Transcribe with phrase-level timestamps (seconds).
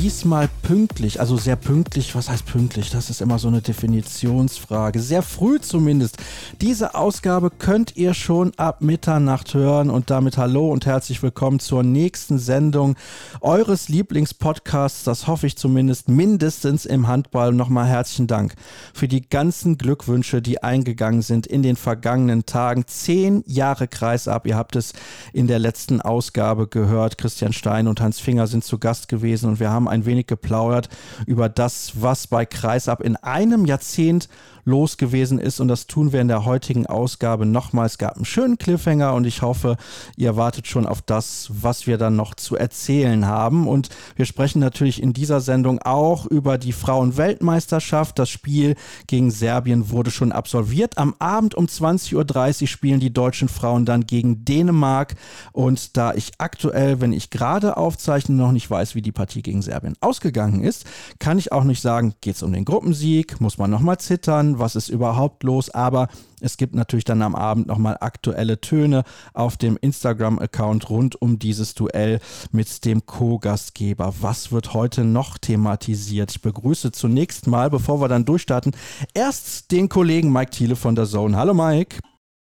[0.00, 2.88] Diesmal pünktlich, also sehr pünktlich, was heißt pünktlich?
[2.88, 4.98] Das ist immer so eine Definitionsfrage.
[4.98, 6.16] Sehr früh zumindest.
[6.62, 11.82] Diese Ausgabe könnt ihr schon ab Mitternacht hören und damit hallo und herzlich willkommen zur
[11.82, 12.96] nächsten Sendung
[13.42, 15.04] eures Lieblingspodcasts.
[15.04, 17.52] Das hoffe ich zumindest mindestens im Handball.
[17.52, 18.54] Nochmal herzlichen Dank
[18.94, 22.86] für die ganzen Glückwünsche, die eingegangen sind in den vergangenen Tagen.
[22.86, 24.46] Zehn Jahre Kreisab.
[24.46, 24.94] Ihr habt es
[25.34, 27.18] in der letzten Ausgabe gehört.
[27.18, 30.88] Christian Stein und Hans Finger sind zu Gast gewesen und wir haben ein wenig geplaudert
[31.26, 34.28] über das, was bei Kreisab in einem Jahrzehnt
[34.64, 35.60] los gewesen ist.
[35.60, 37.86] Und das tun wir in der heutigen Ausgabe nochmal.
[37.86, 39.76] Es gab einen schönen Cliffhanger und ich hoffe,
[40.16, 43.68] ihr wartet schon auf das, was wir dann noch zu erzählen haben.
[43.68, 48.18] Und wir sprechen natürlich in dieser Sendung auch über die Frauenweltmeisterschaft.
[48.18, 50.98] Das Spiel gegen Serbien wurde schon absolviert.
[50.98, 55.14] Am Abend um 20.30 Uhr spielen die deutschen Frauen dann gegen Dänemark.
[55.52, 59.62] Und da ich aktuell, wenn ich gerade aufzeichne, noch nicht weiß, wie die Partie gegen
[59.62, 60.84] Serbien ausgegangen ist,
[61.18, 64.76] kann ich auch nicht sagen, geht es um den Gruppensieg, muss man nochmal zittern, was
[64.76, 66.08] ist überhaupt los, aber
[66.40, 71.74] es gibt natürlich dann am Abend nochmal aktuelle Töne auf dem Instagram-Account rund um dieses
[71.74, 72.20] Duell
[72.52, 74.14] mit dem Co-Gastgeber.
[74.20, 76.30] Was wird heute noch thematisiert?
[76.32, 78.72] Ich begrüße zunächst mal, bevor wir dann durchstarten,
[79.14, 81.36] erst den Kollegen Mike Thiele von der Zone.
[81.36, 81.98] Hallo Mike.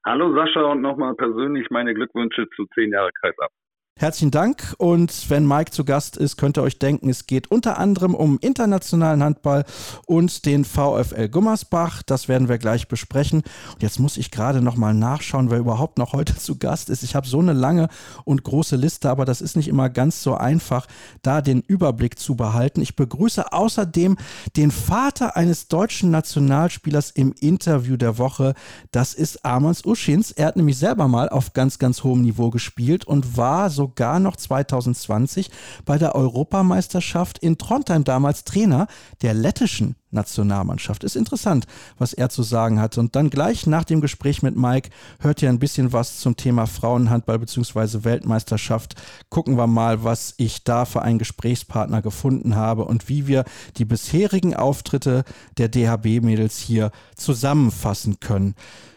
[0.05, 3.51] Hallo Sascha und nochmal persönlich meine Glückwünsche zu zehn Jahre Kreis ab.
[3.95, 4.75] Herzlichen Dank.
[4.79, 8.39] Und wenn Mike zu Gast ist, könnt ihr euch denken, es geht unter anderem um
[8.41, 9.65] internationalen Handball
[10.07, 12.03] und den VfL Gummersbach.
[12.03, 13.43] Das werden wir gleich besprechen.
[13.75, 17.05] Und jetzt muss ich gerade noch mal nachschauen, wer überhaupt noch heute zu Gast ist.
[17.05, 17.89] Ich habe so eine lange
[18.25, 20.89] und große Liste, aber das ist nicht immer ganz so einfach,
[21.21, 22.81] da den Überblick zu behalten.
[22.81, 24.17] Ich begrüße außerdem
[24.57, 28.55] den Vater eines deutschen Nationalspielers im Interview der Woche.
[28.91, 30.33] Das ist Armans Uschins.
[30.33, 34.21] Er hat nämlich selber mal auf ganz, ganz hohem Niveau gespielt und war so sogar
[34.21, 35.51] noch 2020
[35.85, 38.87] bei der Europameisterschaft in Trondheim damals Trainer
[39.23, 41.03] der lettischen Nationalmannschaft.
[41.03, 41.67] Ist interessant,
[41.99, 42.97] was er zu sagen hat.
[42.97, 46.67] Und dann gleich nach dem Gespräch mit Mike hört ihr ein bisschen was zum Thema
[46.67, 48.05] Frauenhandball bzw.
[48.05, 48.95] Weltmeisterschaft.
[49.31, 53.45] Gucken wir mal, was ich da für einen Gesprächspartner gefunden habe und wie wir
[53.79, 55.25] die bisherigen Auftritte
[55.59, 58.55] der DHB-Mädels hier zusammenfassen können.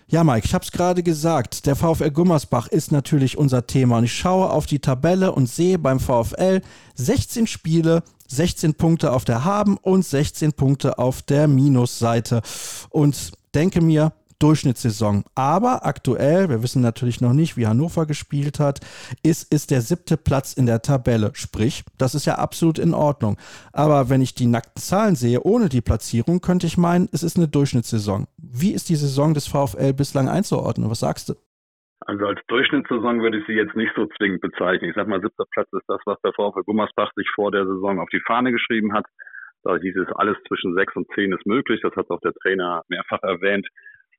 [0.08, 4.04] Ja, Mike, ich habe es gerade gesagt, der VfL Gummersbach ist natürlich unser Thema und
[4.04, 6.62] ich schaue auf die Tabelle und sehe beim VfL
[6.94, 12.44] 16 Spiele, 16 Punkte auf der Haben und 16 Punkte auf der Minusseite.
[12.92, 15.24] Und denke mir, Durchschnittssaison.
[15.36, 18.80] Aber aktuell, wir wissen natürlich noch nicht, wie Hannover gespielt hat,
[19.24, 21.32] ist, ist der siebte Platz in der Tabelle.
[21.34, 23.38] Sprich, das ist ja absolut in Ordnung.
[23.74, 27.38] Aber wenn ich die nackten Zahlen sehe, ohne die Platzierung, könnte ich meinen, es ist
[27.38, 28.28] eine Durchschnittssaison.
[28.38, 30.90] Wie ist die Saison des VfL bislang einzuordnen?
[30.90, 31.34] Was sagst du?
[32.02, 34.90] Also als Durchschnittssaison würde ich sie jetzt nicht so zwingend bezeichnen.
[34.90, 38.00] Ich sag mal, siebter Platz ist das, was der VfL Gummersbach sich vor der Saison
[38.00, 39.06] auf die Fahne geschrieben hat.
[39.64, 41.82] Da hieß es, alles zwischen sechs und zehn ist möglich.
[41.82, 43.68] Das hat auch der Trainer mehrfach erwähnt.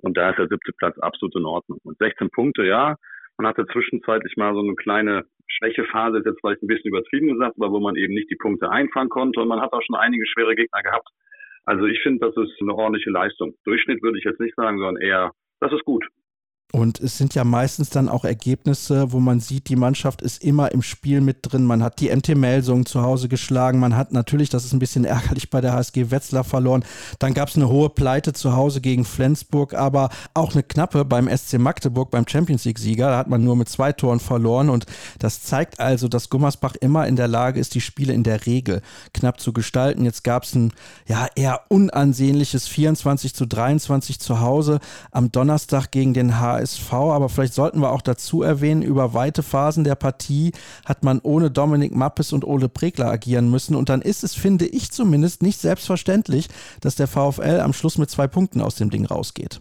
[0.03, 1.79] Und da ist der siebte Platz absolut in Ordnung.
[1.85, 2.97] Und 16 Punkte, ja.
[3.39, 7.57] Man hatte zwischenzeitlich mal so eine kleine Schwächephase, ist jetzt vielleicht ein bisschen übertrieben gesagt,
[7.59, 9.41] aber wo man eben nicht die Punkte einfangen konnte.
[9.41, 11.09] Und man hat auch schon einige schwere Gegner gehabt.
[11.65, 13.55] Also ich finde, das ist eine ordentliche Leistung.
[13.65, 16.07] Durchschnitt würde ich jetzt nicht sagen, sondern eher, das ist gut.
[16.73, 20.73] Und es sind ja meistens dann auch Ergebnisse, wo man sieht, die Mannschaft ist immer
[20.73, 21.65] im Spiel mit drin.
[21.65, 23.79] Man hat die MT Melsung zu Hause geschlagen.
[23.79, 26.85] Man hat natürlich, das ist ein bisschen ärgerlich, bei der HSG Wetzlar verloren.
[27.21, 31.35] Dann gab es eine hohe Pleite zu Hause gegen Flensburg, aber auch eine knappe beim
[31.35, 33.11] SC Magdeburg, beim Champions League-Sieger.
[33.11, 34.69] Da hat man nur mit zwei Toren verloren.
[34.69, 34.87] Und
[35.21, 38.83] das zeigt also, dass Gummersbach immer in der Lage ist, die Spiele in der Regel
[39.15, 40.05] knapp zu gestalten.
[40.05, 40.73] Jetzt gab es ein
[41.07, 44.81] ja, eher unansehnliches 24 zu 23 zu Hause
[45.13, 46.66] am Donnerstag gegen den HSG.
[46.67, 50.53] HSV, aber vielleicht sollten wir auch dazu erwähnen, über weite Phasen der Partie
[50.85, 53.77] hat man ohne Dominik Mappes und Ole Pregler agieren müssen.
[53.77, 56.49] Und dann ist es, finde ich zumindest, nicht selbstverständlich,
[56.83, 59.61] dass der VfL am Schluss mit zwei Punkten aus dem Ding rausgeht.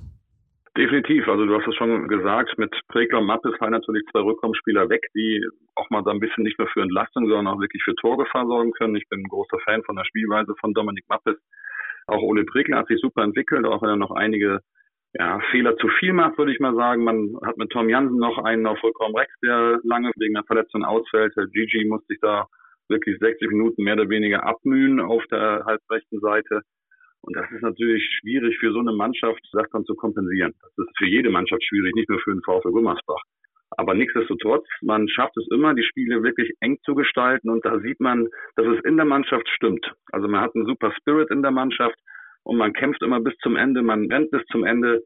[0.77, 1.27] Definitiv.
[1.27, 5.07] Also du hast es schon gesagt, mit Pregler und Mappes fallen natürlich zwei Rückkommensspieler weg,
[5.15, 5.41] die
[5.75, 8.73] auch mal so ein bisschen nicht nur für Entlastung, sondern auch wirklich für Torgefahr sorgen
[8.73, 8.95] können.
[8.95, 11.37] Ich bin ein großer Fan von der Spielweise von Dominik Mappes.
[12.07, 14.59] Auch Ole Pregler hat sich super entwickelt, auch wenn er noch einige
[15.17, 17.03] ja, Fehler zu viel macht, würde ich mal sagen.
[17.03, 20.83] Man hat mit Tom Jansen noch einen auf vollkommen Rex, der lange wegen einer Verletzung
[20.83, 21.33] ausfällt.
[21.37, 22.47] Der Gigi muss sich da
[22.89, 26.61] wirklich 60 Minuten mehr oder weniger abmühen auf der halbrechten Seite.
[27.21, 30.53] Und das ist natürlich schwierig für so eine Mannschaft, das dann zu kompensieren.
[30.61, 33.23] Das ist für jede Mannschaft schwierig, nicht nur für den VfL Gummersbach.
[33.77, 37.99] Aber nichtsdestotrotz, man schafft es immer, die Spiele wirklich eng zu gestalten und da sieht
[37.99, 39.91] man, dass es in der Mannschaft stimmt.
[40.11, 41.97] Also man hat einen super Spirit in der Mannschaft
[42.45, 45.01] und man kämpft immer bis zum Ende, man rennt bis zum Ende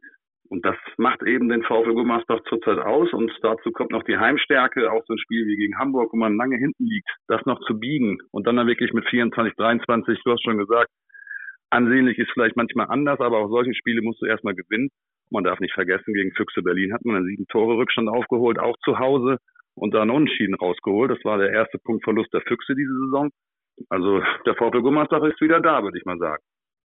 [0.49, 4.91] und das macht eben den VfL Gummersbach zurzeit aus und dazu kommt noch die Heimstärke,
[4.91, 7.79] auch so ein Spiel wie gegen Hamburg, wo man lange hinten liegt, das noch zu
[7.79, 10.89] biegen und dann dann wirklich mit 24, 23, du hast schon gesagt,
[11.69, 14.89] ansehnlich ist vielleicht manchmal anders, aber auch solche Spiele musst du erstmal gewinnen.
[15.31, 18.75] Man darf nicht vergessen, gegen Füchse Berlin hat man einen sieben Tore Rückstand aufgeholt, auch
[18.83, 19.37] zu Hause
[19.75, 21.11] und dann Unentschieden rausgeholt.
[21.11, 23.29] Das war der erste Punktverlust der Füchse diese Saison.
[23.89, 26.43] Also der VfL Gummersbach ist wieder da, würde ich mal sagen.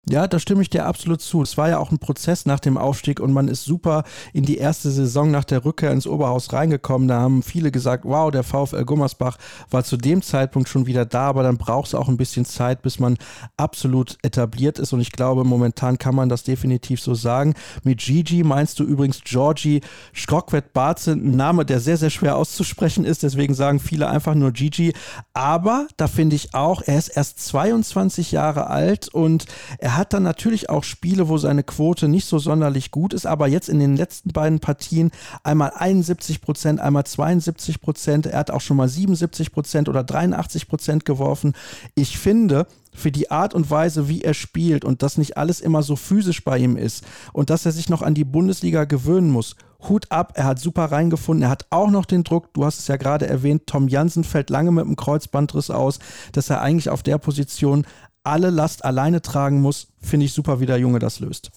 [0.09, 1.43] Ja, da stimme ich dir absolut zu.
[1.43, 4.57] Es war ja auch ein Prozess nach dem Aufstieg und man ist super in die
[4.57, 7.07] erste Saison nach der Rückkehr ins Oberhaus reingekommen.
[7.07, 9.37] Da haben viele gesagt, wow, der VfL Gummersbach
[9.71, 12.81] war zu dem Zeitpunkt schon wieder da, aber dann braucht es auch ein bisschen Zeit,
[12.81, 13.19] bis man
[13.59, 14.95] absolut etabliert ist.
[14.95, 17.53] Und ich glaube, momentan kann man das definitiv so sagen.
[17.85, 19.83] Mit Gigi meinst du übrigens Georgi
[20.17, 23.23] Skrokwet Barze, ein Name, der sehr, sehr schwer auszusprechen ist.
[23.23, 24.95] Deswegen sagen viele einfach nur Gigi.
[25.35, 29.45] Aber da finde ich auch, er ist erst 22 Jahre alt und
[29.79, 33.27] er er hat dann natürlich auch Spiele, wo seine Quote nicht so sonderlich gut ist,
[33.27, 35.11] aber jetzt in den letzten beiden Partien
[35.43, 38.27] einmal 71 Prozent, einmal 72 Prozent.
[38.27, 41.55] Er hat auch schon mal 77 Prozent oder 83 Prozent geworfen.
[41.97, 45.83] Ich finde, für die Art und Weise, wie er spielt und dass nicht alles immer
[45.83, 49.57] so physisch bei ihm ist und dass er sich noch an die Bundesliga gewöhnen muss.
[49.89, 51.45] Hut ab, er hat super reingefunden.
[51.45, 54.51] Er hat auch noch den Druck, du hast es ja gerade erwähnt, Tom Jansen fällt
[54.51, 55.99] lange mit dem Kreuzbandriss aus,
[56.33, 57.87] dass er eigentlich auf der Position
[58.25, 61.51] alle Last alleine tragen muss, finde ich super, wie der Junge das löst.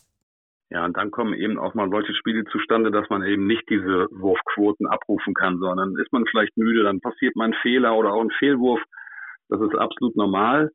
[0.69, 4.07] Ja, und dann kommen eben auch mal solche Spiele zustande, dass man eben nicht diese
[4.11, 8.21] Wurfquoten abrufen kann, sondern ist man vielleicht müde, dann passiert mal ein Fehler oder auch
[8.21, 8.81] ein Fehlwurf.
[9.49, 10.71] Das ist absolut normal.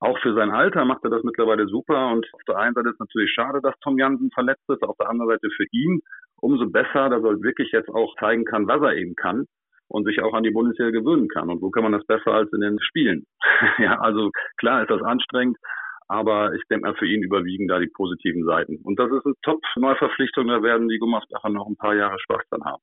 [0.00, 2.12] Auch für sein Alter macht er das mittlerweile super.
[2.12, 4.84] Und auf der einen Seite ist natürlich schade, dass Tom Jansen verletzt ist.
[4.84, 6.00] Auf der anderen Seite für ihn
[6.36, 9.46] umso besser, dass er wirklich jetzt auch zeigen kann, was er eben kann
[9.90, 11.50] und sich auch an die Bundesliga gewöhnen kann.
[11.50, 13.26] Und wo kann man das besser als in den Spielen?
[13.78, 15.58] ja, also klar ist das anstrengend,
[16.08, 18.78] aber ich denke mal, für ihn überwiegen da die positiven Seiten.
[18.82, 22.64] Und das ist eine Top-Neuverpflichtung, da werden die Gummersbacher noch ein paar Jahre Spaß dran
[22.64, 22.82] haben.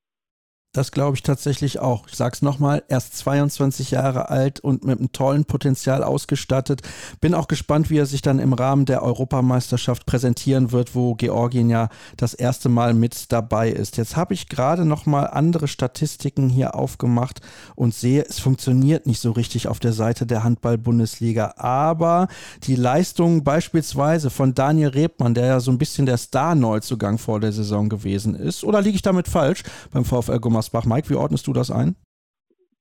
[0.73, 2.07] Das glaube ich tatsächlich auch.
[2.07, 6.81] Ich sage es nochmal, erst 22 Jahre alt und mit einem tollen Potenzial ausgestattet.
[7.19, 11.71] Bin auch gespannt, wie er sich dann im Rahmen der Europameisterschaft präsentieren wird, wo Georgien
[11.71, 13.97] ja das erste Mal mit dabei ist.
[13.97, 17.41] Jetzt habe ich gerade nochmal andere Statistiken hier aufgemacht
[17.75, 21.55] und sehe, es funktioniert nicht so richtig auf der Seite der Handball-Bundesliga.
[21.57, 22.27] Aber
[22.63, 27.51] die Leistung beispielsweise von Daniel Rebmann, der ja so ein bisschen der Star-Neuzugang vor der
[27.51, 30.85] Saison gewesen ist, oder liege ich damit falsch beim VfL Gummers Gummersbach.
[30.85, 31.95] Mike, wie ordnest du das ein?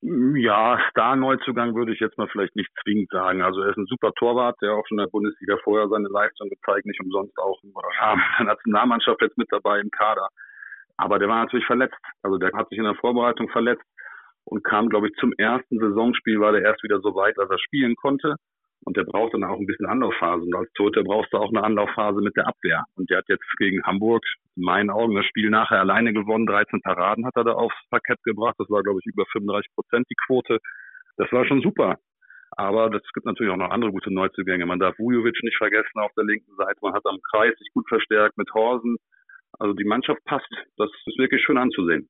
[0.03, 3.43] Ja, Star-Neuzugang würde ich jetzt mal vielleicht nicht zwingend sagen.
[3.43, 6.49] Also er ist ein super Torwart, der auch schon in der Bundesliga vorher seine Leistung
[6.49, 10.29] gezeigt, nicht umsonst auch in der Nationalmannschaft jetzt mit dabei im Kader.
[10.97, 11.99] Aber der war natürlich verletzt.
[12.23, 13.85] Also der hat sich in der Vorbereitung verletzt
[14.45, 17.59] und kam, glaube ich, zum ersten Saisonspiel, war der erst wieder so weit, dass er
[17.59, 18.37] spielen konnte.
[18.87, 20.45] Und der braucht dann auch ein bisschen Anlaufphase.
[20.45, 22.85] Und als Tote brauchst du auch eine Anlaufphase mit der Abwehr.
[22.95, 24.25] Und der hat jetzt gegen Hamburg
[24.55, 26.47] in meinen Augen das Spiel nachher alleine gewonnen.
[26.47, 28.55] 13 Paraden hat er da aufs Parkett gebracht.
[28.59, 30.61] Das war, glaube ich, über 35 Prozent die Quote.
[31.17, 31.97] Das war schon super.
[32.53, 34.67] Aber es gibt natürlich auch noch andere gute Neuzugänge.
[34.67, 36.79] Man darf Vujovic nicht vergessen auf der linken Seite.
[36.81, 38.99] Man hat am Kreis sich gut verstärkt mit Horsen.
[39.59, 40.49] Also die Mannschaft passt.
[40.77, 42.09] Das ist wirklich schön anzusehen.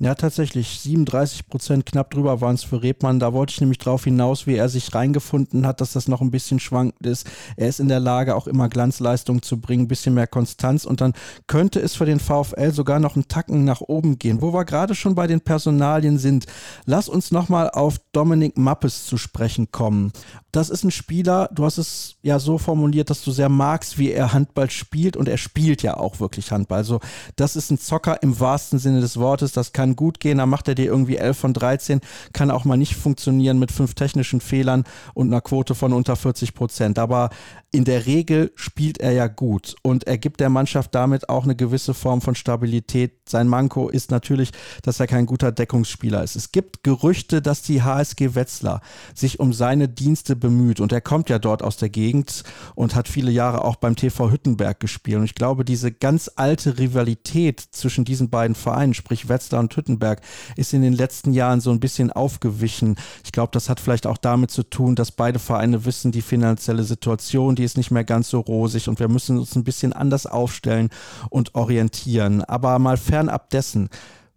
[0.00, 0.80] Ja, tatsächlich.
[0.80, 3.20] 37 Prozent knapp drüber waren es für Rebmann.
[3.20, 6.32] Da wollte ich nämlich drauf hinaus, wie er sich reingefunden hat, dass das noch ein
[6.32, 7.30] bisschen schwankend ist.
[7.56, 10.84] Er ist in der Lage, auch immer Glanzleistung zu bringen, ein bisschen mehr Konstanz.
[10.84, 11.12] Und dann
[11.46, 14.42] könnte es für den VfL sogar noch einen Tacken nach oben gehen.
[14.42, 16.46] Wo wir gerade schon bei den Personalien sind,
[16.86, 20.12] lass uns nochmal auf Dominik Mappes zu sprechen kommen.
[20.50, 24.12] Das ist ein Spieler, du hast es ja so formuliert, dass du sehr magst, wie
[24.12, 25.16] er Handball spielt.
[25.16, 26.78] Und er spielt ja auch wirklich Handball.
[26.78, 26.98] Also,
[27.36, 29.52] das ist ein Zocker im wahrsten Sinne des Wortes.
[29.52, 32.00] Das kann kann gut gehen, dann macht er dir irgendwie 11 von 13,
[32.32, 36.54] kann auch mal nicht funktionieren mit fünf technischen Fehlern und einer Quote von unter 40
[36.54, 36.98] Prozent.
[36.98, 37.28] Aber
[37.70, 41.56] in der Regel spielt er ja gut und er gibt der Mannschaft damit auch eine
[41.56, 43.28] gewisse Form von Stabilität.
[43.28, 46.36] Sein Manko ist natürlich, dass er kein guter Deckungsspieler ist.
[46.36, 48.80] Es gibt Gerüchte, dass die HSG Wetzlar
[49.12, 52.44] sich um seine Dienste bemüht und er kommt ja dort aus der Gegend
[52.76, 55.18] und hat viele Jahre auch beim TV Hüttenberg gespielt.
[55.18, 60.20] Und ich glaube, diese ganz alte Rivalität zwischen diesen beiden Vereinen, sprich Wetzlar und Hüttenberg,
[60.56, 62.96] ist in den letzten Jahren so ein bisschen aufgewichen.
[63.24, 66.84] Ich glaube, das hat vielleicht auch damit zu tun, dass beide Vereine wissen, die finanzielle
[66.84, 70.26] Situation, die ist nicht mehr ganz so rosig und wir müssen uns ein bisschen anders
[70.26, 70.90] aufstellen
[71.30, 72.42] und orientieren.
[72.44, 73.88] Aber mal fernab dessen,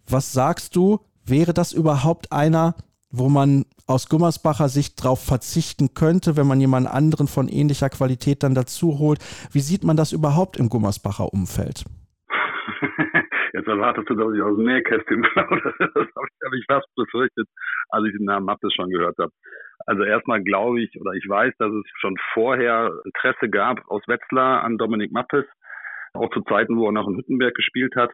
[0.08, 2.76] was sagst du, wäre das überhaupt einer,
[3.10, 8.44] wo man aus Gummersbacher Sicht darauf verzichten könnte, wenn man jemanden anderen von ähnlicher Qualität
[8.44, 9.20] dann dazu holt.
[9.52, 11.86] Wie sieht man das überhaupt im Gummersbacher Umfeld?
[13.58, 15.74] Jetzt erwartest du, dass ich aus dem Nähkästchen plaudere.
[15.80, 16.08] Das
[16.46, 17.48] habe ich fast befürchtet,
[17.90, 19.32] als ich den Namen Mappes schon gehört habe.
[19.88, 24.64] Also erstmal glaube ich oder ich weiß, dass es schon vorher Interesse gab aus Wetzlar
[24.64, 25.46] an Dominik Mappes,
[26.14, 28.12] auch zu Zeiten, wo er noch in Hüttenberg gespielt hat.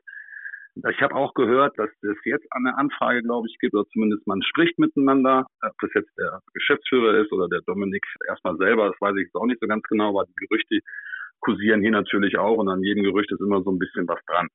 [0.90, 4.42] Ich habe auch gehört, dass es jetzt eine Anfrage, glaube ich, gibt, oder zumindest man
[4.44, 9.16] spricht miteinander, ob das jetzt der Geschäftsführer ist oder der Dominik erstmal selber, das weiß
[9.18, 10.80] ich jetzt auch nicht so ganz genau, aber die Gerüchte
[11.42, 14.48] kursieren hier natürlich auch und an jedem Gerücht ist immer so ein bisschen was dran.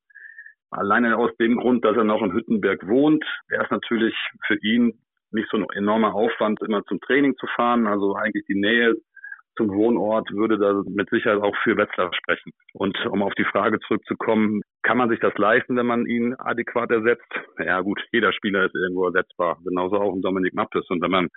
[0.71, 4.99] Alleine aus dem Grund, dass er noch in Hüttenberg wohnt, wäre es natürlich für ihn
[5.31, 7.87] nicht so ein enormer Aufwand, immer zum Training zu fahren.
[7.87, 8.95] Also eigentlich die Nähe
[9.57, 12.51] zum Wohnort würde da mit Sicherheit auch für Wetzlar sprechen.
[12.73, 16.91] Und um auf die Frage zurückzukommen, kann man sich das leisten, wenn man ihn adäquat
[16.91, 17.31] ersetzt?
[17.59, 20.89] Ja gut, jeder Spieler ist irgendwo ersetzbar, genauso auch ein Dominik Mappes.
[20.89, 21.27] Und wenn man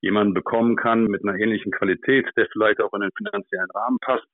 [0.00, 4.26] jemanden bekommen kann mit einer ähnlichen Qualität, der vielleicht auch in den finanziellen Rahmen passt,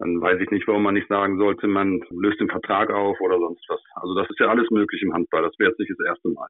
[0.00, 3.38] dann weiß ich nicht, warum man nicht sagen sollte, man löst den Vertrag auf oder
[3.38, 3.80] sonst was.
[3.96, 5.42] Also das ist ja alles möglich im Handball.
[5.42, 6.48] Das wäre jetzt nicht das erste Mal.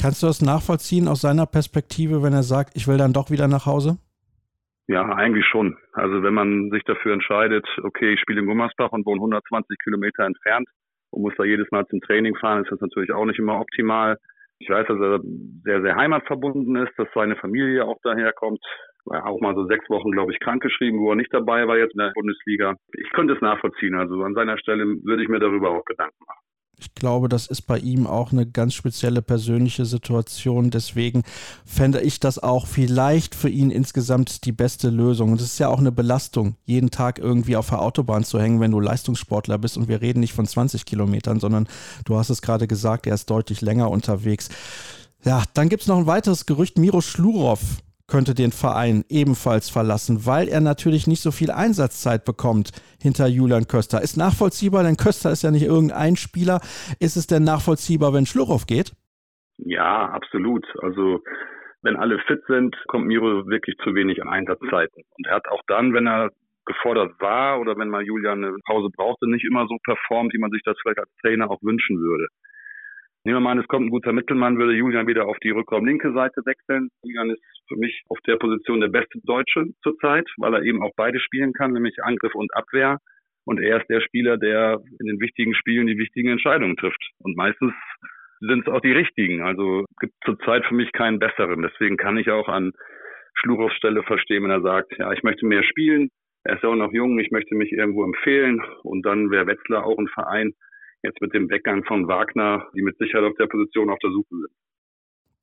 [0.00, 3.48] Kannst du das nachvollziehen aus seiner Perspektive, wenn er sagt, ich will dann doch wieder
[3.48, 3.98] nach Hause?
[4.86, 5.76] Ja, eigentlich schon.
[5.92, 10.24] Also wenn man sich dafür entscheidet, okay, ich spiele in Gummersbach und wohne 120 Kilometer
[10.24, 10.68] entfernt
[11.10, 14.18] und muss da jedes Mal zum Training fahren, ist das natürlich auch nicht immer optimal.
[14.60, 15.20] Ich weiß, dass er
[15.64, 18.64] sehr, sehr heimatverbunden ist, dass seine Familie auch daherkommt.
[19.06, 21.98] Auch mal so sechs Wochen, glaube ich, krankgeschrieben, wo er nicht dabei war jetzt in
[21.98, 22.74] der Bundesliga.
[22.92, 23.94] Ich könnte es nachvollziehen.
[23.94, 26.40] Also an seiner Stelle würde ich mir darüber auch Gedanken machen.
[26.78, 30.70] Ich glaube, das ist bei ihm auch eine ganz spezielle persönliche Situation.
[30.70, 31.22] Deswegen
[31.64, 35.32] fände ich das auch vielleicht für ihn insgesamt die beste Lösung.
[35.32, 38.60] Und es ist ja auch eine Belastung, jeden Tag irgendwie auf der Autobahn zu hängen,
[38.60, 39.78] wenn du Leistungssportler bist.
[39.78, 41.66] Und wir reden nicht von 20 Kilometern, sondern
[42.04, 44.50] du hast es gerade gesagt, er ist deutlich länger unterwegs.
[45.24, 46.76] Ja, dann gibt es noch ein weiteres Gerücht.
[46.76, 52.70] Miro Schlurov könnte den Verein ebenfalls verlassen, weil er natürlich nicht so viel Einsatzzeit bekommt
[53.02, 54.00] hinter Julian Köster.
[54.00, 56.60] Ist nachvollziehbar, denn Köster ist ja nicht irgendein Spieler.
[57.00, 58.92] Ist es denn nachvollziehbar, wenn Schluchow geht?
[59.58, 60.64] Ja, absolut.
[60.82, 61.20] Also
[61.82, 65.02] wenn alle fit sind, kommt Miro wirklich zu wenig Einsatzzeiten.
[65.16, 66.30] Und er hat auch dann, wenn er
[66.66, 70.50] gefordert war oder wenn mal Julian eine Pause brauchte, nicht immer so performt, wie man
[70.50, 72.26] sich das vielleicht als Trainer auch wünschen würde.
[73.26, 76.12] Nehmen wir mal an, es kommt ein guter Mittelmann, würde Julian wieder auf die Rückraum-linke
[76.12, 76.90] Seite wechseln.
[77.02, 80.92] Julian ist für mich auf der Position der beste Deutsche zurzeit, weil er eben auch
[80.94, 82.98] beide spielen kann, nämlich Angriff und Abwehr.
[83.44, 87.02] Und er ist der Spieler, der in den wichtigen Spielen die wichtigen Entscheidungen trifft.
[87.18, 87.72] Und meistens
[88.38, 89.42] sind es auch die richtigen.
[89.42, 91.62] Also gibt zurzeit für mich keinen besseren.
[91.62, 92.74] Deswegen kann ich auch an
[93.34, 96.10] Schlurows Stelle verstehen, wenn er sagt, ja, ich möchte mehr spielen.
[96.44, 98.62] Er ist ja auch noch jung, ich möchte mich irgendwo empfehlen.
[98.84, 100.52] Und dann wäre Wetzlar auch ein Verein,
[101.02, 104.36] jetzt mit dem Weggang von Wagner, die mit Sicherheit auf der Position auf der Suche
[104.36, 104.50] sind.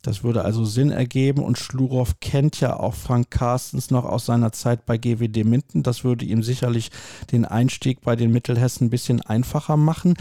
[0.04, 4.52] Das würde also Sinn ergeben und Schlurow kennt ja auch Frank Carstens noch aus seiner
[4.52, 5.82] Zeit bei GWD Minden.
[5.82, 6.90] Das würde ihm sicherlich
[7.32, 10.16] den Einstieg bei den Mittelhessen ein bisschen einfacher machen.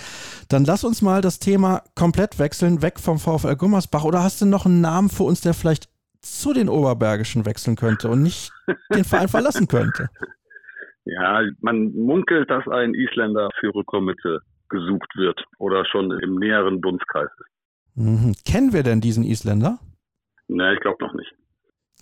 [0.48, 4.04] Dann lass uns mal das Thema komplett wechseln, weg vom VfL Gummersbach.
[4.04, 5.88] Oder hast du noch einen Namen für uns, der vielleicht
[6.20, 8.52] zu den Oberbergischen wechseln könnte und nicht
[8.94, 10.08] den Verein verlassen könnte?
[11.04, 14.38] Ja, man munkelt, dass ein Isländer für Rückkommite
[14.72, 17.52] gesucht wird oder schon im näheren Dunstkreis ist.
[17.94, 18.34] Mhm.
[18.44, 19.78] Kennen wir denn diesen Isländer?
[20.48, 21.32] Ne, ich glaube noch nicht.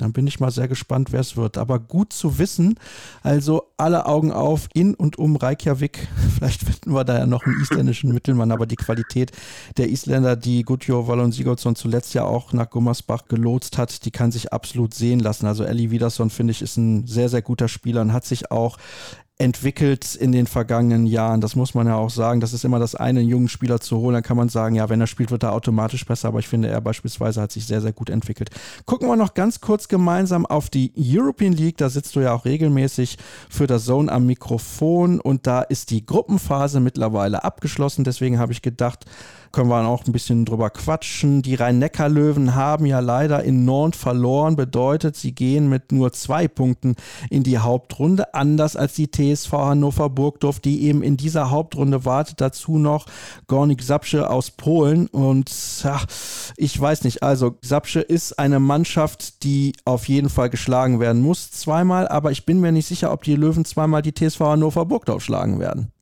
[0.00, 1.58] Dann bin ich mal sehr gespannt, wer es wird.
[1.58, 2.78] Aber gut zu wissen.
[3.22, 6.08] Also alle Augen auf in und um Reykjavik.
[6.38, 8.52] Vielleicht finden wir da ja noch einen isländischen Mittelmann.
[8.52, 9.32] Aber die Qualität
[9.76, 14.32] der Isländer, die Gudjo Wallon Sigurdsson zuletzt ja auch nach Gummersbach gelotst hat, die kann
[14.32, 15.46] sich absolut sehen lassen.
[15.46, 18.78] Also Ellie Wiederson, finde ich, ist ein sehr, sehr guter Spieler und hat sich auch
[19.40, 21.40] entwickelt in den vergangenen Jahren.
[21.40, 22.40] Das muss man ja auch sagen.
[22.40, 24.12] Das ist immer das eine, einen jungen Spieler zu holen.
[24.12, 26.28] Dann kann man sagen, ja, wenn er spielt, wird er automatisch besser.
[26.28, 28.50] Aber ich finde, er beispielsweise hat sich sehr, sehr gut entwickelt.
[28.84, 31.78] Gucken wir noch ganz kurz gemeinsam auf die European League.
[31.78, 33.16] Da sitzt du ja auch regelmäßig
[33.48, 35.20] für das Zone am Mikrofon.
[35.20, 38.04] Und da ist die Gruppenphase mittlerweile abgeschlossen.
[38.04, 39.06] Deswegen habe ich gedacht,
[39.52, 41.42] können wir auch ein bisschen drüber quatschen.
[41.42, 46.94] Die Rhein-Neckar-Löwen haben ja leider in Nantes verloren, bedeutet, sie gehen mit nur zwei Punkten
[47.30, 52.40] in die Hauptrunde, anders als die TSV Hannover Burgdorf, die eben in dieser Hauptrunde wartet.
[52.40, 53.06] Dazu noch
[53.46, 55.50] Gornik Sapsche aus Polen und
[55.84, 55.98] ja,
[56.56, 61.50] ich weiß nicht, also Sapsche ist eine Mannschaft, die auf jeden Fall geschlagen werden muss,
[61.50, 65.22] zweimal, aber ich bin mir nicht sicher, ob die Löwen zweimal die TSV Hannover Burgdorf
[65.22, 65.92] schlagen werden.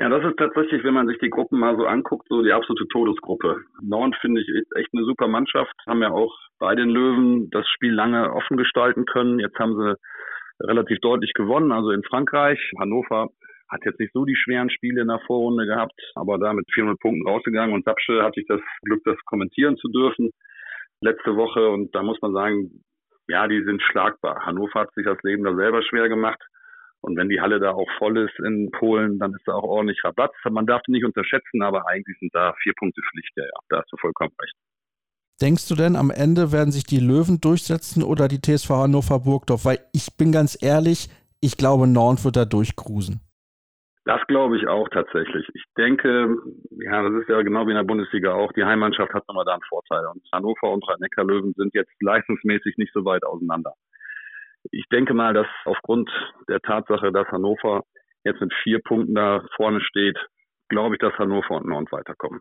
[0.00, 2.88] Ja, das ist tatsächlich, wenn man sich die Gruppen mal so anguckt, so die absolute
[2.88, 3.58] Todesgruppe.
[3.82, 7.68] Nord finde ich ist echt eine super Mannschaft, haben ja auch bei den Löwen das
[7.68, 9.38] Spiel lange offen gestalten können.
[9.38, 9.94] Jetzt haben sie
[10.60, 12.58] relativ deutlich gewonnen, also in Frankreich.
[12.78, 13.28] Hannover
[13.68, 16.98] hat jetzt nicht so die schweren Spiele in der Vorrunde gehabt, aber da mit 400
[16.98, 20.30] Punkten rausgegangen und Sapsche hatte ich das Glück, das kommentieren zu dürfen.
[21.02, 22.84] letzte Woche und da muss man sagen,
[23.28, 24.44] ja, die sind schlagbar.
[24.44, 26.42] Hannover hat sich das Leben da selber schwer gemacht.
[27.00, 30.02] Und wenn die Halle da auch voll ist in Polen, dann ist da auch ordentlich
[30.04, 30.32] Rabatt.
[30.50, 33.32] Man darf nicht unterschätzen, aber eigentlich sind da vier Punkte Pflicht.
[33.36, 34.54] Ja, ja, da hast du vollkommen recht.
[35.42, 39.64] Denkst du denn, am Ende werden sich die Löwen durchsetzen oder die TSV Hannover Burgdorf?
[39.64, 41.08] Weil ich bin ganz ehrlich,
[41.40, 43.20] ich glaube, Nord wird da durchcruisen.
[44.04, 45.48] Das glaube ich auch tatsächlich.
[45.54, 46.36] Ich denke,
[46.84, 48.52] ja, das ist ja genau wie in der Bundesliga auch.
[48.52, 50.04] Die Heimmannschaft hat nochmal da einen Vorteil.
[50.06, 53.72] Und Hannover und Rhein-Neckar-Löwen sind jetzt leistungsmäßig nicht so weit auseinander.
[54.72, 56.10] Ich denke mal, dass aufgrund
[56.48, 57.84] der Tatsache, dass Hannover
[58.24, 60.18] jetzt mit vier Punkten da vorne steht,
[60.68, 62.40] glaube ich, dass Hannover und Nord weiterkommen.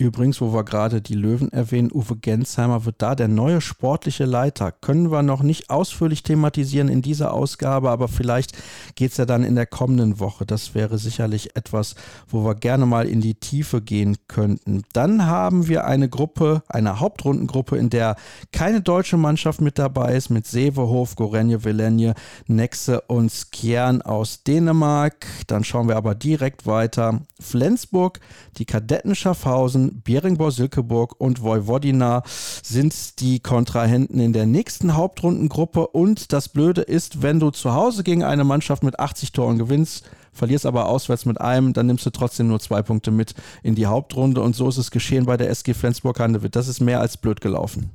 [0.00, 4.70] Übrigens, wo wir gerade die Löwen erwähnen, Uwe Gensheimer wird da der neue sportliche Leiter.
[4.70, 8.52] Können wir noch nicht ausführlich thematisieren in dieser Ausgabe, aber vielleicht
[8.94, 10.46] geht es ja dann in der kommenden Woche.
[10.46, 11.96] Das wäre sicherlich etwas,
[12.28, 14.84] wo wir gerne mal in die Tiefe gehen könnten.
[14.92, 18.14] Dann haben wir eine Gruppe, eine Hauptrundengruppe, in der
[18.52, 22.14] keine deutsche Mannschaft mit dabei ist, mit Sevehof, Gorenje, Velenje,
[22.46, 25.26] Nexe und Skjern aus Dänemark.
[25.48, 27.22] Dann schauen wir aber direkt weiter.
[27.40, 28.20] Flensburg,
[28.58, 35.86] die Kadetten Schaffhausen, Beringborg-Silkeborg und Vojvodina sind die Kontrahenten in der nächsten Hauptrundengruppe.
[35.86, 40.10] Und das Blöde ist, wenn du zu Hause gegen eine Mannschaft mit 80 Toren gewinnst,
[40.32, 43.86] verlierst aber auswärts mit einem, dann nimmst du trotzdem nur zwei Punkte mit in die
[43.86, 44.40] Hauptrunde.
[44.40, 46.56] Und so ist es geschehen bei der SG Flensburg-Handewitt.
[46.56, 47.90] Das ist mehr als blöd gelaufen.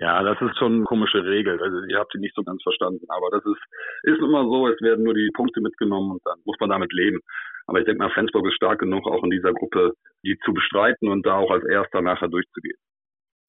[0.00, 1.60] Ja, das ist schon eine komische Regel.
[1.60, 3.04] Also ihr habt sie nicht so ganz verstanden.
[3.08, 3.62] Aber das ist,
[4.04, 7.20] ist immer so, es werden nur die Punkte mitgenommen und dann muss man damit leben.
[7.68, 9.92] Aber ich denke mal, Flensburg ist stark genug, auch in dieser Gruppe
[10.24, 12.76] die zu bestreiten und da auch als erster nachher durchzugehen.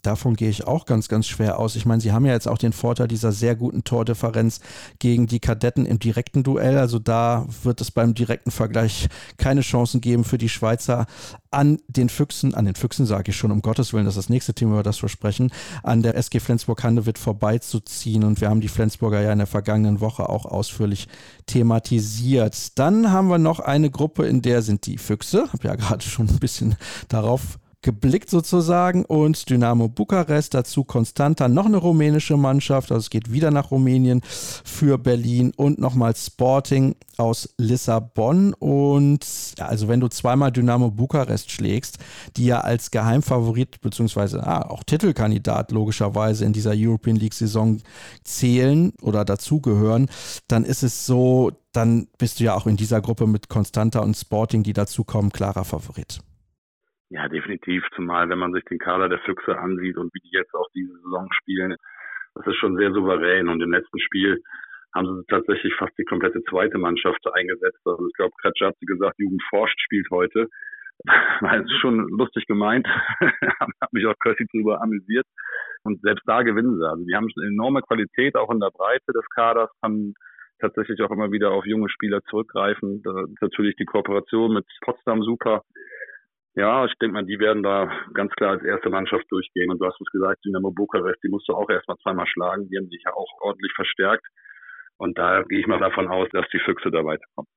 [0.02, 1.76] Davon gehe ich auch ganz, ganz schwer aus.
[1.76, 4.62] Ich meine, sie haben ja jetzt auch den Vorteil dieser sehr guten Tordifferenz
[5.00, 6.78] gegen die Kadetten im direkten Duell.
[6.78, 11.06] Also da wird es beim direkten Vergleich keine Chancen geben für die Schweizer
[11.52, 14.30] an den Füchsen, an den Füchsen sage ich schon, um Gottes Willen, das ist das
[14.30, 15.52] nächste Thema, über das wir sprechen,
[15.84, 18.24] an der SG Flensburg-Handewitt vorbeizuziehen.
[18.24, 21.08] Und wir haben die Flensburger ja in der vergangenen Woche auch ausführlich
[21.48, 22.78] thematisiert.
[22.78, 26.30] Dann haben wir noch eine Gruppe, in der sind die Füchse, habe ja gerade schon
[26.30, 26.76] ein bisschen
[27.08, 33.32] darauf geblickt sozusagen und Dynamo Bukarest, dazu Constanta, noch eine rumänische Mannschaft, also es geht
[33.32, 39.26] wieder nach Rumänien für Berlin und nochmal Sporting aus Lissabon und
[39.58, 42.00] ja, also wenn du zweimal Dynamo Bukarest schlägst,
[42.36, 47.80] die ja als Geheimfavorit beziehungsweise ah, auch Titelkandidat logischerweise in dieser European League Saison
[48.26, 50.10] zählen oder dazugehören,
[50.50, 54.18] dann ist es so, dann bist du ja auch in dieser Gruppe mit Constanta und
[54.18, 56.20] Sporting, die dazukommen, klarer Favorit.
[57.10, 57.84] Ja, definitiv.
[57.96, 60.94] Zumal, wenn man sich den Kader der Füchse ansieht und wie die jetzt auch diese
[60.94, 61.76] Saison spielen,
[62.36, 63.50] das ist schon sehr souverän.
[63.50, 64.42] Und im letzten Spiel
[64.94, 67.82] haben sie tatsächlich fast die komplette zweite Mannschaft eingesetzt.
[67.86, 70.48] Also ich glaube, Kretscher hat sie gesagt, Jugend forscht spielt heute.
[71.42, 72.88] Weil es schon lustig gemeint.
[73.82, 75.26] hat mich auch Kössi drüber amüsiert.
[75.84, 76.88] Und selbst da gewinnen sie.
[76.88, 80.14] Also die haben eine enorme Qualität, auch in der Breite des Kaders, haben
[80.60, 83.02] tatsächlich auch immer wieder auf junge Spieler zurückgreifen.
[83.04, 85.64] Da ist natürlich die Kooperation mit Potsdam super.
[86.56, 89.72] Ja, ich denke mal, die werden da ganz klar als erste Mannschaft durchgehen.
[89.72, 92.68] Und du hast es gesagt, Dynamo Bukarest, die musst du auch erstmal zweimal schlagen.
[92.70, 94.26] Die haben sich ja auch ordentlich verstärkt.
[94.98, 97.48] Und da gehe ich mal davon aus, dass die Füchse da weiterkommen.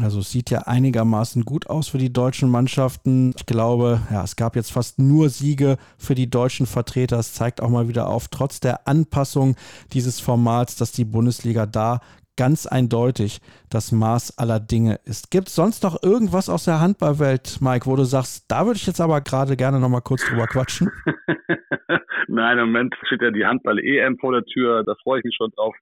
[0.00, 3.32] Also es sieht ja einigermaßen gut aus für die deutschen Mannschaften.
[3.36, 7.18] Ich glaube, ja, es gab jetzt fast nur Siege für die deutschen Vertreter.
[7.18, 9.56] Es zeigt auch mal wieder auf, trotz der Anpassung
[9.94, 12.00] dieses Formats, dass die Bundesliga da
[12.38, 15.30] ganz eindeutig das Maß aller Dinge ist.
[15.30, 18.86] Gibt es sonst noch irgendwas aus der Handballwelt, Mike, wo du sagst, da würde ich
[18.86, 20.88] jetzt aber gerade gerne noch mal kurz drüber quatschen?
[22.28, 25.50] Nein, im Moment steht ja die Handball-EM vor der Tür, da freue ich mich schon
[25.50, 25.74] drauf.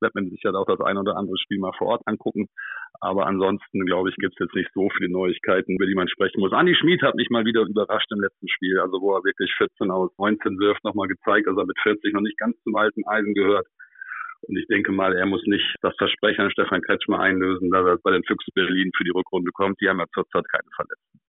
[0.00, 2.48] Wird man sich ja auch das ein oder andere Spiel mal vor Ort angucken.
[3.00, 6.40] Aber ansonsten, glaube ich, gibt es jetzt nicht so viele Neuigkeiten, über die man sprechen
[6.40, 6.52] muss.
[6.52, 9.92] Andi Schmid hat mich mal wieder überrascht im letzten Spiel, also wo er wirklich 14
[9.92, 13.34] aus 19 wirft, nochmal gezeigt, dass er mit 40 noch nicht ganz zum alten Eisen
[13.34, 13.68] gehört.
[14.48, 17.98] Und ich denke mal, er muss nicht das Versprechen an Stefan Kretschmer einlösen, dass er
[18.02, 19.80] bei den Füchsen Berlin für die Rückrunde kommt.
[19.80, 21.20] Die haben ja zurzeit keine Verletzten.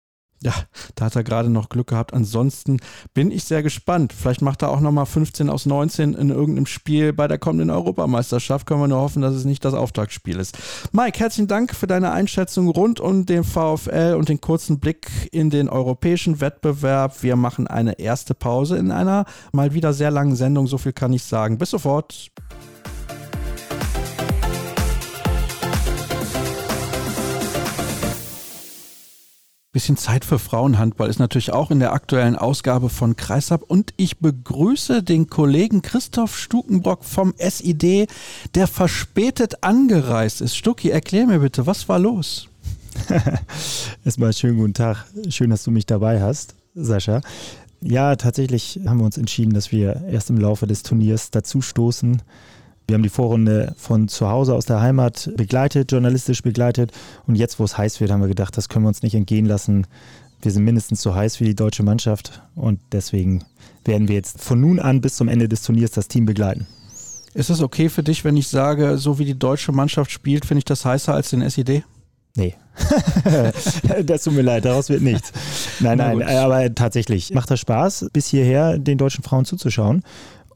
[0.43, 0.51] Ja,
[0.95, 2.13] da hat er gerade noch Glück gehabt.
[2.13, 2.81] Ansonsten
[3.13, 4.11] bin ich sehr gespannt.
[4.11, 8.67] Vielleicht macht er auch nochmal 15 aus 19 in irgendeinem Spiel bei der kommenden Europameisterschaft.
[8.67, 10.57] Können wir nur hoffen, dass es nicht das Auftaktspiel ist.
[10.91, 15.49] Mike, herzlichen Dank für deine Einschätzung rund um den VfL und den kurzen Blick in
[15.49, 17.23] den europäischen Wettbewerb.
[17.23, 19.23] Wir machen eine erste Pause in einer
[19.53, 20.67] mal wieder sehr langen Sendung.
[20.67, 21.57] So viel kann ich sagen.
[21.57, 22.31] Bis sofort.
[29.73, 34.19] Bisschen Zeit für Frauenhandball ist natürlich auch in der aktuellen Ausgabe von Kreisab und ich
[34.19, 38.07] begrüße den Kollegen Christoph Stukenbrock vom SID,
[38.53, 40.55] der verspätet angereist ist.
[40.55, 42.49] Stucki, erklär mir bitte, was war los?
[44.05, 45.07] Erstmal schönen guten Tag.
[45.29, 47.21] Schön, dass du mich dabei hast, Sascha.
[47.81, 52.21] Ja, tatsächlich haben wir uns entschieden, dass wir erst im Laufe des Turniers dazu stoßen.
[52.87, 56.91] Wir haben die Vorrunde von zu Hause aus der Heimat begleitet, journalistisch begleitet.
[57.25, 59.45] Und jetzt, wo es heiß wird, haben wir gedacht, das können wir uns nicht entgehen
[59.45, 59.87] lassen.
[60.41, 63.45] Wir sind mindestens so heiß wie die deutsche Mannschaft und deswegen
[63.85, 66.67] werden wir jetzt von nun an bis zum Ende des Turniers das Team begleiten.
[67.33, 70.59] Ist es okay für dich, wenn ich sage, so wie die deutsche Mannschaft spielt, finde
[70.59, 71.83] ich das heißer als den SED?
[72.35, 72.55] Nee.
[74.05, 75.31] das tut mir leid, daraus wird nichts.
[75.79, 80.03] Nein, nein, aber tatsächlich macht das Spaß, bis hierher den deutschen Frauen zuzuschauen.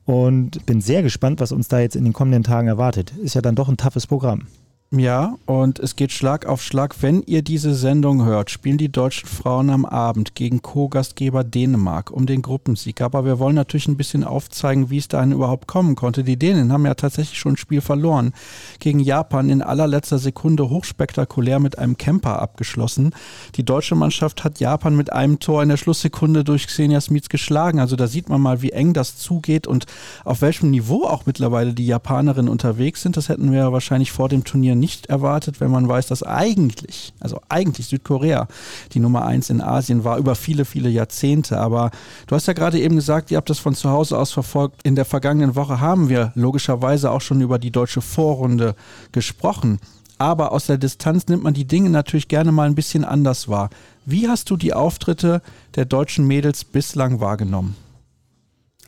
[0.07, 3.11] Und bin sehr gespannt, was uns da jetzt in den kommenden Tagen erwartet.
[3.21, 4.47] Ist ja dann doch ein toughes Programm.
[4.89, 6.95] Ja, und es geht Schlag auf Schlag.
[7.01, 12.25] Wenn ihr diese Sendung hört, spielen die deutschen Frauen am Abend gegen Co-Gastgeber Dänemark um
[12.25, 13.01] den Gruppensieg.
[13.01, 16.23] Aber wir wollen natürlich ein bisschen aufzeigen, wie es dahin überhaupt kommen konnte.
[16.23, 18.31] Die Dänen haben ja tatsächlich schon ein Spiel verloren.
[18.79, 23.13] Gegen Japan in allerletzter Sekunde hochspektakulär mit einem Camper abgeschlossen.
[23.55, 27.81] Die deutsche Mannschaft hat Japan mit einem Tor in der Schlusssekunde durch Xenia Smits geschlagen.
[27.81, 29.85] Also da sieht man mal, wie eng das zugeht und
[30.23, 33.17] auf welchem Niveau auch mittlerweile die Japanerinnen unterwegs sind.
[33.17, 37.39] Das hätten wir wahrscheinlich vor dem Turnier nicht erwartet, wenn man weiß, dass eigentlich, also
[37.49, 38.47] eigentlich Südkorea
[38.93, 41.59] die Nummer eins in Asien war über viele, viele Jahrzehnte.
[41.59, 41.91] Aber
[42.27, 44.81] du hast ja gerade eben gesagt, ihr habt das von zu Hause aus verfolgt.
[44.83, 48.75] In der vergangenen Woche haben wir logischerweise auch schon über die deutsche Vorrunde
[49.11, 49.79] gesprochen.
[50.17, 53.69] Aber aus der Distanz nimmt man die Dinge natürlich gerne mal ein bisschen anders wahr.
[54.05, 55.41] Wie hast du die Auftritte
[55.75, 57.75] der deutschen Mädels bislang wahrgenommen?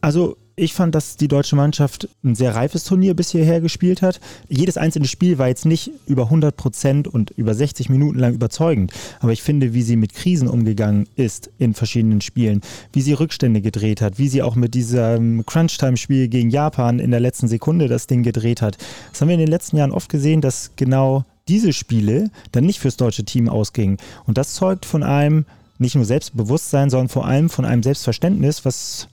[0.01, 4.19] Also ich fand, dass die deutsche Mannschaft ein sehr reifes Turnier bis hierher gespielt hat.
[4.49, 8.91] Jedes einzelne Spiel war jetzt nicht über 100 Prozent und über 60 Minuten lang überzeugend.
[9.19, 12.61] Aber ich finde, wie sie mit Krisen umgegangen ist in verschiedenen Spielen,
[12.93, 17.19] wie sie Rückstände gedreht hat, wie sie auch mit diesem Crunch-Time-Spiel gegen Japan in der
[17.19, 18.77] letzten Sekunde das Ding gedreht hat.
[19.11, 22.79] Das haben wir in den letzten Jahren oft gesehen, dass genau diese Spiele dann nicht
[22.79, 23.97] fürs deutsche Team ausgingen.
[24.25, 25.45] Und das zeugt von einem
[25.79, 29.07] nicht nur Selbstbewusstsein, sondern vor allem von einem Selbstverständnis, was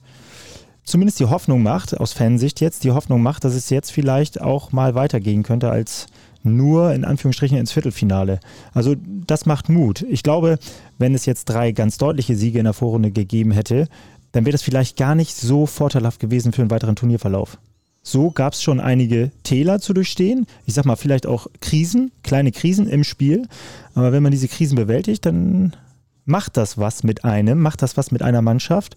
[0.87, 4.71] zumindest die Hoffnung macht, aus Fansicht jetzt, die Hoffnung macht, dass es jetzt vielleicht auch
[4.71, 6.07] mal weitergehen könnte als
[6.43, 8.39] nur in Anführungsstrichen ins Viertelfinale.
[8.73, 8.95] Also
[9.27, 10.05] das macht Mut.
[10.09, 10.57] Ich glaube,
[10.97, 13.87] wenn es jetzt drei ganz deutliche Siege in der Vorrunde gegeben hätte,
[14.31, 17.57] dann wäre das vielleicht gar nicht so vorteilhaft gewesen für einen weiteren Turnierverlauf.
[18.01, 20.47] So gab es schon einige Täler zu durchstehen.
[20.65, 23.47] Ich sag mal, vielleicht auch Krisen, kleine Krisen im Spiel.
[23.93, 25.75] Aber wenn man diese Krisen bewältigt, dann
[26.23, 28.95] macht das was mit einem, macht das was mit einer Mannschaft.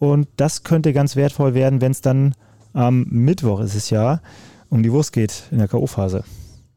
[0.00, 2.34] Und das könnte ganz wertvoll werden, wenn es dann
[2.72, 4.20] am Mittwoch ist es ja,
[4.70, 6.24] um die Wurst geht in der K.O.-Phase.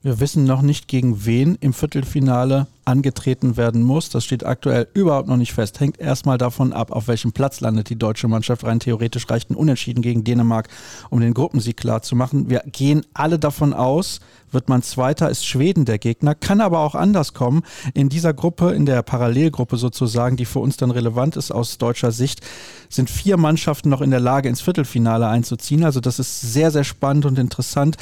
[0.01, 4.09] Wir wissen noch nicht, gegen wen im Viertelfinale angetreten werden muss.
[4.09, 5.79] Das steht aktuell überhaupt noch nicht fest.
[5.79, 8.63] Hängt erstmal davon ab, auf welchem Platz landet die deutsche Mannschaft.
[8.63, 10.67] Rein theoretisch reicht ein Unentschieden gegen Dänemark,
[11.09, 12.49] um den Gruppensieg klar zu machen.
[12.49, 14.19] Wir gehen alle davon aus,
[14.51, 16.35] wird man Zweiter, ist Schweden der Gegner.
[16.35, 17.63] Kann aber auch anders kommen.
[17.93, 22.11] In dieser Gruppe, in der Parallelgruppe sozusagen, die für uns dann relevant ist aus deutscher
[22.11, 22.41] Sicht,
[22.89, 25.83] sind vier Mannschaften noch in der Lage, ins Viertelfinale einzuziehen.
[25.83, 27.97] Also das ist sehr, sehr spannend und interessant.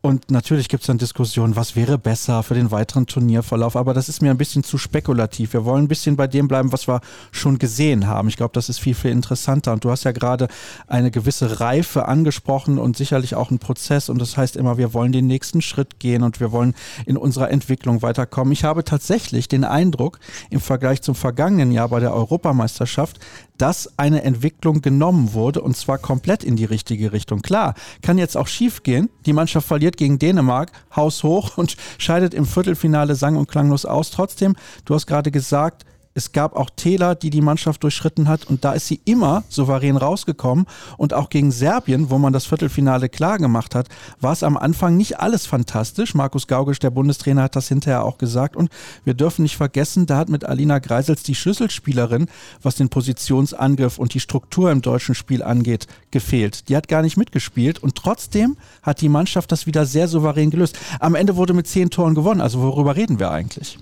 [0.00, 3.74] Und natürlich gibt es dann Diskussionen, was wäre besser für den weiteren Turnierverlauf.
[3.74, 5.52] Aber das ist mir ein bisschen zu spekulativ.
[5.52, 7.00] Wir wollen ein bisschen bei dem bleiben, was wir
[7.32, 8.28] schon gesehen haben.
[8.28, 9.72] Ich glaube, das ist viel, viel interessanter.
[9.72, 10.48] Und du hast ja gerade
[10.86, 14.08] eine gewisse Reife angesprochen und sicherlich auch einen Prozess.
[14.08, 16.74] Und das heißt immer, wir wollen den nächsten Schritt gehen und wir wollen
[17.06, 18.52] in unserer Entwicklung weiterkommen.
[18.52, 20.18] Ich habe tatsächlich den Eindruck,
[20.50, 23.18] im Vergleich zum vergangenen Jahr bei der Europameisterschaft,
[23.58, 27.42] dass eine Entwicklung genommen wurde und zwar komplett in die richtige Richtung.
[27.42, 29.08] Klar, kann jetzt auch schief gehen.
[29.24, 34.10] Die Mannschaft verliert gegen Dänemark, haushoch und scheidet im Viertelfinale sang- und klanglos aus.
[34.10, 35.84] Trotzdem, du hast gerade gesagt,
[36.16, 39.98] es gab auch Täler, die die Mannschaft durchschritten hat und da ist sie immer souverän
[39.98, 40.64] rausgekommen
[40.96, 44.96] und auch gegen Serbien, wo man das Viertelfinale klar gemacht hat, war es am Anfang
[44.96, 46.14] nicht alles fantastisch.
[46.14, 48.70] Markus Gaugisch, der Bundestrainer, hat das hinterher auch gesagt und
[49.04, 52.28] wir dürfen nicht vergessen, da hat mit Alina Greisels die Schlüsselspielerin,
[52.62, 56.70] was den Positionsangriff und die Struktur im deutschen Spiel angeht, gefehlt.
[56.70, 60.78] Die hat gar nicht mitgespielt und trotzdem hat die Mannschaft das wieder sehr souverän gelöst.
[60.98, 63.78] Am Ende wurde mit zehn Toren gewonnen, also worüber reden wir eigentlich?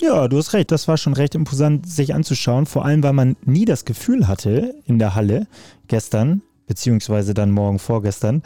[0.00, 0.70] Ja, du hast recht.
[0.70, 2.66] Das war schon recht imposant, sich anzuschauen.
[2.66, 5.46] Vor allem, weil man nie das Gefühl hatte in der Halle
[5.88, 8.42] gestern, beziehungsweise dann morgen vorgestern,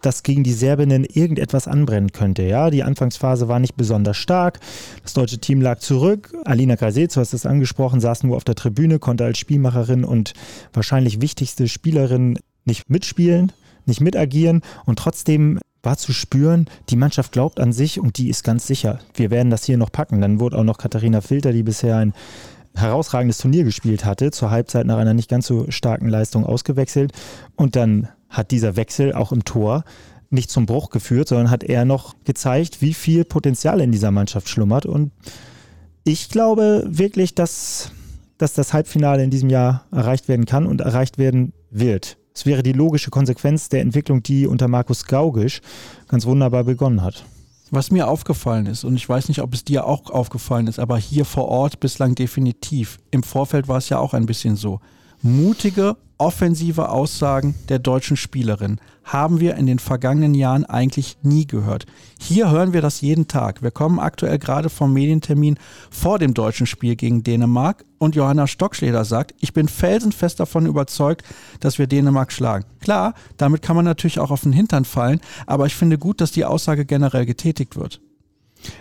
[0.00, 2.42] dass gegen die Serbinnen irgendetwas anbrennen könnte.
[2.42, 4.60] Ja, die Anfangsphase war nicht besonders stark.
[5.02, 6.34] Das deutsche Team lag zurück.
[6.44, 10.34] Alina Krajsez, du hast es angesprochen, saß nur auf der Tribüne, konnte als Spielmacherin und
[10.72, 13.52] wahrscheinlich wichtigste Spielerin nicht mitspielen,
[13.86, 18.44] nicht mitagieren und trotzdem war zu spüren, die Mannschaft glaubt an sich und die ist
[18.44, 19.00] ganz sicher.
[19.14, 20.20] Wir werden das hier noch packen.
[20.20, 22.12] Dann wurde auch noch Katharina Filter, die bisher ein
[22.74, 27.12] herausragendes Turnier gespielt hatte, zur Halbzeit nach einer nicht ganz so starken Leistung ausgewechselt.
[27.56, 29.84] Und dann hat dieser Wechsel auch im Tor
[30.30, 34.48] nicht zum Bruch geführt, sondern hat er noch gezeigt, wie viel Potenzial in dieser Mannschaft
[34.48, 34.86] schlummert.
[34.86, 35.12] Und
[36.04, 37.92] ich glaube wirklich, dass
[38.42, 42.18] dass das Halbfinale in diesem Jahr erreicht werden kann und erreicht werden wird.
[42.34, 45.60] Es wäre die logische Konsequenz der Entwicklung, die unter Markus Gaugisch
[46.08, 47.24] ganz wunderbar begonnen hat.
[47.70, 50.98] Was mir aufgefallen ist, und ich weiß nicht, ob es dir auch aufgefallen ist, aber
[50.98, 52.98] hier vor Ort bislang definitiv.
[53.10, 54.80] Im Vorfeld war es ja auch ein bisschen so.
[55.22, 61.86] Mutige, offensive Aussagen der deutschen Spielerin haben wir in den vergangenen Jahren eigentlich nie gehört.
[62.20, 63.60] Hier hören wir das jeden Tag.
[63.60, 65.58] Wir kommen aktuell gerade vom Medientermin
[65.90, 71.24] vor dem deutschen Spiel gegen Dänemark und Johanna Stockschleder sagt, ich bin felsenfest davon überzeugt,
[71.58, 72.66] dass wir Dänemark schlagen.
[72.80, 76.30] Klar, damit kann man natürlich auch auf den Hintern fallen, aber ich finde gut, dass
[76.30, 78.00] die Aussage generell getätigt wird.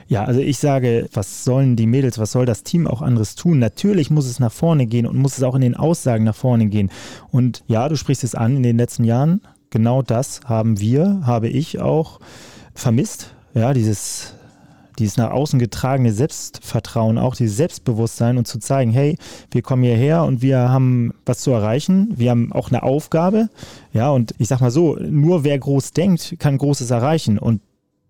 [0.07, 3.59] Ja, also ich sage, was sollen die Mädels, was soll das Team auch anderes tun?
[3.59, 6.67] Natürlich muss es nach vorne gehen und muss es auch in den Aussagen nach vorne
[6.67, 6.91] gehen.
[7.31, 11.47] Und ja, du sprichst es an, in den letzten Jahren, genau das haben wir, habe
[11.47, 12.19] ich auch
[12.73, 13.33] vermisst.
[13.53, 14.33] Ja, dieses,
[14.99, 19.17] dieses nach außen getragene Selbstvertrauen, auch dieses Selbstbewusstsein und zu zeigen, hey,
[19.51, 23.49] wir kommen hierher und wir haben was zu erreichen, wir haben auch eine Aufgabe.
[23.93, 27.39] Ja, und ich sag mal so, nur wer groß denkt, kann Großes erreichen.
[27.39, 27.61] Und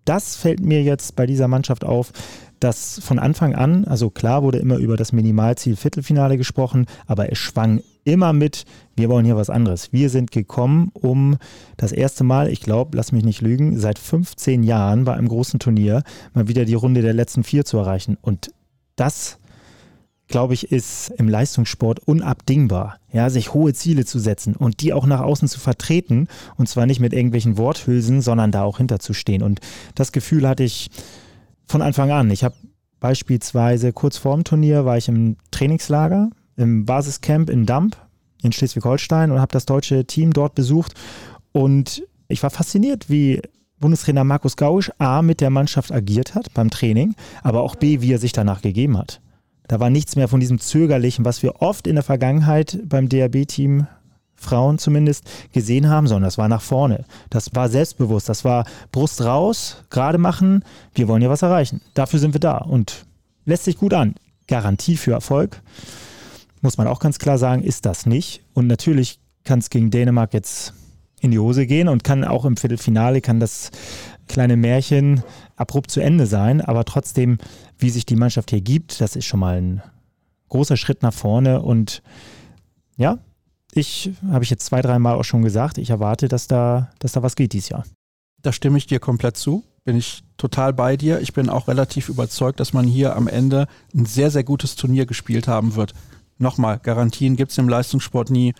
[0.04, 2.12] das fällt mir jetzt bei dieser Mannschaft auf,
[2.60, 7.38] dass von Anfang an, also klar wurde immer über das Minimalziel Viertelfinale gesprochen, aber es
[7.38, 8.64] schwang immer mit,
[8.96, 9.92] wir wollen hier was anderes.
[9.92, 11.38] Wir sind gekommen, um
[11.76, 15.58] das erste Mal, ich glaube, lass mich nicht lügen, seit 15 Jahren bei einem großen
[15.58, 16.02] Turnier
[16.34, 18.16] mal wieder die Runde der letzten vier zu erreichen.
[18.20, 18.50] Und
[18.96, 19.38] das
[20.32, 25.06] glaube ich, ist im Leistungssport unabdingbar, ja, sich hohe Ziele zu setzen und die auch
[25.06, 29.42] nach außen zu vertreten und zwar nicht mit irgendwelchen Worthülsen, sondern da auch hinterzustehen.
[29.42, 29.60] Und
[29.94, 30.90] das Gefühl hatte ich
[31.66, 32.30] von Anfang an.
[32.32, 32.56] Ich habe
[32.98, 37.96] beispielsweise kurz vor dem Turnier war ich im Trainingslager, im Basiscamp in Damp
[38.42, 40.94] in Schleswig-Holstein und habe das deutsche Team dort besucht
[41.52, 43.40] und ich war fasziniert, wie
[43.78, 48.12] Bundestrainer Markus Gauisch A mit der Mannschaft agiert hat beim Training, aber auch B, wie
[48.12, 49.20] er sich danach gegeben hat.
[49.68, 53.86] Da war nichts mehr von diesem Zögerlichen, was wir oft in der Vergangenheit beim DRB-Team
[54.34, 57.04] Frauen zumindest gesehen haben, sondern das war nach vorne.
[57.30, 61.80] Das war selbstbewusst, das war Brust raus, gerade machen, wir wollen ja was erreichen.
[61.94, 63.06] Dafür sind wir da und
[63.44, 64.14] lässt sich gut an.
[64.48, 65.62] Garantie für Erfolg,
[66.60, 68.42] muss man auch ganz klar sagen, ist das nicht.
[68.52, 70.74] Und natürlich kann es gegen Dänemark jetzt
[71.20, 73.70] in die Hose gehen und kann auch im Viertelfinale, kann das
[74.32, 75.22] kleine Märchen
[75.56, 77.38] abrupt zu Ende sein, aber trotzdem,
[77.78, 79.82] wie sich die Mannschaft hier gibt, das ist schon mal ein
[80.48, 82.02] großer Schritt nach vorne und
[82.96, 83.18] ja,
[83.72, 87.22] ich habe ich jetzt zwei, dreimal auch schon gesagt, ich erwarte, dass da, dass da
[87.22, 87.84] was geht dieses Jahr.
[88.42, 89.64] Da stimme ich dir komplett zu.
[89.84, 91.20] Bin ich total bei dir.
[91.20, 95.06] Ich bin auch relativ überzeugt, dass man hier am Ende ein sehr, sehr gutes Turnier
[95.06, 95.94] gespielt haben wird.
[96.38, 98.52] Nochmal, Garantien gibt es im Leistungssport nie.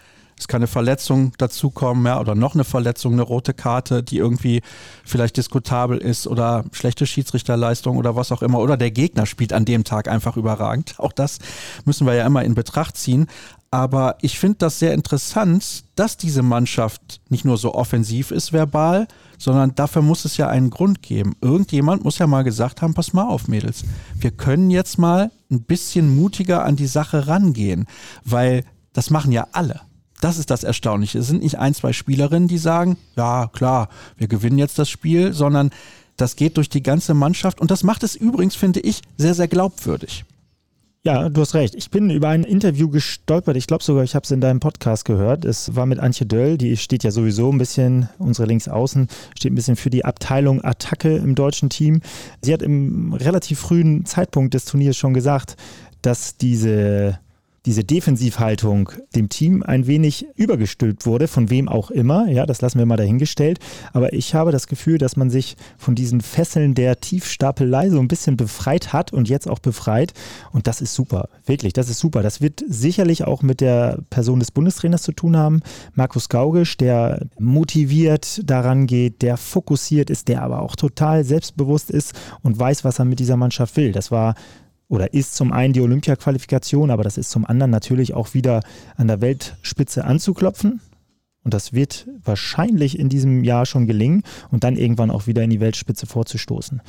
[0.42, 4.60] Es kann eine Verletzung dazukommen, ja, oder noch eine Verletzung, eine rote Karte, die irgendwie
[5.04, 8.58] vielleicht diskutabel ist oder schlechte Schiedsrichterleistung oder was auch immer.
[8.58, 10.94] Oder der Gegner spielt an dem Tag einfach überragend.
[10.98, 11.38] Auch das
[11.84, 13.28] müssen wir ja immer in Betracht ziehen.
[13.70, 19.06] Aber ich finde das sehr interessant, dass diese Mannschaft nicht nur so offensiv ist verbal,
[19.38, 21.36] sondern dafür muss es ja einen Grund geben.
[21.40, 23.84] Irgendjemand muss ja mal gesagt haben, pass mal auf, Mädels,
[24.18, 27.86] wir können jetzt mal ein bisschen mutiger an die Sache rangehen,
[28.24, 29.82] weil das machen ja alle.
[30.22, 31.18] Das ist das Erstaunliche.
[31.18, 35.32] Es sind nicht ein, zwei Spielerinnen, die sagen, ja klar, wir gewinnen jetzt das Spiel,
[35.32, 35.70] sondern
[36.16, 39.48] das geht durch die ganze Mannschaft und das macht es übrigens, finde ich, sehr, sehr
[39.48, 40.24] glaubwürdig.
[41.02, 41.74] Ja, du hast recht.
[41.74, 43.56] Ich bin über ein Interview gestolpert.
[43.56, 45.44] Ich glaube sogar, ich habe es in deinem Podcast gehört.
[45.44, 49.56] Es war mit Antje Döll, die steht ja sowieso ein bisschen, unsere Linksaußen, steht ein
[49.56, 52.00] bisschen für die Abteilung Attacke im deutschen Team.
[52.42, 55.56] Sie hat im relativ frühen Zeitpunkt des Turniers schon gesagt,
[56.00, 57.18] dass diese
[57.66, 62.28] diese Defensivhaltung dem Team ein wenig übergestülpt wurde, von wem auch immer.
[62.28, 63.60] Ja, das lassen wir mal dahingestellt.
[63.92, 68.08] Aber ich habe das Gefühl, dass man sich von diesen Fesseln der Tiefstapelei so ein
[68.08, 70.12] bisschen befreit hat und jetzt auch befreit.
[70.50, 71.28] Und das ist super.
[71.46, 72.22] Wirklich, das ist super.
[72.22, 75.60] Das wird sicherlich auch mit der Person des Bundestrainers zu tun haben.
[75.94, 82.14] Markus Gaugisch, der motiviert daran geht, der fokussiert ist, der aber auch total selbstbewusst ist
[82.42, 83.92] und weiß, was er mit dieser Mannschaft will.
[83.92, 84.34] Das war
[84.92, 88.60] oder ist zum einen die Olympia-Qualifikation, aber das ist zum anderen natürlich auch wieder
[88.94, 90.82] an der Weltspitze anzuklopfen.
[91.42, 95.48] Und das wird wahrscheinlich in diesem Jahr schon gelingen und dann irgendwann auch wieder in
[95.48, 96.82] die Weltspitze vorzustoßen.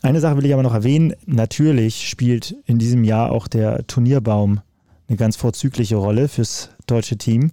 [0.00, 1.12] Eine Sache will ich aber noch erwähnen.
[1.26, 4.62] Natürlich spielt in diesem Jahr auch der Turnierbaum
[5.06, 7.50] eine ganz vorzügliche Rolle fürs deutsche Team.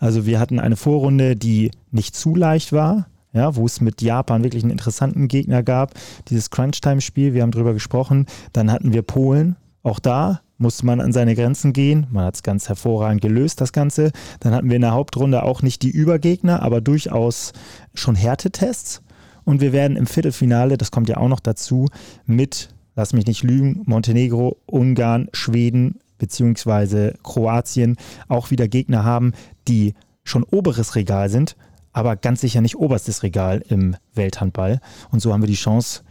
[0.00, 4.44] Also wir hatten eine Vorrunde, die nicht zu leicht war ja, wo es mit Japan
[4.44, 5.94] wirklich einen interessanten Gegner gab.
[6.28, 8.26] Dieses Crunch-Time-Spiel, wir haben drüber gesprochen.
[8.52, 9.56] Dann hatten wir Polen.
[9.82, 12.06] Auch da musste man an seine Grenzen gehen.
[12.10, 14.12] Man hat es ganz hervorragend gelöst, das Ganze.
[14.40, 17.52] Dann hatten wir in der Hauptrunde auch nicht die Übergegner, aber durchaus
[17.94, 19.02] schon Härtetests.
[19.44, 21.88] Und wir werden im Viertelfinale, das kommt ja auch noch dazu,
[22.26, 27.96] mit, lass mich nicht lügen, Montenegro, Ungarn, Schweden, beziehungsweise Kroatien
[28.28, 29.32] auch wieder Gegner haben,
[29.66, 31.56] die schon oberes Regal sind,
[31.92, 34.80] aber ganz sicher nicht oberstes Regal im Welthandball.
[35.10, 36.02] Und so haben wir die Chance,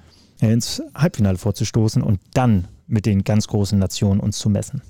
[0.41, 4.81] äh, ins Halbfinale vorzustoßen und dann mit den ganz großen Nationen uns zu messen.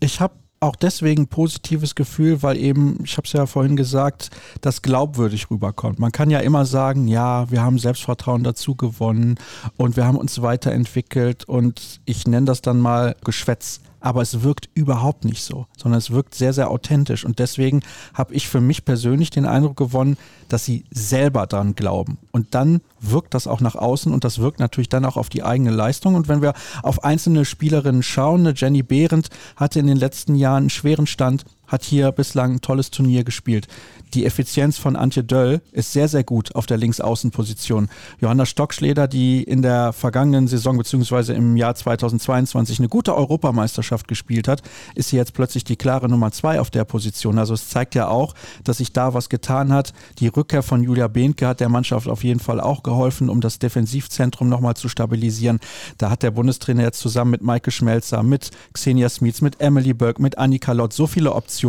[0.00, 4.80] Ich habe auch deswegen positives Gefühl, weil eben, ich habe es ja vorhin gesagt, das
[4.80, 5.98] glaubwürdig rüberkommt.
[5.98, 9.36] Man kann ja immer sagen, ja, wir haben Selbstvertrauen dazu gewonnen
[9.76, 14.68] und wir haben uns weiterentwickelt und ich nenne das dann mal Geschwätz aber es wirkt
[14.74, 17.24] überhaupt nicht so, sondern es wirkt sehr, sehr authentisch.
[17.24, 17.80] Und deswegen
[18.12, 22.18] habe ich für mich persönlich den Eindruck gewonnen, dass sie selber dran glauben.
[22.32, 25.44] Und dann wirkt das auch nach außen und das wirkt natürlich dann auch auf die
[25.44, 26.14] eigene Leistung.
[26.16, 30.64] Und wenn wir auf einzelne Spielerinnen schauen, eine Jenny Behrendt hatte in den letzten Jahren
[30.64, 33.66] einen schweren Stand, hat hier bislang ein tolles Turnier gespielt.
[34.14, 37.88] Die Effizienz von Antje Döll ist sehr, sehr gut auf der Linksaußenposition.
[38.20, 41.32] Johanna Stockschleder, die in der vergangenen Saison bzw.
[41.32, 44.62] im Jahr 2022 eine gute Europameisterschaft gespielt hat,
[44.94, 47.38] ist sie jetzt plötzlich die klare Nummer zwei auf der Position.
[47.38, 49.94] Also es zeigt ja auch, dass sich da was getan hat.
[50.18, 53.58] Die Rückkehr von Julia Behnke hat der Mannschaft auf jeden Fall auch geholfen, um das
[53.60, 55.58] Defensivzentrum nochmal zu stabilisieren.
[55.96, 60.20] Da hat der Bundestrainer jetzt zusammen mit Maike Schmelzer, mit Xenia Smits, mit Emily Burke,
[60.20, 61.61] mit Annika Lott so viele Optionen,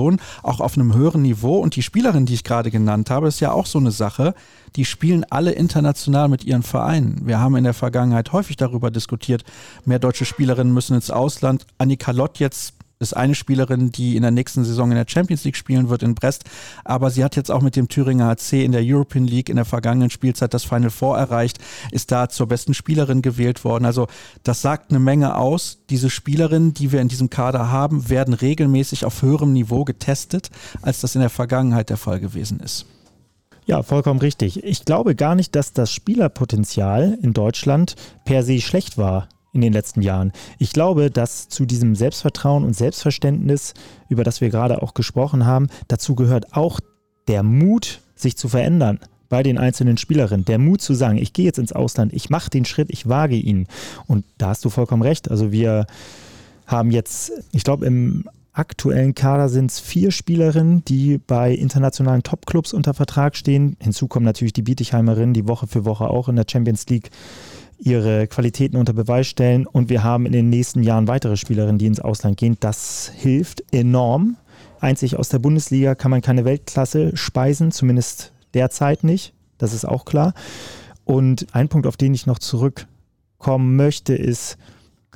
[0.43, 1.57] auch auf einem höheren Niveau.
[1.57, 4.33] Und die Spielerin, die die ich gerade genannt habe, ist ja auch so eine Sache.
[4.75, 7.21] Die spielen alle international mit ihren Vereinen.
[7.27, 9.43] Wir haben in der Vergangenheit häufig darüber diskutiert,
[9.85, 11.67] mehr deutsche Spielerinnen müssen ins Ausland.
[11.77, 15.55] Annika Lott jetzt ist eine Spielerin, die in der nächsten Saison in der Champions League
[15.55, 16.45] spielen wird in Brest.
[16.83, 19.65] Aber sie hat jetzt auch mit dem Thüringer HC in der European League in der
[19.65, 21.59] vergangenen Spielzeit das Final Four erreicht,
[21.91, 23.85] ist da zur besten Spielerin gewählt worden.
[23.85, 24.07] Also
[24.43, 25.79] das sagt eine Menge aus.
[25.89, 30.49] Diese Spielerinnen, die wir in diesem Kader haben, werden regelmäßig auf höherem Niveau getestet,
[30.81, 32.85] als das in der Vergangenheit der Fall gewesen ist.
[33.65, 34.63] Ja, vollkommen richtig.
[34.63, 39.71] Ich glaube gar nicht, dass das Spielerpotenzial in Deutschland per se schlecht war in den
[39.71, 40.31] letzten Jahren.
[40.57, 43.73] Ich glaube, dass zu diesem Selbstvertrauen und Selbstverständnis,
[44.09, 46.79] über das wir gerade auch gesprochen haben, dazu gehört auch
[47.27, 50.45] der Mut, sich zu verändern bei den einzelnen Spielerinnen.
[50.45, 53.35] Der Mut zu sagen, ich gehe jetzt ins Ausland, ich mache den Schritt, ich wage
[53.35, 53.67] ihn.
[54.07, 55.29] Und da hast du vollkommen recht.
[55.31, 55.87] Also wir
[56.67, 62.73] haben jetzt, ich glaube, im aktuellen Kader sind es vier Spielerinnen, die bei internationalen Topclubs
[62.73, 63.75] unter Vertrag stehen.
[63.79, 67.09] Hinzu kommen natürlich die Bietigheimerinnen, die Woche für Woche auch in der Champions League
[67.83, 71.87] ihre Qualitäten unter Beweis stellen und wir haben in den nächsten Jahren weitere Spielerinnen, die
[71.87, 72.55] ins Ausland gehen.
[72.59, 74.37] Das hilft enorm.
[74.79, 79.33] Einzig aus der Bundesliga kann man keine Weltklasse speisen, zumindest derzeit nicht.
[79.57, 80.33] Das ist auch klar.
[81.03, 84.57] Und ein Punkt, auf den ich noch zurückkommen möchte, ist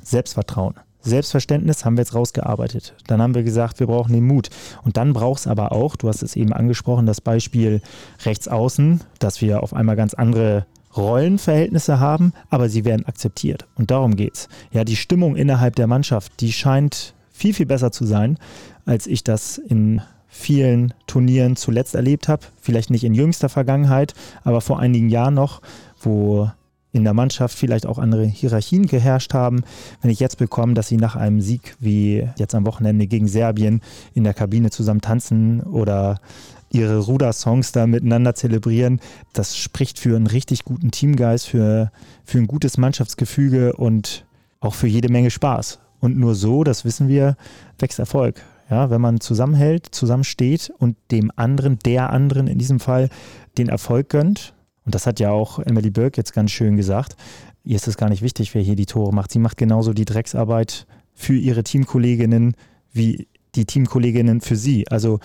[0.02, 0.74] Selbstvertrauen.
[1.00, 2.94] Selbstverständnis haben wir jetzt rausgearbeitet.
[3.06, 4.50] Dann haben wir gesagt, wir brauchen den Mut.
[4.84, 7.80] Und dann braucht es aber auch, du hast es eben angesprochen, das Beispiel
[8.24, 10.66] rechts außen, dass wir auf einmal ganz andere
[10.98, 13.66] Rollenverhältnisse haben, aber sie werden akzeptiert.
[13.76, 14.48] Und darum geht's.
[14.72, 18.38] Ja, die Stimmung innerhalb der Mannschaft, die scheint viel, viel besser zu sein,
[18.84, 22.46] als ich das in vielen Turnieren zuletzt erlebt habe.
[22.60, 24.12] Vielleicht nicht in jüngster Vergangenheit,
[24.44, 25.62] aber vor einigen Jahren noch,
[26.00, 26.50] wo
[26.92, 29.62] in der Mannschaft vielleicht auch andere Hierarchien geherrscht haben.
[30.00, 33.82] Wenn ich jetzt bekomme, dass sie nach einem Sieg wie jetzt am Wochenende gegen Serbien
[34.14, 36.20] in der Kabine zusammen tanzen oder
[36.70, 39.00] ihre Ruder-Songs da miteinander zelebrieren.
[39.32, 41.90] Das spricht für einen richtig guten Teamgeist, für,
[42.24, 44.26] für ein gutes Mannschaftsgefüge und
[44.60, 45.80] auch für jede Menge Spaß.
[46.00, 47.36] Und nur so, das wissen wir,
[47.78, 48.42] wächst Erfolg.
[48.70, 53.08] Ja, wenn man zusammenhält, zusammensteht und dem anderen, der anderen in diesem Fall,
[53.56, 54.54] den Erfolg gönnt.
[54.84, 57.16] Und das hat ja auch Emily Burke jetzt ganz schön gesagt.
[57.64, 59.30] Ihr ist es gar nicht wichtig, wer hier die Tore macht.
[59.30, 62.54] Sie macht genauso die Drecksarbeit für ihre Teamkolleginnen
[62.92, 64.86] wie die Teamkolleginnen für sie.
[64.88, 65.20] Also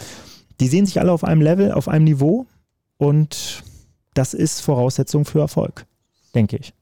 [0.59, 2.45] die sehen sich alle auf einem Level, auf einem Niveau
[2.97, 3.63] und
[4.13, 5.85] das ist Voraussetzung für Erfolg,
[6.35, 6.73] denke ich.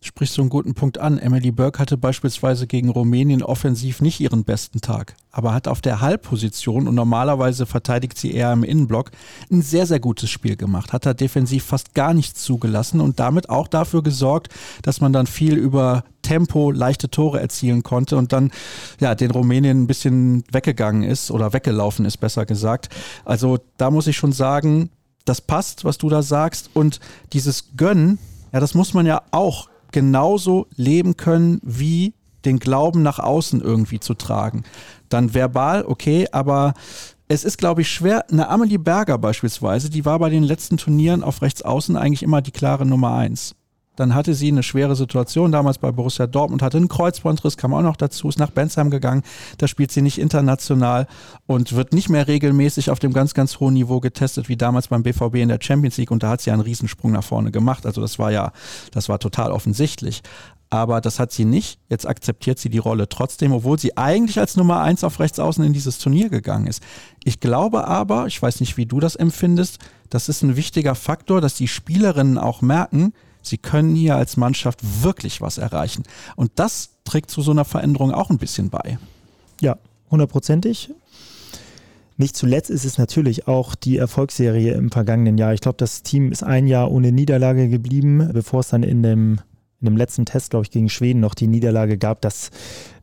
[0.00, 1.18] Sprichst du einen guten Punkt an.
[1.18, 6.00] Emily Burke hatte beispielsweise gegen Rumänien offensiv nicht ihren besten Tag, aber hat auf der
[6.00, 9.10] Halbposition und normalerweise verteidigt sie eher im Innenblock
[9.50, 10.92] ein sehr, sehr gutes Spiel gemacht.
[10.92, 15.26] Hat da defensiv fast gar nichts zugelassen und damit auch dafür gesorgt, dass man dann
[15.26, 18.52] viel über Tempo leichte Tore erzielen konnte und dann
[19.00, 22.88] ja den Rumänien ein bisschen weggegangen ist oder weggelaufen ist, besser gesagt.
[23.24, 24.90] Also da muss ich schon sagen,
[25.24, 27.00] das passt, was du da sagst und
[27.32, 28.20] dieses Gönnen,
[28.52, 32.14] ja, das muss man ja auch genauso leben können wie
[32.44, 34.64] den Glauben nach außen irgendwie zu tragen.
[35.08, 36.74] Dann verbal, okay, aber
[37.28, 38.24] es ist, glaube ich, schwer.
[38.30, 42.40] Eine Amelie Berger beispielsweise, die war bei den letzten Turnieren auf rechts außen eigentlich immer
[42.40, 43.54] die klare Nummer eins.
[43.98, 47.82] Dann hatte sie eine schwere Situation damals bei Borussia Dortmund, hatte einen Kreuzbandriss, kam auch
[47.82, 49.22] noch dazu, ist nach Bensheim gegangen.
[49.58, 51.08] Da spielt sie nicht international
[51.46, 55.02] und wird nicht mehr regelmäßig auf dem ganz, ganz hohen Niveau getestet, wie damals beim
[55.02, 56.12] BVB in der Champions League.
[56.12, 57.86] Und da hat sie einen Riesensprung nach vorne gemacht.
[57.86, 58.52] Also das war ja,
[58.92, 60.22] das war total offensichtlich
[60.70, 61.80] aber das hat sie nicht.
[61.88, 65.64] Jetzt akzeptiert sie die Rolle trotzdem, obwohl sie eigentlich als Nummer eins auf rechts außen
[65.64, 66.82] in dieses Turnier gegangen ist.
[67.24, 69.78] Ich glaube aber, ich weiß nicht, wie du das empfindest,
[70.10, 73.12] das ist ein wichtiger Faktor, dass die Spielerinnen auch merken,
[73.42, 76.04] sie können hier als Mannschaft wirklich was erreichen.
[76.36, 78.98] Und das trägt zu so einer Veränderung auch ein bisschen bei.
[79.60, 79.78] Ja,
[80.10, 80.90] hundertprozentig.
[82.16, 85.54] Nicht zuletzt ist es natürlich auch die Erfolgsserie im vergangenen Jahr.
[85.54, 89.38] Ich glaube, das Team ist ein Jahr ohne Niederlage geblieben, bevor es dann in dem
[89.80, 92.50] in dem letzten Test, glaube ich, gegen Schweden noch die Niederlage gab, das,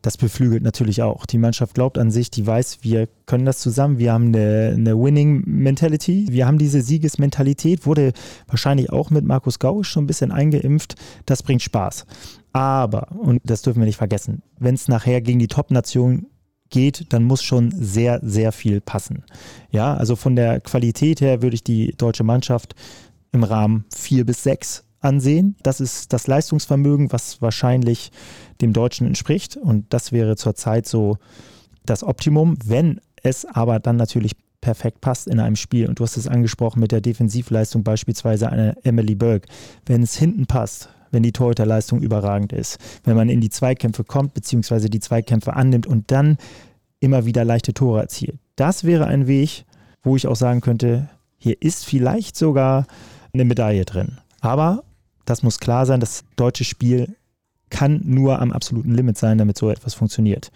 [0.01, 1.25] das beflügelt natürlich auch.
[1.25, 4.97] Die Mannschaft glaubt an sich, die weiß, wir können das zusammen, wir haben eine, eine
[4.97, 8.11] Winning-Mentality, wir haben diese Siegesmentalität, wurde
[8.47, 10.95] wahrscheinlich auch mit Markus Gausch schon ein bisschen eingeimpft.
[11.25, 12.05] Das bringt Spaß.
[12.51, 16.27] Aber, und das dürfen wir nicht vergessen, wenn es nachher gegen die Top-Nation
[16.69, 19.23] geht, dann muss schon sehr, sehr viel passen.
[19.71, 22.75] Ja, also von der Qualität her würde ich die deutsche Mannschaft
[23.31, 25.55] im Rahmen vier bis sechs ansehen.
[25.63, 28.11] Das ist das Leistungsvermögen, was wahrscheinlich
[28.61, 29.55] dem Deutschen entspricht.
[29.55, 31.17] Und das wäre zurzeit so
[31.85, 35.87] das Optimum, wenn es aber dann natürlich perfekt passt in einem Spiel.
[35.87, 39.47] Und du hast es angesprochen mit der Defensivleistung, beispielsweise einer Emily Burke.
[39.85, 44.33] Wenn es hinten passt, wenn die Torhüterleistung überragend ist, wenn man in die Zweikämpfe kommt,
[44.33, 46.37] beziehungsweise die Zweikämpfe annimmt und dann
[46.99, 48.39] immer wieder leichte Tore erzielt.
[48.55, 49.65] Das wäre ein Weg,
[50.01, 52.87] wo ich auch sagen könnte, hier ist vielleicht sogar
[53.33, 54.17] eine Medaille drin.
[54.41, 54.83] Aber
[55.25, 57.15] das muss klar sein, das deutsche Spiel
[57.69, 60.51] kann nur am absoluten Limit sein, damit so etwas funktioniert.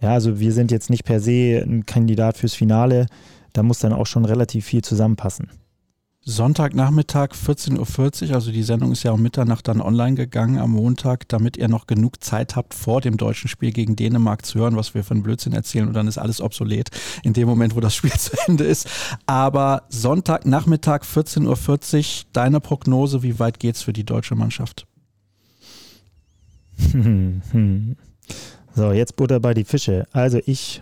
[0.00, 3.06] Ja, also wir sind jetzt nicht per se ein Kandidat fürs Finale,
[3.52, 5.50] da muss dann auch schon relativ viel zusammenpassen.
[6.24, 11.28] Sonntagnachmittag 14.40 Uhr, also die Sendung ist ja um Mitternacht dann online gegangen am Montag,
[11.28, 14.94] damit ihr noch genug Zeit habt, vor dem deutschen Spiel gegen Dänemark zu hören, was
[14.94, 16.90] wir von Blödsinn erzählen und dann ist alles obsolet
[17.24, 18.88] in dem Moment, wo das Spiel zu Ende ist.
[19.26, 24.86] Aber Sonntagnachmittag 14.40 Uhr, deine Prognose, wie weit geht's für die deutsche Mannschaft?
[28.74, 30.06] So, jetzt Butter bei die Fische.
[30.12, 30.80] Also ich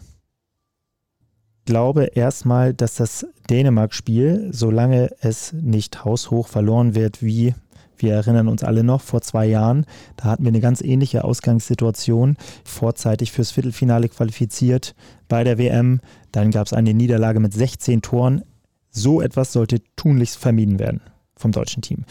[1.70, 7.54] glaube erstmal, dass das Dänemark-Spiel, solange es nicht haushoch verloren wird, wie
[7.96, 12.36] wir erinnern uns alle noch, vor zwei Jahren, da hatten wir eine ganz ähnliche Ausgangssituation,
[12.64, 14.96] vorzeitig fürs Viertelfinale qualifiziert
[15.28, 16.00] bei der WM.
[16.32, 18.42] Dann gab es eine Niederlage mit 16 Toren.
[18.90, 21.00] So etwas sollte tunlichst vermieden werden
[21.36, 22.04] vom deutschen Team.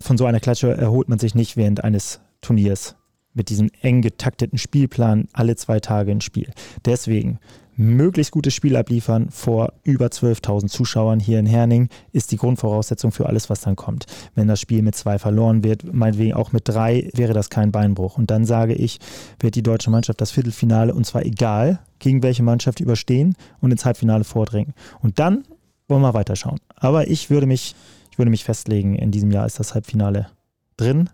[0.00, 2.96] Von so einer Klatsche erholt man sich nicht während eines Turniers
[3.34, 6.50] mit diesem eng getakteten Spielplan alle zwei Tage ein Spiel.
[6.84, 7.38] Deswegen
[7.76, 13.26] möglichst gutes Spiel abliefern vor über 12.000 Zuschauern hier in Herning ist die Grundvoraussetzung für
[13.26, 14.06] alles, was dann kommt.
[14.34, 18.16] Wenn das Spiel mit zwei verloren wird, meinetwegen auch mit drei, wäre das kein Beinbruch.
[18.16, 19.00] Und dann sage ich,
[19.40, 23.84] wird die deutsche Mannschaft das Viertelfinale und zwar egal, gegen welche Mannschaft überstehen und ins
[23.84, 24.74] Halbfinale vordringen.
[25.02, 25.44] Und dann
[25.88, 26.60] wollen wir weiterschauen.
[26.76, 27.74] Aber ich würde mich,
[28.10, 30.28] ich würde mich festlegen, in diesem Jahr ist das Halbfinale
[30.76, 31.10] drin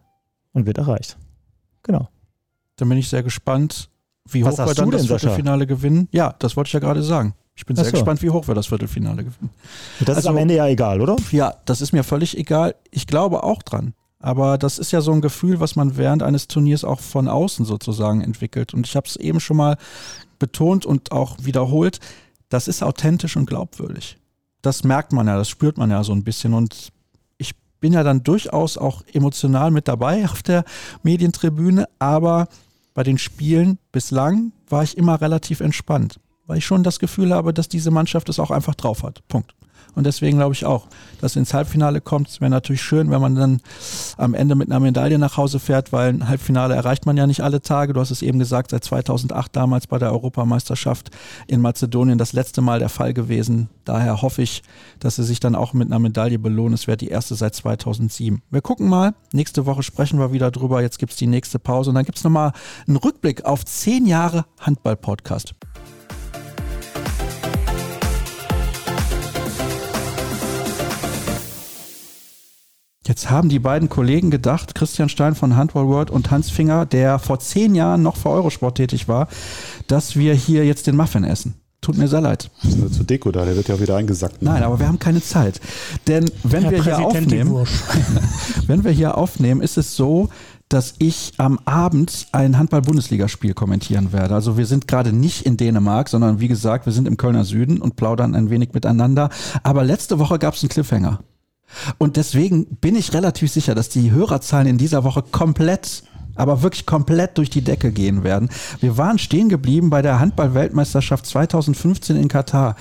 [0.52, 1.16] und wird erreicht.
[1.82, 2.08] Genau.
[2.76, 3.90] Dann bin ich sehr gespannt,
[4.28, 5.74] wie hoch wir dann das Viertelfinale Sascha?
[5.74, 6.08] gewinnen.
[6.12, 7.34] Ja, das wollte ich ja gerade sagen.
[7.54, 7.90] Ich bin sehr so.
[7.92, 9.50] gespannt, wie hoch wir das Viertelfinale gewinnen.
[10.00, 11.16] Das also, ist am Ende ja egal, oder?
[11.30, 12.74] Ja, das ist mir völlig egal.
[12.90, 13.94] Ich glaube auch dran.
[14.18, 17.64] Aber das ist ja so ein Gefühl, was man während eines Turniers auch von außen
[17.64, 18.74] sozusagen entwickelt.
[18.74, 19.76] Und ich habe es eben schon mal
[20.38, 22.00] betont und auch wiederholt.
[22.50, 24.18] Das ist authentisch und glaubwürdig.
[24.62, 26.52] Das merkt man ja, das spürt man ja so ein bisschen.
[26.52, 26.92] Und
[27.80, 30.64] bin ja dann durchaus auch emotional mit dabei auf der
[31.02, 31.88] Medientribüne.
[31.98, 32.48] Aber
[32.94, 37.52] bei den Spielen bislang war ich immer relativ entspannt, weil ich schon das Gefühl habe,
[37.52, 39.26] dass diese Mannschaft es auch einfach drauf hat.
[39.28, 39.54] Punkt.
[39.94, 40.86] Und deswegen glaube ich auch,
[41.20, 42.28] dass ins Halbfinale kommt.
[42.28, 43.60] Es wäre natürlich schön, wenn man dann
[44.16, 47.42] am Ende mit einer Medaille nach Hause fährt, weil ein Halbfinale erreicht man ja nicht
[47.42, 47.92] alle Tage.
[47.92, 51.10] Du hast es eben gesagt, seit 2008 damals bei der Europameisterschaft
[51.46, 53.68] in Mazedonien das letzte Mal der Fall gewesen.
[53.84, 54.62] Daher hoffe ich,
[55.00, 56.74] dass sie sich dann auch mit einer Medaille belohnen.
[56.74, 58.42] Es wäre die erste seit 2007.
[58.50, 59.14] Wir gucken mal.
[59.32, 60.82] Nächste Woche sprechen wir wieder drüber.
[60.82, 62.52] Jetzt gibt es die nächste Pause und dann gibt es nochmal
[62.86, 65.54] einen Rückblick auf zehn Jahre Handball-Podcast.
[73.10, 77.18] Jetzt haben die beiden Kollegen gedacht, Christian Stein von Handball World und Hans Finger, der
[77.18, 79.26] vor zehn Jahren noch für Eurosport tätig war,
[79.88, 81.54] dass wir hier jetzt den Muffin essen.
[81.80, 82.52] Tut mir sehr leid.
[82.62, 84.40] Das ist nur zur Deko da, der wird ja wieder eingesackt.
[84.40, 84.50] Ne?
[84.50, 85.60] Nein, aber wir haben keine Zeit.
[86.06, 87.66] Denn wenn Herr wir hier aufnehmen,
[88.68, 90.28] wenn wir hier aufnehmen, ist es so,
[90.68, 94.36] dass ich am Abend ein Handball-Bundesligaspiel kommentieren werde.
[94.36, 97.78] Also wir sind gerade nicht in Dänemark, sondern wie gesagt, wir sind im Kölner Süden
[97.78, 99.30] und plaudern ein wenig miteinander.
[99.64, 101.18] Aber letzte Woche gab es einen Cliffhanger.
[101.98, 106.02] Und deswegen bin ich relativ sicher, dass die Hörerzahlen in dieser Woche komplett
[106.36, 108.48] aber wirklich komplett durch die Decke gehen werden.
[108.80, 112.76] Wir waren stehen geblieben bei der Handball-Weltmeisterschaft 2015 in Katar.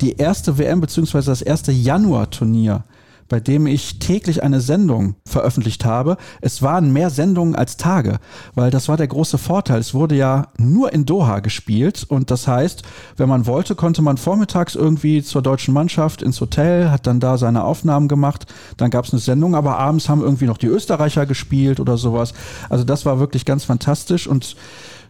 [0.00, 1.22] Die erste WM bzw.
[1.22, 2.82] das erste Januar-Turnier
[3.28, 6.16] bei dem ich täglich eine Sendung veröffentlicht habe.
[6.40, 8.18] Es waren mehr Sendungen als Tage,
[8.54, 9.80] weil das war der große Vorteil.
[9.80, 12.82] Es wurde ja nur in Doha gespielt und das heißt,
[13.16, 17.38] wenn man wollte, konnte man vormittags irgendwie zur deutschen Mannschaft ins Hotel, hat dann da
[17.38, 18.46] seine Aufnahmen gemacht,
[18.76, 22.34] dann gab es eine Sendung, aber abends haben irgendwie noch die Österreicher gespielt oder sowas.
[22.68, 24.56] Also das war wirklich ganz fantastisch und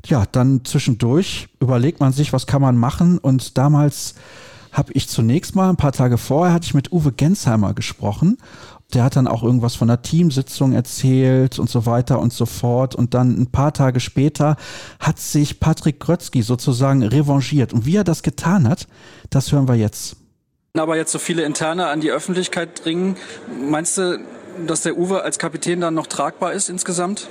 [0.06, 4.14] ja, dann zwischendurch überlegt man sich, was kann man machen und damals
[4.74, 8.38] habe ich zunächst mal, ein paar Tage vorher, hatte ich mit Uwe Gensheimer gesprochen.
[8.92, 12.94] Der hat dann auch irgendwas von einer Teamsitzung erzählt und so weiter und so fort.
[12.94, 14.56] Und dann ein paar Tage später
[14.98, 17.72] hat sich Patrick Grötzky sozusagen revanchiert.
[17.72, 18.86] Und wie er das getan hat,
[19.30, 20.16] das hören wir jetzt.
[20.76, 23.16] Aber jetzt so viele Interne an die Öffentlichkeit dringen,
[23.70, 24.18] meinst du,
[24.66, 27.28] dass der Uwe als Kapitän dann noch tragbar ist insgesamt?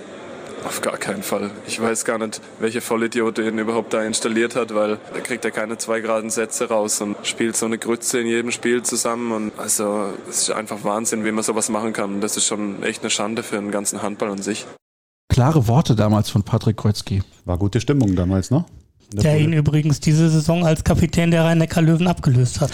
[0.65, 1.51] Auf gar keinen Fall.
[1.67, 5.51] Ich weiß gar nicht, welche Vollidiot den überhaupt da installiert hat, weil da kriegt er
[5.51, 9.31] keine zwei Graden Sätze raus und spielt so eine Grütze in jedem Spiel zusammen.
[9.31, 12.21] Und also es ist einfach Wahnsinn, wie man sowas machen kann.
[12.21, 14.65] Das ist schon echt eine Schande für den ganzen Handball an sich.
[15.29, 17.23] Klare Worte damals von Patrick Kreuzky.
[17.45, 18.65] War gute Stimmung damals, ne?
[19.21, 22.71] Der ihn übrigens diese Saison als Kapitän der Rhein-Neckar-Löwen abgelöst hat.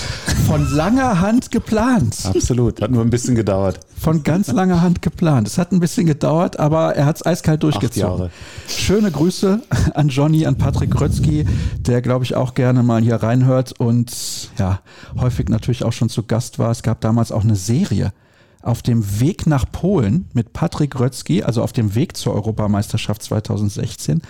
[0.48, 2.18] Von langer Hand geplant.
[2.24, 3.80] Absolut, hat nur ein bisschen gedauert.
[3.98, 5.48] Von ganz langer Hand geplant.
[5.48, 8.30] Es hat ein bisschen gedauert, aber er hat es eiskalt durchgezogen.
[8.68, 9.62] Schöne Grüße
[9.94, 11.46] an Johnny, an Patrick Krötzky,
[11.80, 14.80] der glaube ich auch gerne mal hier reinhört und ja,
[15.20, 16.72] häufig natürlich auch schon zu Gast war.
[16.72, 18.14] Es gab damals auch eine Serie
[18.62, 24.22] auf dem Weg nach Polen mit Patrick Rötzky, also auf dem Weg zur Europameisterschaft 2016.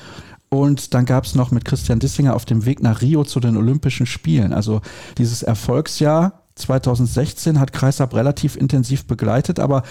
[0.49, 3.55] Und dann gab es noch mit Christian Dissinger auf dem Weg nach Rio zu den
[3.55, 4.51] Olympischen Spielen.
[4.51, 4.81] Also
[5.17, 9.83] dieses Erfolgsjahr 2016 hat Kreisab relativ intensiv begleitet, aber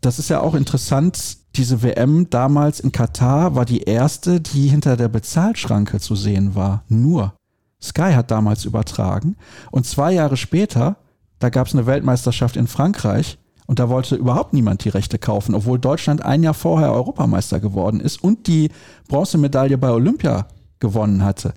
[0.00, 1.36] das ist ja auch interessant.
[1.56, 6.82] Diese WM damals in Katar war die erste, die hinter der Bezahlschranke zu sehen war.
[6.88, 7.34] Nur.
[7.80, 9.36] Sky hat damals übertragen.
[9.70, 10.96] Und zwei Jahre später,
[11.38, 13.38] da gab es eine Weltmeisterschaft in Frankreich
[13.72, 18.00] und da wollte überhaupt niemand die Rechte kaufen, obwohl Deutschland ein Jahr vorher Europameister geworden
[18.00, 18.68] ist und die
[19.08, 20.46] Bronzemedaille bei Olympia
[20.78, 21.54] gewonnen hatte.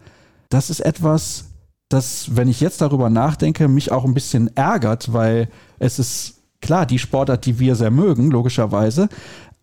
[0.48, 1.50] Das ist etwas,
[1.90, 6.86] das, wenn ich jetzt darüber nachdenke, mich auch ein bisschen ärgert, weil es ist klar
[6.86, 9.10] die Sportart, die wir sehr mögen, logischerweise.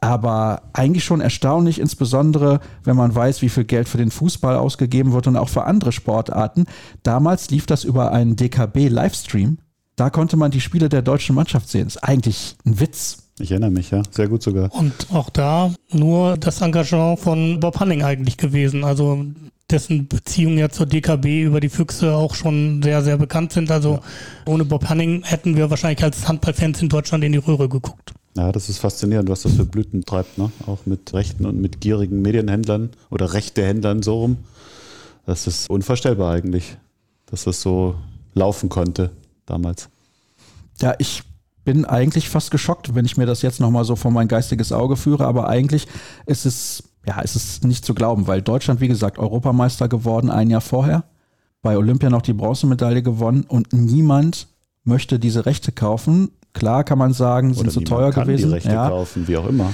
[0.02, 5.14] Aber eigentlich schon erstaunlich, insbesondere wenn man weiß, wie viel Geld für den Fußball ausgegeben
[5.14, 6.66] wird und auch für andere Sportarten.
[7.02, 9.56] Damals lief das über einen DKB-Livestream
[9.96, 11.84] da konnte man die Spiele der deutschen Mannschaft sehen.
[11.84, 13.18] Das ist eigentlich ein Witz.
[13.38, 14.02] Ich erinnere mich, ja.
[14.10, 14.72] Sehr gut sogar.
[14.74, 18.84] Und auch da nur das Engagement von Bob Hanning eigentlich gewesen.
[18.84, 19.24] Also
[19.70, 23.70] dessen Beziehungen ja zur DKB über die Füchse auch schon sehr, sehr bekannt sind.
[23.70, 24.02] Also ja.
[24.46, 28.12] ohne Bob Hanning hätten wir wahrscheinlich als Handballfans in Deutschland in die Röhre geguckt.
[28.36, 30.50] Ja, das ist faszinierend, was das für Blüten treibt, ne?
[30.66, 34.38] Auch mit rechten und mit gierigen Medienhändlern oder rechte Händlern so rum.
[35.26, 36.76] Das ist unvorstellbar eigentlich,
[37.26, 37.94] dass das so
[38.34, 39.10] laufen konnte
[39.52, 39.88] damals.
[40.80, 41.22] Ja, ich
[41.64, 44.96] bin eigentlich fast geschockt, wenn ich mir das jetzt nochmal so vor mein geistiges Auge
[44.96, 45.86] führe, aber eigentlich
[46.26, 50.50] ist es, ja, ist es nicht zu glauben, weil Deutschland, wie gesagt, Europameister geworden ein
[50.50, 51.04] Jahr vorher,
[51.60, 54.48] bei Olympia noch die Bronzemedaille gewonnen und niemand
[54.82, 56.30] möchte diese Rechte kaufen.
[56.52, 58.48] Klar kann man sagen, sind Oder zu teuer kann gewesen.
[58.48, 58.88] Die Rechte ja.
[58.88, 59.72] kaufen, wie auch immer.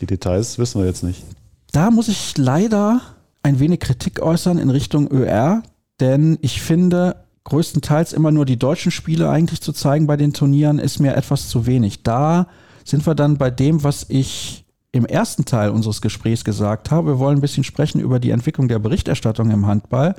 [0.00, 1.24] Die Details wissen wir jetzt nicht.
[1.72, 3.00] Da muss ich leider
[3.42, 5.62] ein wenig Kritik äußern in Richtung ÖR,
[6.00, 10.78] denn ich finde, größtenteils immer nur die deutschen Spiele eigentlich zu zeigen bei den Turnieren,
[10.78, 12.02] ist mir etwas zu wenig.
[12.02, 12.46] Da
[12.84, 17.12] sind wir dann bei dem, was ich im ersten Teil unseres Gesprächs gesagt habe.
[17.12, 20.14] Wir wollen ein bisschen sprechen über die Entwicklung der Berichterstattung im Handball.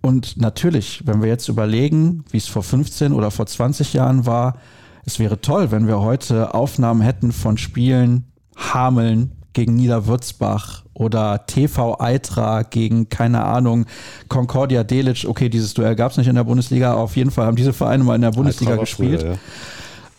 [0.00, 4.58] Und natürlich, wenn wir jetzt überlegen, wie es vor 15 oder vor 20 Jahren war,
[5.04, 8.24] es wäre toll, wenn wir heute Aufnahmen hätten von Spielen
[8.56, 13.86] Hameln gegen Niederwürzbach, oder TV Eitra gegen, keine Ahnung,
[14.28, 15.24] Concordia Delic.
[15.26, 18.04] Okay, dieses Duell gab es nicht in der Bundesliga, auf jeden Fall haben diese Vereine
[18.04, 19.20] mal in der Bundesliga gespielt.
[19.20, 19.38] Früher, ja.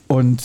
[0.08, 0.42] Und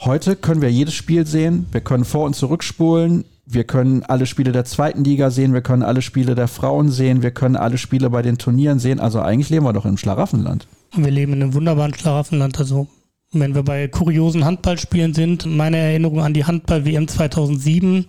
[0.00, 4.52] heute können wir jedes Spiel sehen, wir können vor- und zurückspulen, wir können alle Spiele
[4.52, 8.08] der zweiten Liga sehen, wir können alle Spiele der Frauen sehen, wir können alle Spiele
[8.10, 9.00] bei den Turnieren sehen.
[9.00, 10.66] Also eigentlich leben wir doch im Schlaraffenland.
[10.94, 12.58] Wir leben in einem wunderbaren Schlaraffenland.
[12.58, 12.86] Also
[13.32, 18.06] wenn wir bei kuriosen Handballspielen sind, meine Erinnerung an die Handball-WM 2007,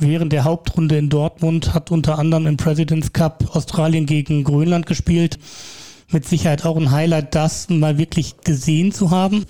[0.00, 5.38] während der Hauptrunde in Dortmund hat unter anderem im President's Cup Australien gegen Grönland gespielt.
[6.10, 9.44] Mit Sicherheit auch ein Highlight, das mal wirklich gesehen zu haben.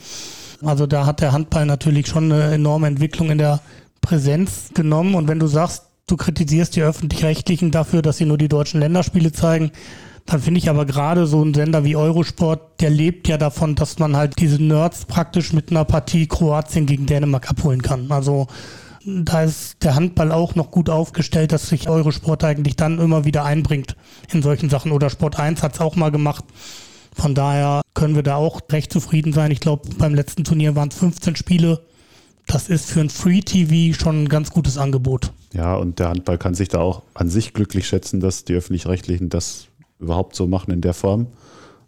[0.63, 3.61] Also da hat der Handball natürlich schon eine enorme Entwicklung in der
[4.01, 5.15] Präsenz genommen.
[5.15, 9.31] Und wenn du sagst, du kritisierst die öffentlich-rechtlichen dafür, dass sie nur die deutschen Länderspiele
[9.31, 9.71] zeigen,
[10.29, 13.99] Dann finde ich aber gerade so ein Sender wie Eurosport, der lebt ja davon, dass
[13.99, 18.13] man halt diese Nerds praktisch mit einer Partie Kroatien gegen Dänemark abholen kann.
[18.13, 18.47] Also
[19.25, 23.45] da ist der Handball auch noch gut aufgestellt, dass sich Eurosport eigentlich dann immer wieder
[23.45, 23.97] einbringt
[24.33, 24.93] in solchen Sachen.
[24.93, 26.45] Oder Sport 1 hat es auch mal gemacht.
[27.15, 29.51] Von daher können wir da auch recht zufrieden sein.
[29.51, 31.81] Ich glaube, beim letzten Turnier waren es 15 Spiele.
[32.47, 35.33] Das ist für ein Free TV schon ein ganz gutes Angebot.
[35.53, 39.29] Ja, und der Handball kann sich da auch an sich glücklich schätzen, dass die öffentlich-rechtlichen
[39.29, 39.67] das
[39.99, 41.27] überhaupt so machen in der Form.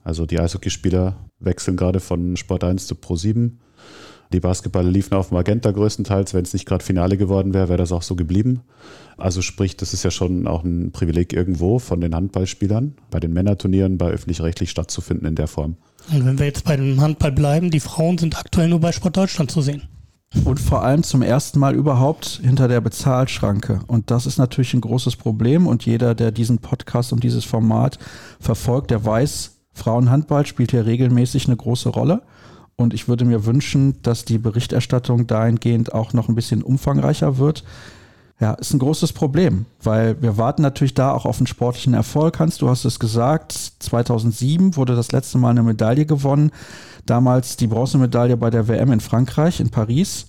[0.03, 3.61] Also die Eishockeyspieler wechseln gerade von Sport 1 zu Pro 7.
[4.33, 6.35] Die Basketballer liefen auf Magenta größtenteils.
[6.35, 8.61] Wenn es nicht gerade Finale geworden wäre, wäre das auch so geblieben.
[9.16, 13.33] Also sprich, das ist ja schon auch ein Privileg irgendwo von den Handballspielern, bei den
[13.33, 15.76] Männerturnieren bei öffentlich-rechtlich stattzufinden in der Form.
[16.12, 19.16] Und wenn wir jetzt bei dem Handball bleiben, die Frauen sind aktuell nur bei Sport
[19.16, 19.83] Deutschland zu sehen.
[20.45, 23.81] Und vor allem zum ersten Mal überhaupt hinter der Bezahlschranke.
[23.89, 25.66] Und das ist natürlich ein großes Problem.
[25.66, 27.99] Und jeder, der diesen Podcast und dieses Format
[28.39, 32.22] verfolgt, der weiß, Frauenhandball spielt hier regelmäßig eine große Rolle.
[32.81, 37.62] Und ich würde mir wünschen, dass die Berichterstattung dahingehend auch noch ein bisschen umfangreicher wird.
[38.41, 42.39] Ja, ist ein großes Problem, weil wir warten natürlich da auch auf einen sportlichen Erfolg.
[42.39, 46.53] Hans, du hast es gesagt, 2007 wurde das letzte Mal eine Medaille gewonnen.
[47.05, 50.28] Damals die Bronzemedaille bei der WM in Frankreich, in Paris,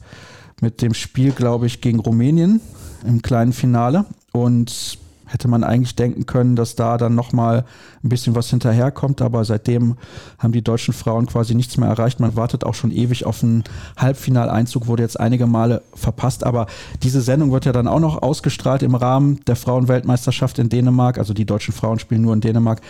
[0.60, 2.60] mit dem Spiel, glaube ich, gegen Rumänien
[3.08, 4.04] im kleinen Finale.
[4.34, 4.98] Und
[5.32, 7.66] hätte man eigentlich denken können, dass da dann nochmal
[8.04, 9.22] ein bisschen was hinterherkommt.
[9.22, 9.98] Aber seitdem
[10.38, 12.20] haben die deutschen Frauen quasi nichts mehr erreicht.
[12.20, 13.64] Man wartet auch schon ewig auf einen
[13.98, 16.44] Halbfinaleinzug, wurde jetzt einige Male verpasst.
[16.44, 16.68] Aber
[17.02, 21.18] diese Sendung wird ja dann auch noch ausgestrahlt im Rahmen der Frauenweltmeisterschaft in Dänemark.
[21.18, 22.82] Also die deutschen Frauen spielen nur in Dänemark.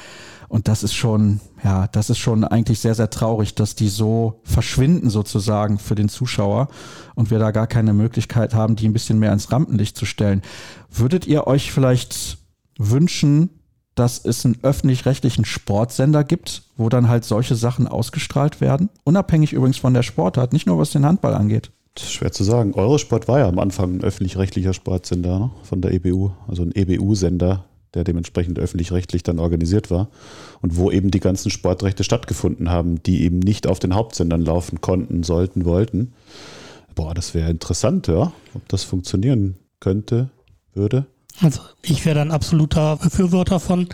[0.51, 4.41] Und das ist schon, ja, das ist schon eigentlich sehr, sehr traurig, dass die so
[4.43, 6.67] verschwinden sozusagen für den Zuschauer
[7.15, 10.41] und wir da gar keine Möglichkeit haben, die ein bisschen mehr ins Rampenlicht zu stellen.
[10.91, 12.37] Würdet ihr euch vielleicht
[12.77, 13.49] wünschen,
[13.95, 18.89] dass es einen öffentlich-rechtlichen Sportsender gibt, wo dann halt solche Sachen ausgestrahlt werden?
[19.05, 21.71] Unabhängig übrigens von der Sportart, nicht nur was den Handball angeht.
[21.97, 22.73] Schwer zu sagen.
[22.73, 25.51] Eurosport war ja am Anfang ein öffentlich-rechtlicher Sportsender ne?
[25.63, 27.63] von der EBU, also ein EBU-Sender,
[27.93, 30.09] der dementsprechend öffentlich-rechtlich dann organisiert war
[30.61, 34.81] und wo eben die ganzen Sportrechte stattgefunden haben, die eben nicht auf den Hauptsendern laufen
[34.81, 36.13] konnten, sollten, wollten.
[36.95, 40.29] Boah, das wäre interessant, ja, ob das funktionieren könnte,
[40.73, 41.05] würde.
[41.41, 43.87] Also ich wäre dann absoluter Befürworter von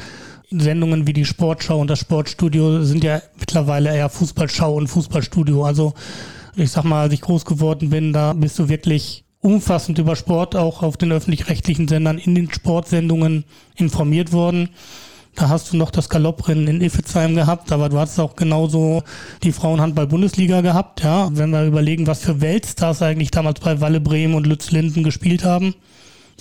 [0.50, 5.64] Sendungen wie die Sportschau und das Sportstudio sind ja mittlerweile eher Fußballschau und Fußballstudio.
[5.66, 5.94] Also
[6.56, 10.58] ich sag mal, als ich groß geworden bin, da bist du wirklich umfassend über Sport
[10.58, 13.46] auch auf den öffentlich-rechtlichen Sendern in den Sportsendungen
[13.78, 14.68] informiert worden.
[15.36, 19.04] Da hast du noch das Galopprennen in Iffezheim gehabt, aber du hast auch genauso
[19.44, 21.30] die Frauenhandball-Bundesliga gehabt, ja.
[21.32, 25.46] Wenn wir überlegen, was für Weltstars eigentlich damals bei Walle Bremen und Lütz Linden gespielt
[25.46, 25.76] haben.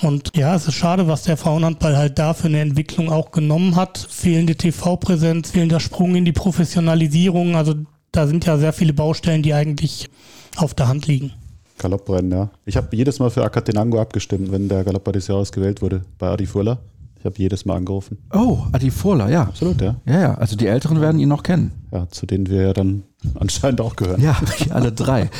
[0.02, 3.76] Und ja, es ist schade, was der Frauenhandball halt da für eine Entwicklung auch genommen
[3.76, 4.04] hat.
[4.10, 7.54] Fehlende TV-Präsenz, fehlender Sprung in die Professionalisierung.
[7.54, 7.74] Also
[8.10, 10.10] da sind ja sehr viele Baustellen, die eigentlich
[10.56, 11.32] auf der Hand liegen.
[11.78, 12.50] Galopprennen, ja.
[12.64, 16.28] Ich habe jedes Mal für Akatenango abgestimmt, wenn der Galopper des Jahres gewählt wurde bei
[16.28, 16.78] Adi Furla.
[17.18, 18.18] Ich habe jedes Mal angerufen.
[18.32, 19.42] Oh, Adi Furla, ja.
[19.42, 19.96] Absolut, ja.
[20.06, 21.72] Ja, ja, also die Älteren werden ihn noch kennen.
[21.92, 23.02] Ja, zu denen wir ja dann
[23.34, 24.22] anscheinend auch gehören.
[24.22, 24.36] Ja,
[24.70, 25.30] alle drei.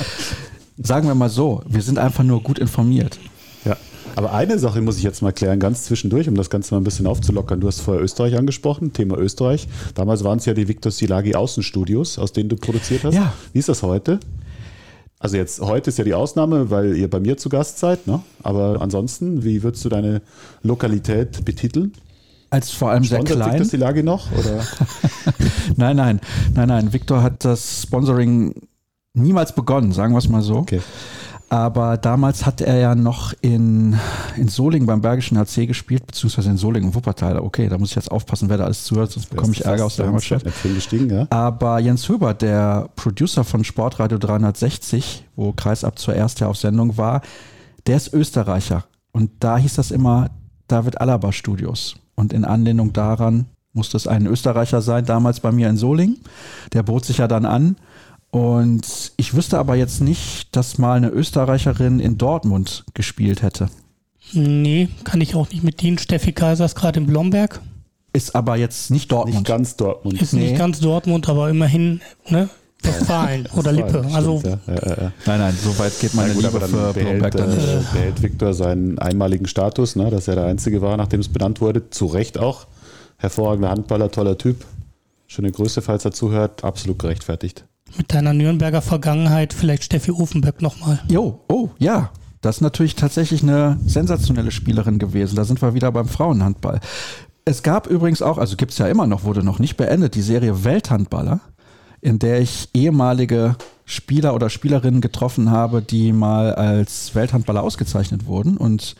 [0.78, 3.18] Sagen wir mal so, wir sind einfach nur gut informiert.
[3.64, 3.76] Ja,
[4.14, 6.84] aber eine Sache muss ich jetzt mal klären, ganz zwischendurch, um das Ganze mal ein
[6.84, 7.60] bisschen aufzulockern.
[7.60, 9.68] Du hast vorher Österreich angesprochen, Thema Österreich.
[9.94, 13.14] Damals waren es ja die Victor Silagi Außenstudios, aus denen du produziert hast.
[13.14, 13.32] Ja.
[13.52, 14.18] Wie ist das heute?
[15.18, 18.22] Also jetzt heute ist ja die Ausnahme, weil ihr bei mir zu Gast seid, ne?
[18.42, 20.20] Aber ansonsten, wie würdest du deine
[20.62, 21.94] Lokalität betiteln?
[22.50, 23.52] Als vor allem sehr Sponsert klein.
[23.52, 24.30] Victor Silagi noch?
[24.32, 24.64] Oder?
[25.76, 26.20] Nein, nein,
[26.54, 26.92] nein, nein.
[26.92, 28.54] Victor hat das Sponsoring
[29.14, 30.58] niemals begonnen, sagen wir es mal so.
[30.58, 30.80] Okay.
[31.48, 33.96] Aber damals hat er ja noch in,
[34.36, 37.38] in Solingen beim Bergischen HC gespielt, beziehungsweise in Solingen, Wuppertal.
[37.38, 39.96] Okay, da muss ich jetzt aufpassen, wer da alles zuhört, sonst bekomme ich Ärger aus
[39.96, 40.42] der Heimatstadt.
[41.10, 41.26] Ja.
[41.30, 47.22] Aber Jens Höber, der Producer von Sportradio 360, wo Kreisab zuerst ja auf Sendung war,
[47.86, 48.84] der ist Österreicher.
[49.12, 50.30] Und da hieß das immer
[50.66, 51.94] David Alaba Studios.
[52.16, 56.18] Und in Anlehnung daran musste es ein Österreicher sein, damals bei mir in Solingen.
[56.72, 57.76] Der bot sich ja dann an.
[58.36, 63.70] Und ich wüsste aber jetzt nicht, dass mal eine Österreicherin in Dortmund gespielt hätte.
[64.32, 65.96] Nee, kann ich auch nicht mit dienen.
[65.96, 67.62] Steffi Kaiser ist gerade in Blomberg.
[68.12, 69.36] Ist aber jetzt nicht Dortmund.
[69.36, 70.20] Nicht ganz Dortmund.
[70.20, 70.48] Ist Nee.
[70.50, 72.50] nicht ganz Dortmund, aber immerhin ne?
[72.82, 74.00] Westfalen oder Lippe.
[74.00, 74.58] Stimmt, Also ja.
[74.66, 75.12] Ja, ja.
[75.24, 77.92] Nein, nein, so weit geht meine gut, Liebe aber für behält, Blomberg dann äh, nicht.
[77.92, 81.88] behält Viktor seinen einmaligen Status, ne, dass er der Einzige war, nachdem es benannt wurde.
[81.88, 82.66] Zu Recht auch.
[83.16, 84.66] Hervorragender Handballer, toller Typ.
[85.26, 86.64] Schöne Grüße, falls er zuhört.
[86.64, 87.64] Absolut gerechtfertigt.
[87.96, 91.00] Mit deiner Nürnberger Vergangenheit vielleicht Steffi Ofenböck nochmal.
[91.08, 92.10] Jo, oh, ja.
[92.42, 95.34] Das ist natürlich tatsächlich eine sensationelle Spielerin gewesen.
[95.34, 96.80] Da sind wir wieder beim Frauenhandball.
[97.44, 100.22] Es gab übrigens auch, also gibt es ja immer noch, wurde noch nicht beendet, die
[100.22, 101.40] Serie Welthandballer,
[102.00, 108.56] in der ich ehemalige Spieler oder Spielerinnen getroffen habe, die mal als Welthandballer ausgezeichnet wurden.
[108.56, 108.96] Und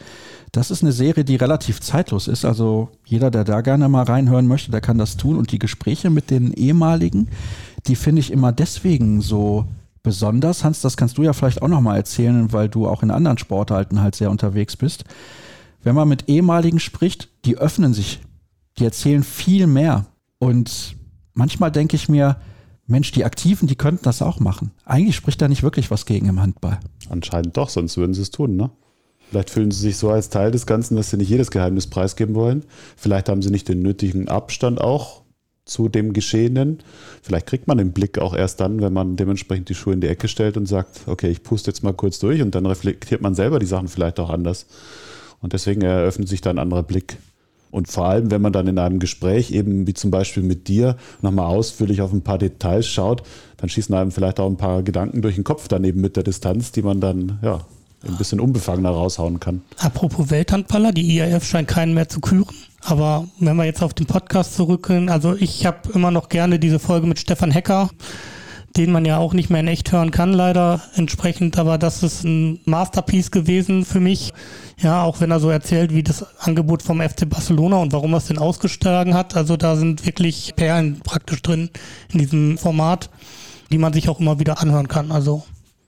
[0.53, 2.45] das ist eine Serie, die relativ zeitlos ist.
[2.45, 5.37] Also jeder, der da gerne mal reinhören möchte, der kann das tun.
[5.37, 7.28] Und die Gespräche mit den ehemaligen,
[7.89, 9.66] die finde ich immer deswegen so
[10.03, 10.62] besonders.
[10.64, 13.39] Hans, das kannst du ja vielleicht auch noch mal erzählen, weil du auch in anderen
[13.39, 15.05] Sportarten halt sehr unterwegs bist.
[15.82, 18.20] Wenn man mit ehemaligen spricht, die öffnen sich,
[18.78, 20.07] die erzählen viel mehr.
[20.39, 20.97] Und
[21.34, 22.37] manchmal denke ich mir,
[22.87, 24.70] Mensch, die Aktiven, die könnten das auch machen.
[24.84, 26.78] Eigentlich spricht da nicht wirklich was gegen im Handball.
[27.09, 28.70] Anscheinend doch, sonst würden sie es tun, ne?
[29.28, 32.37] Vielleicht fühlen sie sich so als Teil des Ganzen, dass sie nicht jedes Geheimnis preisgeben
[32.37, 32.64] wollen.
[32.97, 35.22] Vielleicht haben sie nicht den nötigen Abstand auch
[35.67, 36.79] zu dem Geschehenen.
[37.23, 40.07] Vielleicht kriegt man den Blick auch erst dann, wenn man dementsprechend die Schuhe in die
[40.07, 43.35] Ecke stellt und sagt, okay, ich puste jetzt mal kurz durch und dann reflektiert man
[43.35, 44.67] selber die Sachen vielleicht auch anders.
[45.43, 47.19] Und deswegen eröffnet sich da ein anderer Blick.
[47.73, 50.97] Und vor allem, wenn man dann in einem Gespräch, eben wie zum Beispiel mit dir,
[51.21, 53.23] nochmal ausführlich auf ein paar Details schaut,
[53.57, 56.73] dann schießen einem vielleicht auch ein paar Gedanken durch den Kopf daneben mit der Distanz,
[56.73, 57.67] die man dann ja,
[58.09, 59.62] ein bisschen unbefangener raushauen kann.
[59.78, 62.54] Apropos Welthandballer, die IAF scheint keinen mehr zu küren.
[62.82, 66.78] Aber wenn wir jetzt auf den Podcast zurückgehen, also ich habe immer noch gerne diese
[66.78, 67.90] Folge mit Stefan Hecker,
[68.76, 71.59] den man ja auch nicht mehr in echt hören kann, leider entsprechend.
[71.59, 74.32] Aber das ist ein Masterpiece gewesen für mich.
[74.78, 78.18] Ja, auch wenn er so erzählt, wie das Angebot vom FC Barcelona und warum er
[78.18, 79.34] es denn ausgeschlagen hat.
[79.34, 81.70] Also da sind wirklich Perlen praktisch drin
[82.12, 83.09] in diesem Format,
[83.72, 85.11] die man sich auch immer wieder anhören kann.
[85.11, 85.42] Also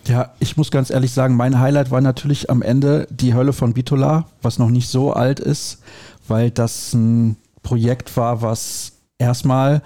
[0.06, 3.74] ja, ich muss ganz ehrlich sagen, mein Highlight war natürlich am Ende die Hölle von
[3.74, 5.82] Bitola, was noch nicht so alt ist,
[6.26, 9.82] weil das ein Projekt war, was erstmal,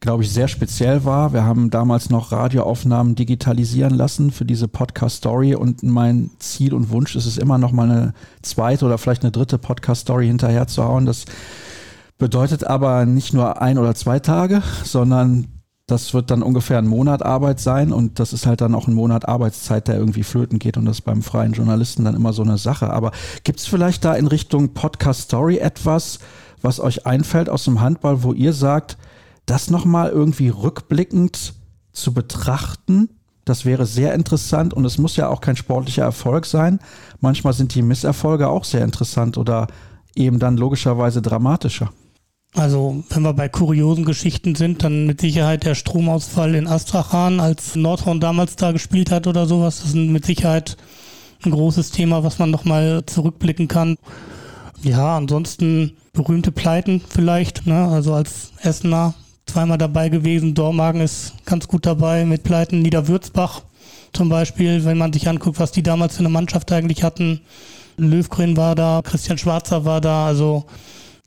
[0.00, 1.32] glaube ich, sehr speziell war.
[1.32, 7.16] Wir haben damals noch Radioaufnahmen digitalisieren lassen für diese Podcast-Story und mein Ziel und Wunsch
[7.16, 11.04] ist es immer noch mal eine zweite oder vielleicht eine dritte Podcast-Story hinterher zu hauen.
[11.04, 11.26] Das
[12.16, 15.59] bedeutet aber nicht nur ein oder zwei Tage, sondern
[15.90, 18.94] das wird dann ungefähr ein Monat Arbeit sein und das ist halt dann auch ein
[18.94, 22.42] Monat Arbeitszeit, der irgendwie flöten geht und das ist beim freien Journalisten dann immer so
[22.42, 22.90] eine Sache.
[22.90, 23.10] Aber
[23.42, 26.20] gibt es vielleicht da in Richtung Podcast Story etwas,
[26.62, 28.98] was euch einfällt aus dem Handball, wo ihr sagt,
[29.46, 31.54] das nochmal irgendwie rückblickend
[31.92, 33.08] zu betrachten?
[33.44, 36.78] Das wäre sehr interessant und es muss ja auch kein sportlicher Erfolg sein.
[37.20, 39.66] Manchmal sind die Misserfolge auch sehr interessant oder
[40.14, 41.90] eben dann logischerweise dramatischer.
[42.54, 47.76] Also, wenn wir bei kuriosen Geschichten sind, dann mit Sicherheit der Stromausfall in Astrachan, als
[47.76, 49.78] Nordhorn damals da gespielt hat oder sowas.
[49.78, 50.76] Das ist mit Sicherheit
[51.44, 53.96] ein großes Thema, was man nochmal zurückblicken kann.
[54.82, 57.86] Ja, ansonsten berühmte Pleiten vielleicht, ne?
[57.88, 59.14] Also als Essener
[59.46, 60.54] zweimal dabei gewesen.
[60.54, 62.82] Dormagen ist ganz gut dabei mit Pleiten.
[62.82, 63.62] Niederwürzbach
[64.12, 67.40] zum Beispiel, wenn man sich anguckt, was die damals für eine Mannschaft eigentlich hatten.
[67.96, 70.64] Löwgren war da, Christian Schwarzer war da, also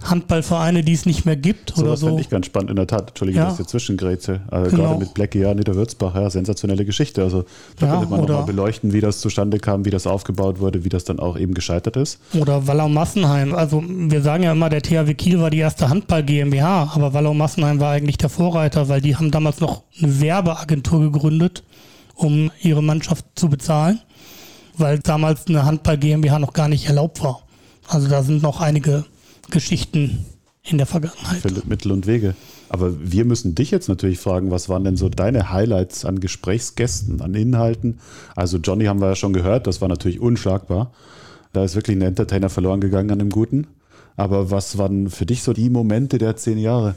[0.09, 2.05] Handballvereine, die es nicht mehr gibt so oder so.
[2.05, 3.09] Das finde ich ganz spannend, in der Tat.
[3.09, 3.45] Entschuldige, ja.
[3.45, 4.41] dass ich zwischengrätsche.
[4.49, 4.89] Also genau.
[4.89, 7.23] Gerade mit Blackie, ja, Niederwürzbach, ja, sensationelle Geschichte.
[7.23, 7.45] Also
[7.79, 10.89] da ja, könnte man nochmal beleuchten, wie das zustande kam, wie das aufgebaut wurde, wie
[10.89, 12.19] das dann auch eben gescheitert ist.
[12.33, 13.53] Oder Wallau-Massenheim.
[13.53, 17.91] Also wir sagen ja immer, der THW Kiel war die erste Handball-GmbH, aber Wallau-Massenheim war
[17.91, 21.63] eigentlich der Vorreiter, weil die haben damals noch eine Werbeagentur gegründet,
[22.15, 23.99] um ihre Mannschaft zu bezahlen,
[24.77, 27.41] weil damals eine Handball-GmbH noch gar nicht erlaubt war.
[27.87, 29.05] Also da sind noch einige
[29.53, 30.25] Geschichten
[30.63, 31.41] in der Vergangenheit.
[31.41, 32.35] Findet Mittel und Wege.
[32.69, 37.21] Aber wir müssen dich jetzt natürlich fragen, was waren denn so deine Highlights an Gesprächsgästen,
[37.21, 37.99] an Inhalten?
[38.35, 40.91] Also Johnny haben wir ja schon gehört, das war natürlich unschlagbar.
[41.51, 43.67] Da ist wirklich ein Entertainer verloren gegangen an dem Guten.
[44.15, 46.95] Aber was waren für dich so die Momente der zehn Jahre?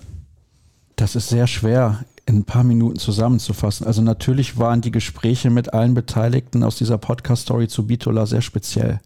[0.96, 3.86] Das ist sehr schwer in ein paar Minuten zusammenzufassen.
[3.86, 9.00] Also natürlich waren die Gespräche mit allen Beteiligten aus dieser Podcast-Story zu Bitola sehr speziell,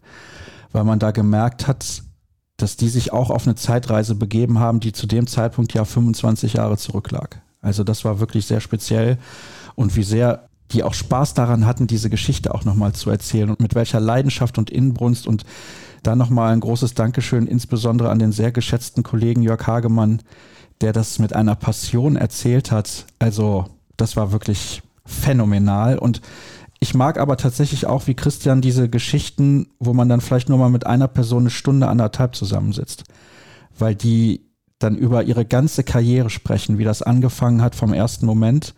[0.71, 2.03] weil man da gemerkt hat,
[2.61, 6.53] dass die sich auch auf eine Zeitreise begeben haben, die zu dem Zeitpunkt ja 25
[6.53, 7.41] Jahre zurücklag.
[7.61, 9.17] Also das war wirklich sehr speziell
[9.75, 13.59] und wie sehr die auch Spaß daran hatten, diese Geschichte auch nochmal zu erzählen und
[13.59, 15.43] mit welcher Leidenschaft und Inbrunst und
[16.03, 20.21] dann nochmal ein großes Dankeschön insbesondere an den sehr geschätzten Kollegen Jörg Hagemann,
[20.79, 23.05] der das mit einer Passion erzählt hat.
[23.19, 23.65] Also
[23.97, 26.21] das war wirklich phänomenal und
[26.83, 30.71] ich mag aber tatsächlich auch, wie Christian, diese Geschichten, wo man dann vielleicht nur mal
[30.71, 33.03] mit einer Person eine Stunde, anderthalb zusammensitzt.
[33.77, 38.73] Weil die dann über ihre ganze Karriere sprechen, wie das angefangen hat vom ersten Moment.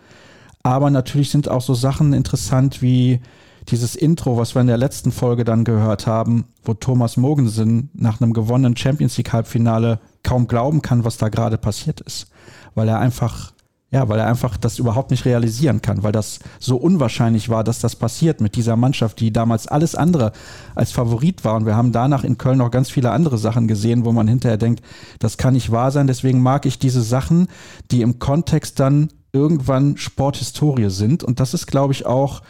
[0.64, 3.22] Aber natürlich sind auch so Sachen interessant wie
[3.70, 8.20] dieses Intro, was wir in der letzten Folge dann gehört haben, wo Thomas Mogensen nach
[8.20, 12.28] einem gewonnenen Champions League Halbfinale kaum glauben kann, was da gerade passiert ist.
[12.76, 13.54] Weil er einfach
[13.94, 17.78] Ja, weil er einfach das überhaupt nicht realisieren kann, weil das so unwahrscheinlich war, dass
[17.78, 20.32] das passiert mit dieser Mannschaft, die damals alles andere
[20.74, 21.56] als Favorit war.
[21.56, 24.58] Und wir haben danach in Köln noch ganz viele andere Sachen gesehen, wo man hinterher
[24.58, 24.84] denkt,
[25.20, 26.08] das kann nicht wahr sein.
[26.08, 27.50] Deswegen mag ich diese Sachen,
[27.91, 31.24] die im Kontext dann irgendwann Sporthistorie sind.
[31.24, 32.41] Und das ist, glaube ich, auch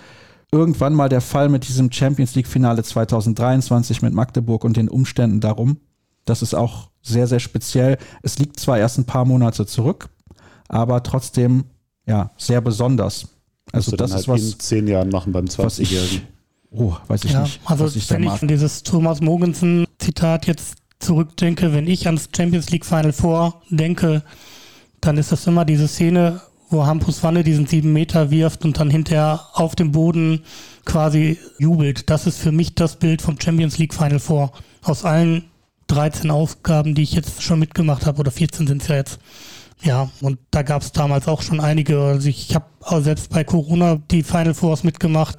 [0.54, 5.82] irgendwann mal der Fall mit diesem Champions League-Finale 2023 mit Magdeburg und den Umständen darum.
[6.24, 7.98] Das ist auch sehr, sehr speziell.
[8.22, 10.08] Es liegt zwar erst ein paar Monate zurück,
[10.74, 11.66] aber trotzdem
[12.06, 13.28] ja sehr besonders.
[13.72, 16.28] Also das halt ist was in zehn Jahren machen beim 20-Jährigen.
[16.72, 17.62] Oh, weiß ich ja, nicht.
[17.66, 22.30] Also was ich wenn ich an dieses Thomas Mogensen Zitat jetzt zurückdenke, wenn ich ans
[22.36, 24.24] Champions League Final Four denke,
[25.00, 28.90] dann ist das immer diese Szene, wo Hampus Wanne diesen sieben Meter wirft und dann
[28.90, 30.44] hinterher auf dem Boden
[30.86, 32.10] quasi jubelt.
[32.10, 34.52] Das ist für mich das Bild vom Champions League Final Four.
[34.82, 35.46] Aus allen
[35.88, 39.20] 13 Ausgaben, die ich jetzt schon mitgemacht habe, oder 14 sind es ja jetzt.
[39.84, 42.00] Ja, und da gab es damals auch schon einige.
[42.00, 42.66] Also ich habe
[43.02, 45.38] selbst bei Corona die Final Fours mitgemacht,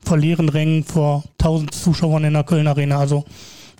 [0.00, 2.98] vor leeren Rängen, vor 1000 Zuschauern in der Köln Arena.
[2.98, 3.24] Also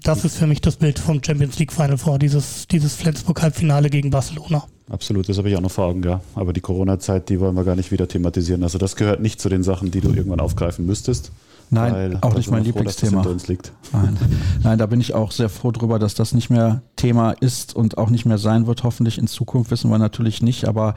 [0.02, 4.10] das ist für mich das Bild vom Champions League Final Four, dieses, dieses Flensburg-Halbfinale gegen
[4.10, 4.64] Barcelona.
[4.90, 6.20] Absolut, das habe ich auch noch vor Augen, ja.
[6.34, 8.64] Aber die Corona-Zeit, die wollen wir gar nicht wieder thematisieren.
[8.64, 11.30] Also das gehört nicht zu den Sachen, die du irgendwann aufgreifen müsstest.
[11.70, 13.24] Nein, auch nicht mein froh, Lieblingsthema.
[13.46, 13.72] Liegt.
[13.92, 14.16] Nein.
[14.64, 17.96] Nein, da bin ich auch sehr froh drüber, dass das nicht mehr Thema ist und
[17.96, 18.82] auch nicht mehr sein wird.
[18.82, 20.66] Hoffentlich in Zukunft wissen wir natürlich nicht.
[20.66, 20.96] Aber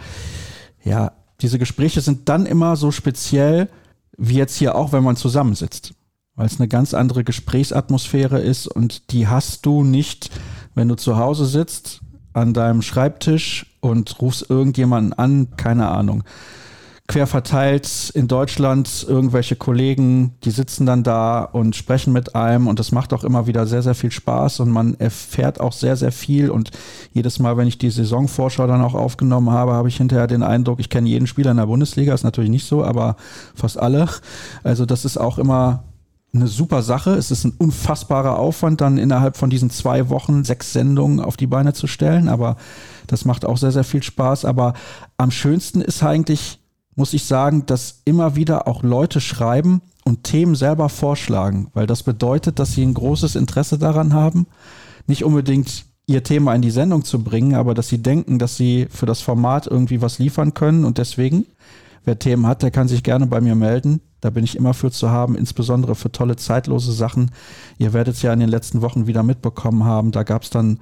[0.83, 1.11] ja,
[1.41, 3.69] diese Gespräche sind dann immer so speziell,
[4.17, 5.93] wie jetzt hier auch, wenn man zusammensitzt.
[6.35, 10.31] Weil es eine ganz andere Gesprächsatmosphäre ist und die hast du nicht,
[10.73, 12.01] wenn du zu Hause sitzt,
[12.33, 16.23] an deinem Schreibtisch und rufst irgendjemanden an, keine Ahnung
[17.07, 22.79] quer verteilt in Deutschland irgendwelche Kollegen, die sitzen dann da und sprechen mit einem und
[22.79, 26.13] das macht auch immer wieder sehr, sehr viel Spaß und man erfährt auch sehr, sehr
[26.13, 26.71] viel und
[27.11, 30.79] jedes Mal, wenn ich die Saisonvorschau dann auch aufgenommen habe, habe ich hinterher den Eindruck,
[30.79, 33.17] ich kenne jeden Spieler in der Bundesliga, ist natürlich nicht so, aber
[33.53, 34.07] fast alle.
[34.63, 35.83] Also das ist auch immer
[36.33, 37.11] eine super Sache.
[37.11, 41.47] Es ist ein unfassbarer Aufwand, dann innerhalb von diesen zwei Wochen sechs Sendungen auf die
[41.47, 42.55] Beine zu stellen, aber
[43.07, 44.45] das macht auch sehr, sehr viel Spaß.
[44.45, 44.73] Aber
[45.17, 46.62] am schönsten ist eigentlich,
[46.95, 52.03] muss ich sagen, dass immer wieder auch Leute schreiben und Themen selber vorschlagen, weil das
[52.03, 54.47] bedeutet, dass sie ein großes Interesse daran haben,
[55.07, 58.87] nicht unbedingt ihr Thema in die Sendung zu bringen, aber dass sie denken, dass sie
[58.89, 61.45] für das Format irgendwie was liefern können und deswegen,
[62.03, 64.01] wer Themen hat, der kann sich gerne bei mir melden.
[64.23, 67.31] Da bin ich immer für zu haben, insbesondere für tolle zeitlose Sachen.
[67.77, 70.13] Ihr werdet es ja in den letzten Wochen wieder mitbekommen haben.
[70.13, 70.79] Da gab es dann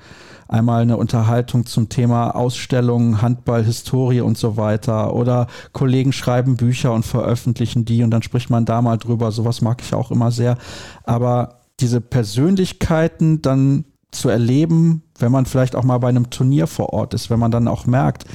[0.48, 5.16] einmal eine Unterhaltung zum Thema Ausstellungen, Handball, Historie und so weiter.
[5.16, 9.32] Oder Kollegen schreiben Bücher und veröffentlichen die und dann spricht man da mal drüber.
[9.32, 10.56] Sowas mag ich auch immer sehr.
[11.04, 16.94] Aber diese Persönlichkeiten dann zu erleben, wenn man vielleicht auch mal bei einem Turnier vor
[16.94, 18.26] Ort ist, wenn man dann auch merkt,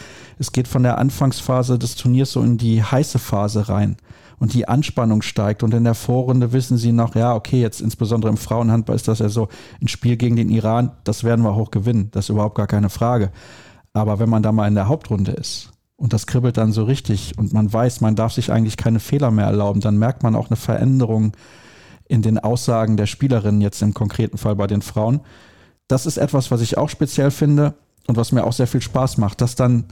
[0.41, 3.99] es geht von der Anfangsphase des Turniers so in die heiße Phase rein
[4.39, 5.63] und die Anspannung steigt.
[5.63, 9.19] Und in der Vorrunde wissen sie noch, ja, okay, jetzt insbesondere im Frauenhandball ist das
[9.19, 9.49] ja so,
[9.81, 12.09] ein Spiel gegen den Iran, das werden wir hoch gewinnen.
[12.13, 13.31] Das ist überhaupt gar keine Frage.
[13.93, 17.39] Aber wenn man da mal in der Hauptrunde ist und das kribbelt dann so richtig
[17.39, 20.51] und man weiß, man darf sich eigentlich keine Fehler mehr erlauben, dann merkt man auch
[20.51, 21.33] eine Veränderung
[22.09, 25.21] in den Aussagen der Spielerinnen, jetzt im konkreten Fall bei den Frauen.
[25.89, 27.75] Das ist etwas, was ich auch speziell finde
[28.07, 29.85] und was mir auch sehr viel Spaß macht, das dann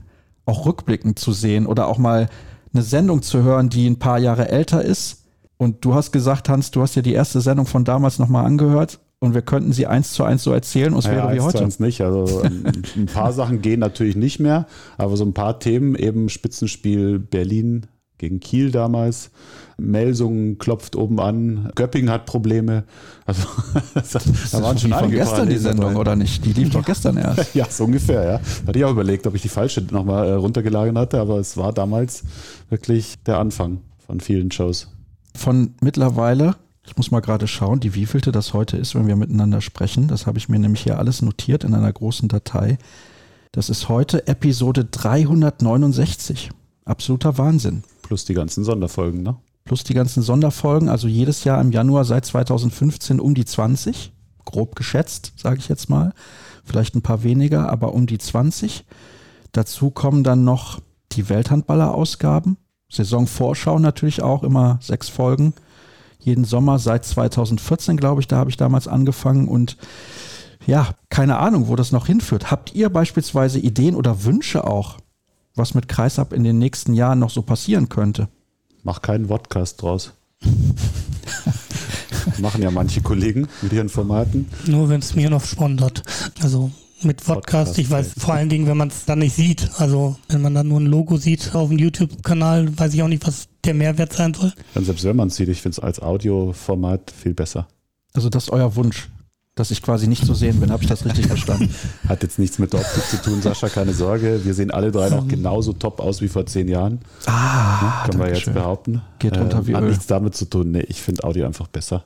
[0.45, 2.29] auch rückblickend zu sehen oder auch mal
[2.75, 5.23] eine Sendung zu hören, die ein paar Jahre älter ist.
[5.57, 8.99] Und du hast gesagt, Hans, du hast dir die erste Sendung von damals nochmal angehört
[9.19, 11.43] und wir könnten sie eins zu eins so erzählen und es naja, wäre wie eins
[11.45, 11.57] heute.
[11.57, 12.01] Zu eins nicht.
[12.01, 14.67] Also ein, ein paar Sachen gehen natürlich nicht mehr,
[14.97, 19.31] aber so ein paar Themen, eben Spitzenspiel Berlin gegen Kiel damals.
[19.77, 22.83] Melsungen klopft oben an, Göpping hat Probleme.
[23.25, 23.43] Also
[24.51, 25.99] da waren schon einige gestern die Sendung dabei.
[25.99, 26.45] oder nicht?
[26.45, 27.53] Die lief doch gestern erst.
[27.55, 28.39] ja, so ungefähr, ja.
[28.67, 31.73] Hatte ich auch überlegt, ob ich die falsche nochmal äh, runtergeladen hatte, aber es war
[31.73, 32.23] damals
[32.69, 34.87] wirklich der Anfang von vielen Shows.
[35.35, 36.55] Von mittlerweile,
[36.85, 40.07] ich muss mal gerade schauen, die wievielte das heute ist, wenn wir miteinander sprechen.
[40.07, 42.77] Das habe ich mir nämlich hier alles notiert in einer großen Datei.
[43.51, 46.51] Das ist heute Episode 369.
[46.85, 47.83] Absoluter Wahnsinn.
[48.03, 49.37] Plus die ganzen Sonderfolgen, ne?
[49.65, 54.13] Plus die ganzen Sonderfolgen, also jedes Jahr im Januar seit 2015 um die 20,
[54.45, 56.13] grob geschätzt, sage ich jetzt mal.
[56.63, 58.85] Vielleicht ein paar weniger, aber um die 20.
[59.51, 60.79] Dazu kommen dann noch
[61.13, 62.57] die Welthandballer-Ausgaben.
[62.91, 65.53] Saisonvorschau natürlich auch, immer sechs Folgen.
[66.19, 69.77] Jeden Sommer seit 2014, glaube ich, da habe ich damals angefangen und
[70.67, 72.51] ja, keine Ahnung, wo das noch hinführt.
[72.51, 74.97] Habt ihr beispielsweise Ideen oder Wünsche auch,
[75.55, 78.27] was mit Kreisab in den nächsten Jahren noch so passieren könnte.
[78.85, 80.13] Mach keinen Podcast draus.
[82.37, 84.47] Machen ja manche Kollegen mit ihren Formaten.
[84.67, 86.03] Nur wenn es mir noch sponsert.
[86.43, 86.69] Also
[87.01, 87.79] mit Podcast.
[87.79, 89.71] Ich weiß vor allen Dingen, wenn man es dann nicht sieht.
[89.79, 93.25] Also wenn man dann nur ein Logo sieht auf dem YouTube-Kanal, weiß ich auch nicht,
[93.25, 94.53] was der Mehrwert sein soll.
[94.75, 97.67] Dann selbst wenn man es sieht, ich finde es als Audioformat viel besser.
[98.13, 99.09] Also das ist euer Wunsch,
[99.55, 100.71] dass ich quasi nicht zu sehen bin.
[100.71, 101.73] Habe ich das richtig verstanden?
[102.07, 104.41] Hat jetzt nichts mit der Optik zu tun, Sascha, keine Sorge.
[104.43, 106.99] Wir sehen alle drei noch genauso top aus wie vor zehn Jahren.
[107.25, 109.01] Ah, Können wir jetzt behaupten.
[109.19, 109.89] Geht runter wie Hat Öl.
[109.89, 110.71] nichts damit zu tun.
[110.71, 112.03] Nee, ich finde Audio einfach besser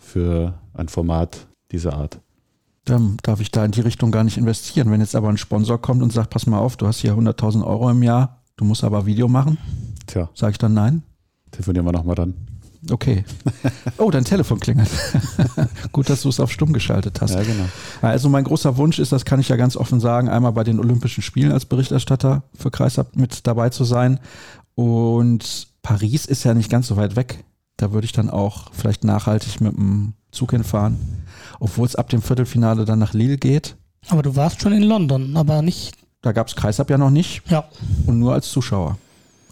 [0.00, 2.20] für ein Format dieser Art.
[2.84, 4.92] Dann darf ich da in die Richtung gar nicht investieren.
[4.92, 7.66] Wenn jetzt aber ein Sponsor kommt und sagt, pass mal auf, du hast hier 100.000
[7.66, 9.58] Euro im Jahr, du musst aber Video machen,
[10.06, 11.02] Tja, sage ich dann nein?
[11.50, 12.34] telefonieren wir nochmal dann.
[12.90, 13.24] Okay.
[13.98, 14.90] Oh, dein Telefon klingelt.
[15.92, 17.34] Gut, dass du es auf stumm geschaltet hast.
[17.34, 17.64] Ja, genau.
[18.02, 20.78] Also mein großer Wunsch ist, das kann ich ja ganz offen sagen, einmal bei den
[20.78, 24.20] Olympischen Spielen als Berichterstatter für Kreisab mit dabei zu sein.
[24.74, 27.44] Und Paris ist ja nicht ganz so weit weg.
[27.78, 30.98] Da würde ich dann auch vielleicht nachhaltig mit dem Zug hinfahren.
[31.58, 33.76] Obwohl es ab dem Viertelfinale dann nach Lille geht.
[34.08, 37.42] Aber du warst schon in London, aber nicht, Da gab es Kreisab ja noch nicht
[37.48, 37.64] ja.
[38.06, 38.98] und nur als Zuschauer.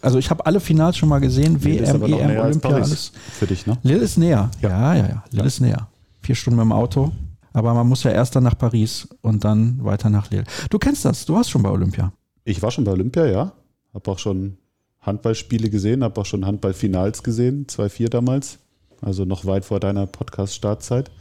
[0.05, 3.11] Also ich habe alle Finals schon mal gesehen, Lille WM, EM, Olympia, alles.
[3.31, 3.77] Für dich, ne?
[3.83, 4.49] Lille ist näher.
[4.61, 4.69] Ja.
[4.69, 5.23] Ja, ja, ja.
[5.31, 5.45] Lille Ja.
[5.45, 5.87] ist näher.
[6.21, 7.11] Vier Stunden mit dem Auto.
[7.53, 10.43] Aber man muss ja erst dann nach Paris und dann weiter nach Lille.
[10.69, 12.11] Du kennst das, du warst schon bei Olympia.
[12.43, 13.51] Ich war schon bei Olympia, ja.
[13.93, 14.57] Habe auch schon
[15.01, 18.59] Handballspiele gesehen, habe auch schon Handballfinals gesehen, 2-4 damals.
[19.01, 21.11] Also noch weit vor deiner Podcast-Startzeit.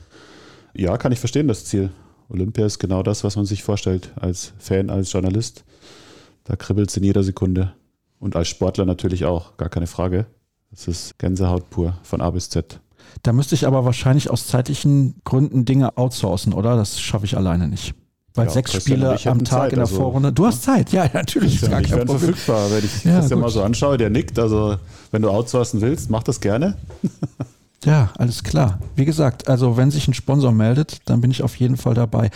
[0.74, 1.90] Ja, kann ich verstehen, das Ziel.
[2.28, 5.64] Olympia ist genau das, was man sich vorstellt als Fan, als Journalist.
[6.44, 7.72] Da kribbelt es in jeder Sekunde.
[8.24, 10.24] Und als Sportler natürlich auch, gar keine Frage.
[10.70, 12.80] Das ist Gänsehaut pur, von A bis Z.
[13.22, 16.74] Da müsste ich aber wahrscheinlich aus zeitlichen Gründen Dinge outsourcen, oder?
[16.74, 17.94] Das schaffe ich alleine nicht.
[18.32, 20.32] Weil Ja, sechs Christian Spiele am Tag Zeit, in der also- Vorrunde.
[20.32, 21.60] Du hast Zeit, ja, natürlich.
[21.60, 23.46] Ja, gar ich wäre verfügbar, wenn ich Ja, Christian gut.
[23.46, 24.38] mal so anschaue, der nickt.
[24.38, 24.78] Also,
[25.10, 26.78] wenn du outsourcen willst, mach das gerne.
[27.84, 28.78] Ja, alles klar.
[28.96, 32.30] Wie gesagt, also wenn sich ein Sponsor meldet, dann bin ich auf jeden Fall dabei.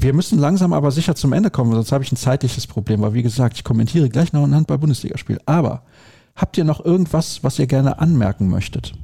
[0.00, 3.12] Wir müssen langsam aber sicher zum Ende kommen, sonst habe ich ein zeitliches Problem, weil
[3.12, 5.38] wie gesagt, ich kommentiere gleich noch ein Handball-Bundesligaspiel.
[5.44, 5.82] Aber
[6.34, 8.94] habt ihr noch irgendwas, was ihr gerne anmerken möchtet?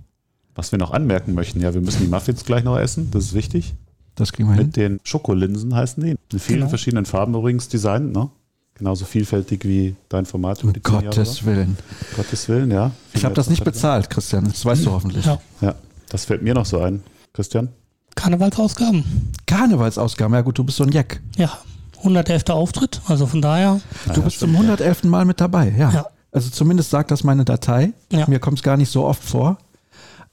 [0.54, 3.34] Was wir noch anmerken möchten, ja, wir müssen die Muffins gleich noch essen, das ist
[3.34, 3.74] wichtig.
[4.14, 4.66] Das kriegen wir hin.
[4.66, 6.16] Mit den Schokolinsen heißen die.
[6.32, 6.70] In vielen Genau.
[6.70, 8.30] verschiedenen Farben übrigens designt, ne?
[8.72, 11.52] Genauso vielfältig wie dein Format Um Jahre Gottes war.
[11.54, 11.76] Willen.
[12.16, 12.90] Gottes Willen, ja.
[13.12, 14.44] Ich habe das nicht bezahlt, Christian.
[14.44, 15.26] Das weißt du hoffentlich.
[15.26, 15.38] Ja.
[15.60, 15.74] Ja,
[16.08, 17.02] das fällt mir noch so ein.
[17.34, 17.68] Christian?
[18.16, 19.04] Karnevalsausgaben.
[19.46, 21.20] Karnevalsausgaben, ja gut, du bist so ein Jack.
[21.36, 21.52] Ja.
[21.98, 22.44] 111.
[22.50, 23.80] Auftritt, also von daher,
[24.12, 25.04] Du bist zum 111.
[25.04, 25.90] Mal mit dabei, ja.
[25.90, 26.06] Ja.
[26.32, 27.92] Also zumindest sagt das meine Datei.
[28.12, 28.26] Ja.
[28.28, 29.58] Mir kommt es gar nicht so oft vor.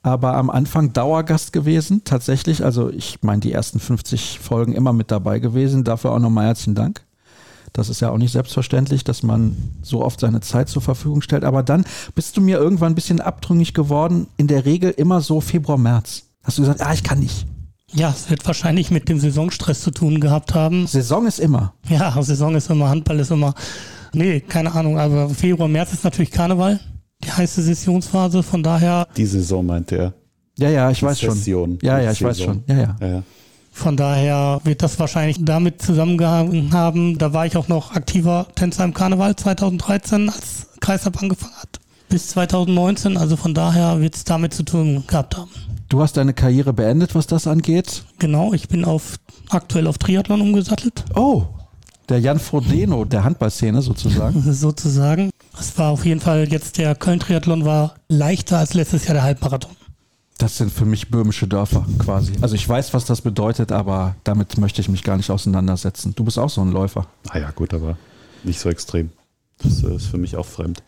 [0.02, 2.66] Aber am Anfang Dauergast gewesen, tatsächlich.
[2.66, 5.86] Also ich meine, die ersten 50 Folgen immer mit dabei gewesen.
[5.86, 7.06] Dafür auch nochmal herzlichen Dank.
[7.72, 11.46] Das ist ja auch nicht selbstverständlich, dass man so oft seine Zeit zur Verfügung stellt.
[11.46, 14.28] Aber dann bist du mir irgendwann ein bisschen abtrünnig geworden.
[14.36, 16.24] In der Regel immer so Februar, März.
[16.44, 17.48] Hast du gesagt, ah, ich kann nicht.
[17.94, 20.88] Ja, es wird wahrscheinlich mit dem Saisonstress zu tun gehabt haben.
[20.88, 21.74] Saison ist immer.
[21.90, 23.54] Ja, Saison ist immer, Handball ist immer.
[24.14, 26.80] Nee, keine Ahnung, aber Februar, März ist natürlich Karneval,
[27.24, 30.14] die heiße Sessionsphase, von daher, Die Saison meinte er.
[30.58, 31.36] Ja, ja, ich Die weiß schon.
[31.36, 32.64] Session, Ja, die ja, ich weiß Saison.
[32.68, 32.76] schon.
[32.78, 32.96] Ja, ja.
[33.02, 33.24] Ja, ja.
[33.72, 37.18] von daher wird das wahrscheinlich damit zusammengehangen haben.
[37.18, 41.80] Da war ich auch noch aktiver Tänzer im Karneval 2013, als Kreisab angefangen hat.
[42.10, 45.50] Bis 2019, also von daher wird es damit zu tun gehabt haben.
[45.90, 48.04] Du hast deine Karriere beendet, was das angeht.
[48.20, 49.18] Genau, ich bin auf
[49.50, 51.46] aktuell auf Triathlon umgesattelt, Oh,
[52.10, 54.42] der Jan Frodeno der Handballszene sozusagen.
[54.54, 55.30] sozusagen.
[55.58, 59.72] Es war auf jeden Fall jetzt der Köln-Triathlon war leichter als letztes Jahr der Halbmarathon.
[60.40, 62.34] Das sind für mich böhmische Dörfer quasi.
[62.42, 66.14] Also ich weiß, was das bedeutet, aber damit möchte ich mich gar nicht auseinandersetzen.
[66.16, 67.06] Du bist auch so ein Läufer.
[67.32, 67.98] Naja, gut, aber
[68.44, 69.12] nicht so extrem.
[69.60, 70.82] Das äh, ist für mich auch fremd.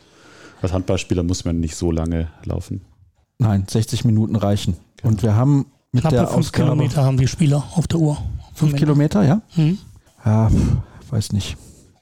[0.62, 2.82] Als Handballspieler muss man nicht so lange laufen.
[3.38, 4.78] Nein, 60 Minuten reichen.
[5.04, 8.18] Und wir haben mit Knappe der fünf Ausgabe Kilometer haben die Spieler auf der Uhr.
[8.54, 9.42] fünf Kilometer, ja?
[9.56, 9.78] Hm?
[10.26, 10.50] Ja,
[11.10, 11.58] weiß nicht.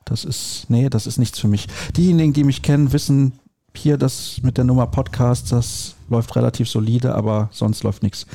[0.06, 1.68] Das ist, nee, das ist nichts für mich.
[1.96, 3.34] Diejenigen, die mich kennen, wissen
[3.76, 8.28] hier, das mit der Nummer Podcast, das läuft relativ solide, aber sonst läuft nichts.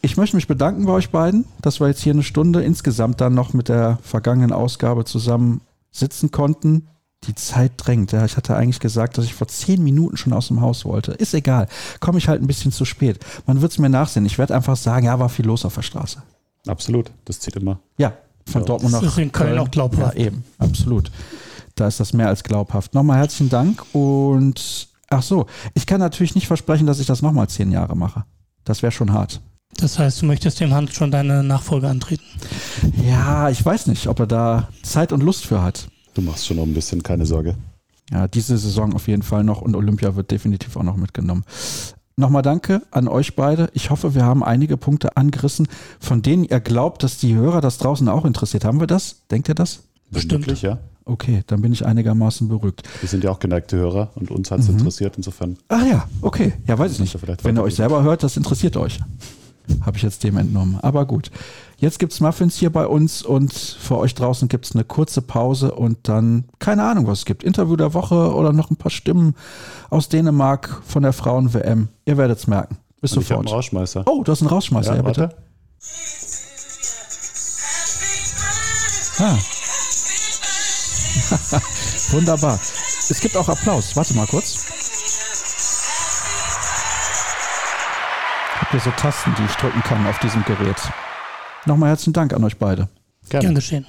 [0.00, 3.34] Ich möchte mich bedanken bei euch beiden, dass wir jetzt hier eine Stunde insgesamt dann
[3.34, 6.88] noch mit der vergangenen Ausgabe zusammen sitzen konnten.
[7.26, 8.12] Die Zeit drängt.
[8.12, 11.12] Ja, ich hatte eigentlich gesagt, dass ich vor zehn Minuten schon aus dem Haus wollte.
[11.12, 11.66] Ist egal.
[12.00, 13.18] Komme ich halt ein bisschen zu spät.
[13.46, 14.24] Man wird es mir nachsehen.
[14.24, 16.22] Ich werde einfach sagen, ja, war viel los auf der Straße.
[16.66, 17.80] Absolut, das zieht immer.
[17.98, 18.12] Ja,
[18.46, 18.66] von Ja.
[18.66, 20.16] Dortmund Das nach ist in Köln auch glaubhaft.
[20.16, 21.10] Ja, eben, absolut.
[21.74, 22.94] Da ist das mehr als glaubhaft.
[22.94, 27.48] Nochmal herzlichen Dank und ach so, ich kann natürlich nicht versprechen, dass ich das nochmal
[27.48, 28.24] zehn Jahre mache.
[28.64, 29.40] Das wäre schon hart.
[29.76, 32.24] Das heißt, du möchtest dem Hans schon deine Nachfolge antreten.
[33.06, 35.88] Ja, ich weiß nicht, ob er da Zeit und Lust für hat.
[36.18, 37.54] Du machst schon noch ein bisschen, keine Sorge.
[38.10, 41.44] Ja, diese Saison auf jeden Fall noch und Olympia wird definitiv auch noch mitgenommen.
[42.16, 43.70] nochmal danke an euch beide.
[43.72, 45.68] Ich hoffe, wir haben einige Punkte angerissen,
[46.00, 48.64] von denen ihr glaubt, dass die Hörer das draußen auch interessiert.
[48.64, 49.28] Haben wir das?
[49.30, 49.84] Denkt ihr das?
[50.10, 50.48] Bestimmt.
[50.48, 50.78] Wirklich, ja.
[51.04, 52.82] Okay, dann bin ich einigermaßen beruhigt.
[53.00, 54.78] Wir sind ja auch geneigte Hörer und uns hat es mhm.
[54.78, 55.56] interessiert, insofern.
[55.68, 56.54] Ach ja, okay.
[56.66, 57.16] Ja, weiß ich nicht.
[57.44, 58.98] Wenn ihr euch selber hört, das interessiert euch.
[59.84, 60.78] Habe ich jetzt dem entnommen.
[60.82, 61.30] Aber gut.
[61.76, 65.22] Jetzt gibt es Muffins hier bei uns und für euch draußen gibt es eine kurze
[65.22, 67.44] Pause und dann, keine Ahnung, was es gibt.
[67.44, 69.36] Interview der Woche oder noch ein paar Stimmen
[69.88, 71.88] aus Dänemark von der Frauen-WM.
[72.04, 72.78] Ihr werdet es merken.
[73.00, 73.44] Bis und sofort.
[73.44, 74.02] Ich einen Rausschmeißer.
[74.06, 75.30] Oh, du hast einen Rausschmeißer, ja, ja bitte.
[79.20, 79.36] Ah.
[82.10, 82.58] Wunderbar.
[83.10, 83.94] Es gibt auch Applaus.
[83.96, 84.77] Warte mal kurz.
[88.68, 90.76] Habe hier so Tasten, die ich drücken kann auf diesem Gerät.
[91.64, 92.88] Nochmal herzlichen Dank an euch beide.
[93.28, 93.46] Gerne.
[93.46, 93.86] Gern geschehen.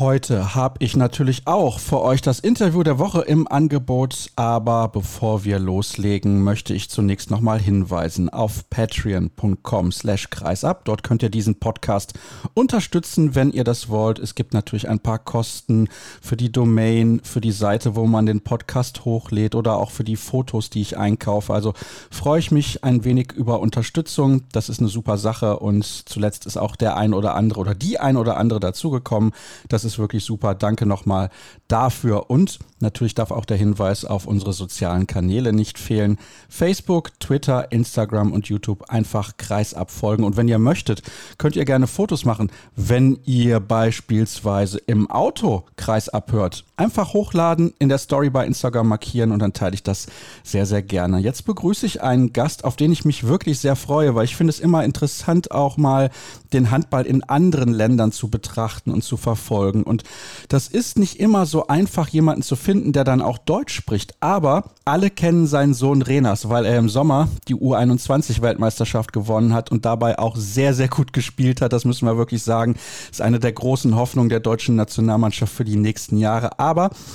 [0.00, 5.44] Heute habe ich natürlich auch für euch das Interview der Woche im Angebot, aber bevor
[5.44, 10.86] wir loslegen, möchte ich zunächst nochmal hinweisen auf patreon.com slash kreisab.
[10.86, 12.14] Dort könnt ihr diesen Podcast
[12.54, 14.18] unterstützen, wenn ihr das wollt.
[14.18, 15.88] Es gibt natürlich ein paar Kosten
[16.22, 20.16] für die Domain, für die Seite, wo man den Podcast hochlädt oder auch für die
[20.16, 21.52] Fotos, die ich einkaufe.
[21.52, 21.74] Also
[22.10, 24.44] freue ich mich ein wenig über Unterstützung.
[24.52, 28.00] Das ist eine super Sache und zuletzt ist auch der ein oder andere oder die
[28.00, 29.32] ein oder andere dazugekommen.
[29.68, 30.54] Das ist ist wirklich super.
[30.54, 31.30] Danke nochmal
[31.68, 32.30] dafür.
[32.30, 36.18] Und natürlich darf auch der Hinweis auf unsere sozialen Kanäle nicht fehlen.
[36.48, 40.24] Facebook, Twitter, Instagram und YouTube einfach Kreisab folgen.
[40.24, 41.02] Und wenn ihr möchtet,
[41.38, 46.64] könnt ihr gerne Fotos machen, wenn ihr beispielsweise im Auto Kreisab hört.
[46.80, 50.06] Einfach hochladen, in der Story bei Instagram markieren und dann teile ich das
[50.42, 51.18] sehr, sehr gerne.
[51.18, 54.50] Jetzt begrüße ich einen Gast, auf den ich mich wirklich sehr freue, weil ich finde
[54.50, 56.10] es immer interessant, auch mal
[56.52, 59.82] den Handball in anderen Ländern zu betrachten und zu verfolgen folgen.
[59.82, 60.04] Und
[60.48, 64.14] das ist nicht immer so einfach, jemanden zu finden, der dann auch Deutsch spricht.
[64.20, 69.84] Aber alle kennen seinen Sohn Renas, weil er im Sommer die U21-Weltmeisterschaft gewonnen hat und
[69.84, 71.72] dabei auch sehr, sehr gut gespielt hat.
[71.72, 72.76] Das müssen wir wirklich sagen.
[73.10, 76.58] Ist eine der großen Hoffnungen der deutschen Nationalmannschaft für die nächsten Jahre.
[76.58, 76.69] Aber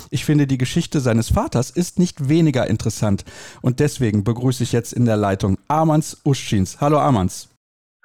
[0.10, 3.24] ich finde, die Geschichte seines Vaters ist nicht weniger interessant.
[3.62, 6.82] Und deswegen begrüße ich jetzt in der Leitung Armans Uschins.
[6.82, 7.50] Hallo Armans.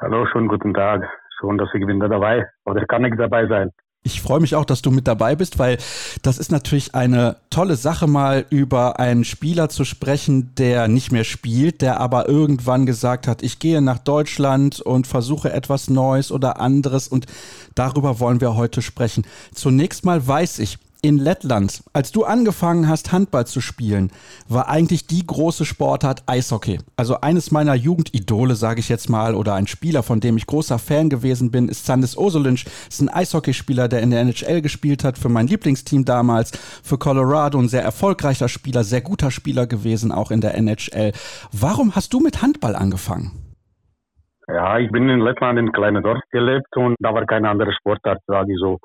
[0.00, 1.02] Hallo, schönen guten Tag.
[1.38, 3.70] Schön, dass ich wieder dabei oder kann ich dabei sein.
[4.02, 5.76] Ich freue mich auch, dass du mit dabei bist, weil
[6.22, 11.24] das ist natürlich eine tolle Sache, mal über einen Spieler zu sprechen, der nicht mehr
[11.24, 16.60] spielt, der aber irgendwann gesagt hat, ich gehe nach Deutschland und versuche etwas Neues oder
[16.60, 17.26] anderes und
[17.74, 19.26] darüber wollen wir heute sprechen.
[19.52, 24.10] Zunächst mal weiß ich, in Lettland, als du angefangen hast, Handball zu spielen,
[24.48, 26.78] war eigentlich die große Sportart Eishockey.
[26.96, 30.78] Also eines meiner Jugendidole, sage ich jetzt mal, oder ein Spieler, von dem ich großer
[30.78, 32.66] Fan gewesen bin, ist Sandis Osolinch.
[32.88, 37.58] Ist ein Eishockeyspieler, der in der NHL gespielt hat, für mein Lieblingsteam damals, für Colorado,
[37.58, 41.12] ein sehr erfolgreicher Spieler, sehr guter Spieler gewesen, auch in der NHL.
[41.52, 43.32] Warum hast du mit Handball angefangen?
[44.52, 48.18] Ja, ich bin in Lettland in kleinen Dorf gelebt und da war keine andere Sportart,
[48.26, 48.78] sage ich so.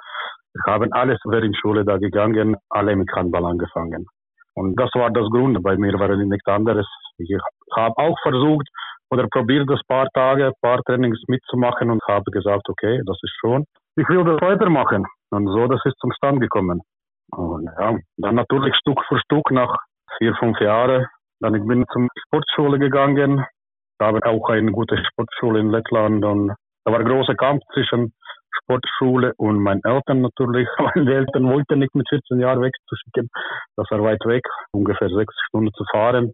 [0.65, 4.05] Haben alles während Schule da gegangen, alle mit Handball angefangen.
[4.53, 5.61] Und das war das Grund.
[5.61, 6.87] Bei mir war nichts anderes.
[7.17, 7.29] Ich
[7.75, 8.67] habe auch versucht
[9.09, 13.65] oder probiert das paar Tage, paar Trainings mitzumachen und habe gesagt, okay, das ist schon.
[13.97, 15.05] Ich will das weitermachen.
[15.31, 16.81] Und so, das ist zum Stand gekommen.
[17.31, 19.75] Und ja, dann natürlich Stück für Stück nach
[20.17, 21.05] vier, fünf Jahren.
[21.39, 23.45] Dann ich bin zum Sportschule gegangen.
[23.99, 26.53] Da habe auch eine gute Sportschule in Lettland und
[26.83, 28.13] da war ein großer Kampf zwischen
[28.61, 30.67] Sportschule und meine Eltern natürlich.
[30.79, 33.29] Meine Eltern wollten nicht mit 14 Jahren wegzuschicken.
[33.75, 36.33] Das war weit weg, ungefähr sechs Stunden zu fahren.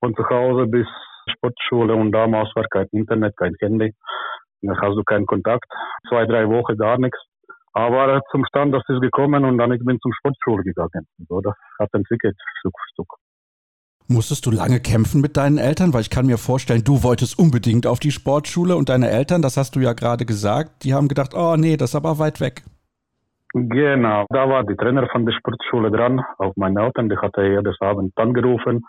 [0.00, 0.86] Von zu Hause bis
[1.30, 3.94] Sportschule und damals war kein Internet, kein Handy.
[4.62, 5.64] Dann hast du keinen Kontakt.
[6.08, 7.18] Zwei, drei Wochen gar nichts.
[7.74, 11.06] Aber zum Stand, das ist gekommen und dann ich bin zum Sportschule gegangen.
[11.28, 13.21] So, das hat entwickelt, Stück für Stück.
[14.08, 15.94] Musstest du lange kämpfen mit deinen Eltern?
[15.94, 19.56] Weil ich kann mir vorstellen, du wolltest unbedingt auf die Sportschule und deine Eltern, das
[19.56, 22.62] hast du ja gerade gesagt, die haben gedacht, oh nee, das ist aber weit weg.
[23.54, 27.76] Genau, da war die Trainer von der Sportschule dran, auch meine Eltern, die hatte jedes
[27.80, 28.80] Abend angerufen,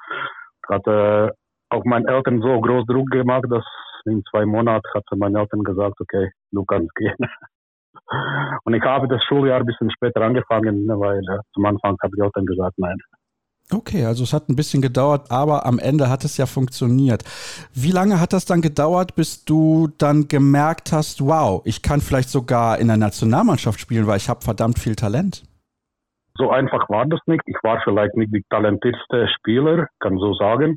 [0.69, 1.33] hatte
[1.69, 3.65] auch meinen Eltern so groß Druck gemacht, dass
[4.05, 7.15] in zwei Monaten hat meine Eltern gesagt, okay, du kannst gehen.
[8.63, 12.21] Und ich habe das Schuljahr ein bisschen später angefangen, weil äh, zum Anfang habe die
[12.21, 12.97] Eltern gesagt, nein,
[13.73, 17.23] Okay, also es hat ein bisschen gedauert, aber am Ende hat es ja funktioniert.
[17.73, 22.29] Wie lange hat das dann gedauert, bis du dann gemerkt hast, wow, ich kann vielleicht
[22.29, 25.43] sogar in der Nationalmannschaft spielen, weil ich habe verdammt viel Talent?
[26.35, 27.43] So einfach war das nicht.
[27.45, 30.75] Ich war vielleicht nicht der talentierteste Spieler, kann so sagen.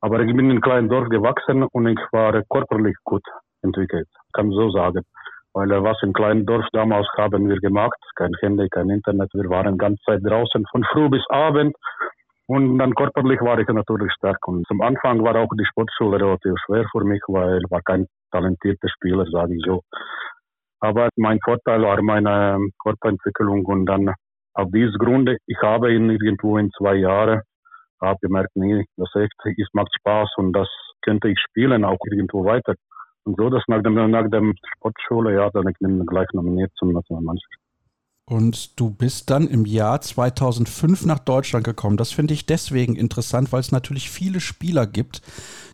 [0.00, 3.24] Aber ich bin in einem kleinen Dorf gewachsen und ich war körperlich gut
[3.62, 5.02] entwickelt, kann so sagen.
[5.52, 9.78] Weil was in kleinen Dorf damals haben wir gemacht, kein Handy, kein Internet, wir waren
[9.78, 11.74] ganze Zeit draußen von früh bis Abend
[12.46, 14.46] und dann körperlich war ich natürlich stark.
[14.46, 18.06] Und zum Anfang war auch die Sportschule relativ schwer für mich, weil ich war kein
[18.30, 19.82] talentierter Spieler, sage ich so.
[20.80, 24.12] Aber mein Vorteil war meine Körperentwicklung und dann
[24.52, 27.40] auf diesem Grunde, ich habe ihn irgendwo in zwei Jahren,
[28.00, 30.68] habe gemerkt, nee, das echt, es macht Spaß und das
[31.02, 32.74] könnte ich spielen, auch irgendwo weiter.
[33.24, 36.92] Und so, dass nach dem, nach dem Sportschule, ja, dann ich bin gleich nominiert zum
[36.92, 37.63] Nationalmannschaft.
[38.26, 41.98] Und du bist dann im Jahr 2005 nach Deutschland gekommen.
[41.98, 45.20] Das finde ich deswegen interessant, weil es natürlich viele Spieler gibt,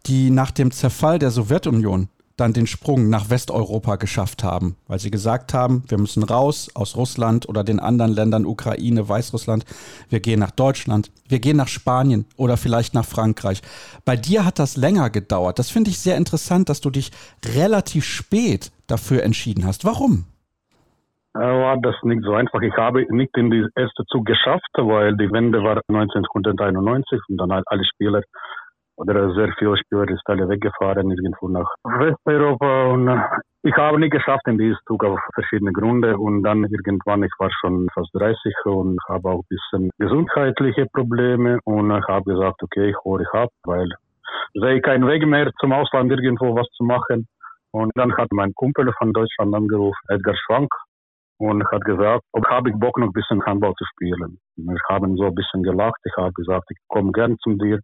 [0.07, 2.09] die nach dem Zerfall der Sowjetunion
[2.41, 6.97] dann den Sprung nach Westeuropa geschafft haben, weil sie gesagt haben, wir müssen raus aus
[6.97, 9.65] Russland oder den anderen Ländern, Ukraine, Weißrussland,
[10.09, 13.61] wir gehen nach Deutschland, wir gehen nach Spanien oder vielleicht nach Frankreich.
[14.07, 15.59] Bei dir hat das länger gedauert.
[15.59, 17.13] Das finde ich sehr interessant, dass du dich
[17.45, 19.85] relativ spät dafür entschieden hast.
[19.85, 20.25] Warum?
[21.35, 22.61] Äh, war das nicht so einfach.
[22.63, 27.53] Ich habe nicht in die erste Zug geschafft, weil die Wende war 1991 und dann
[27.53, 28.23] alle Spieler
[28.97, 33.21] oder sehr viele Spieler ist alle weggefahren irgendwo nach Westeuropa und äh,
[33.63, 37.51] ich habe nicht geschafft in dieses Zug auf verschiedene Gründe und dann irgendwann, ich war
[37.61, 42.91] schon fast 30 und habe auch ein bisschen gesundheitliche Probleme und ich habe gesagt, okay,
[42.91, 43.89] ich hole ich ab, weil
[44.55, 47.27] sehe keinen Weg mehr zum Ausland irgendwo was zu machen.
[47.73, 50.73] Und dann hat mein Kumpel von Deutschland angerufen, Edgar Schwank,
[51.41, 54.39] und hat gesagt, ob habe ich Bock noch ein bisschen Handball zu spielen.
[54.57, 56.01] Wir haben so ein bisschen gelacht.
[56.05, 57.81] Ich habe gesagt, ich komme gern zu dir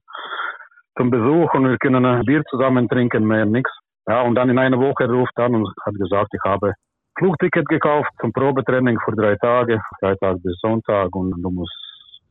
[0.96, 3.70] zum Besuch und wir können ein Bier zusammen trinken, mehr nichts.
[4.08, 6.74] Ja, und dann in einer Woche ruft an und hat gesagt, ich habe
[7.18, 11.74] Flugticket gekauft zum Probetraining für drei Tage, Freitag bis Sonntag und du musst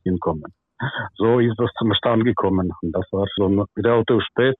[0.04, 0.54] hinkommen.
[1.16, 4.54] So ist das zum Stand gekommen und das war schon relativ spät,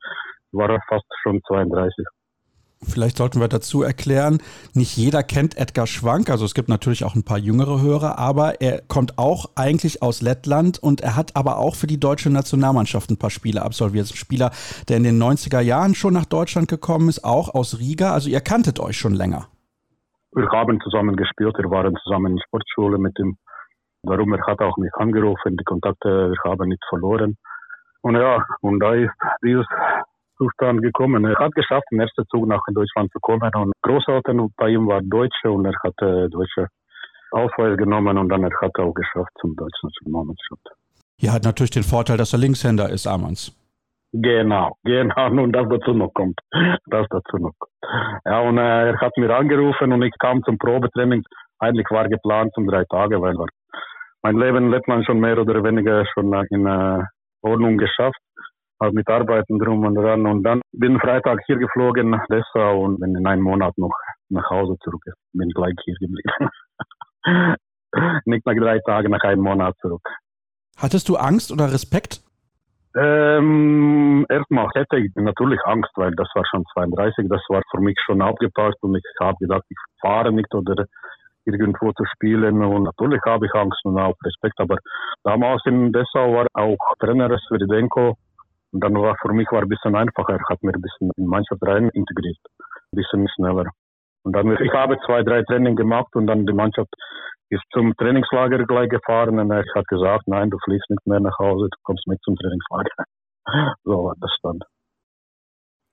[0.52, 2.04] war fast schon 32.
[2.82, 4.38] Vielleicht sollten wir dazu erklären,
[4.74, 8.60] nicht jeder kennt Edgar Schwank, also es gibt natürlich auch ein paar jüngere Hörer, aber
[8.60, 13.10] er kommt auch eigentlich aus Lettland und er hat aber auch für die deutsche Nationalmannschaft
[13.10, 14.10] ein paar Spiele absolviert.
[14.10, 14.50] Ein Spieler,
[14.88, 18.42] der in den 90er Jahren schon nach Deutschland gekommen ist, auch aus Riga, also ihr
[18.42, 19.48] kanntet euch schon länger.
[20.32, 23.38] Wir haben zusammen gespielt, wir waren zusammen in der Sportschule mit ihm.
[24.02, 27.38] Darum, er hat auch mich angerufen, die Kontakte, wir haben nicht verloren.
[28.02, 29.10] Und ja, und da ist
[29.42, 29.66] dieses
[30.36, 31.24] Zustand gekommen.
[31.24, 33.50] Er hat geschafft, im ersten Zug nach Deutschland zu kommen.
[33.54, 36.68] Und Großeltern bei ihm war Deutsche und er hat äh, deutsche
[37.30, 40.68] Ausweis genommen und dann er hat er auch geschafft zum deutschen Nationalmannschaft.
[41.18, 43.52] Ja, hat natürlich den Vorteil, dass er Linkshänder ist, Amans.
[44.12, 46.38] Genau, genau, nun das dazu noch kommt.
[46.86, 47.72] Das dazu noch kommt.
[48.24, 51.22] Ja, und äh, er hat mir angerufen und ich kam zum Probetraining.
[51.58, 53.34] Eigentlich war geplant um drei Tage, weil
[54.22, 57.02] mein Leben in Lettland schon mehr oder weniger schon in äh,
[57.42, 58.18] Ordnung geschafft
[58.80, 60.26] halt mit Arbeiten drum und dran.
[60.26, 63.94] Und dann bin Freitag hier geflogen nach Dessau und bin in einem Monat noch
[64.28, 65.02] nach Hause zurück.
[65.32, 66.50] Bin gleich hier geblieben.
[68.24, 70.02] Nicht nach drei Tagen, nach einem Monat zurück.
[70.76, 72.20] Hattest du Angst oder Respekt?
[72.98, 77.98] Ähm, erstmal hätte ich natürlich Angst, weil das war schon 32, das war für mich
[78.04, 80.86] schon aufgepasst und ich habe gedacht, ich fahre nicht oder
[81.44, 84.78] irgendwo zu spielen und natürlich habe ich Angst und auch Respekt, aber
[85.24, 88.16] damals in Dessau war auch Trainer Sveridenko
[88.76, 91.24] und dann war für mich war ein bisschen einfacher, er hat mir ein bisschen in
[91.24, 93.70] Mannschaft rein integriert, ein bisschen schneller.
[94.22, 96.92] Und dann, ich habe zwei, drei Training gemacht und dann die Mannschaft
[97.48, 101.38] ist zum Trainingslager gleich gefahren und er hat gesagt, nein, du fliegst nicht mehr nach
[101.38, 102.90] Hause, du kommst mit zum Trainingslager.
[103.84, 104.62] so war das stand.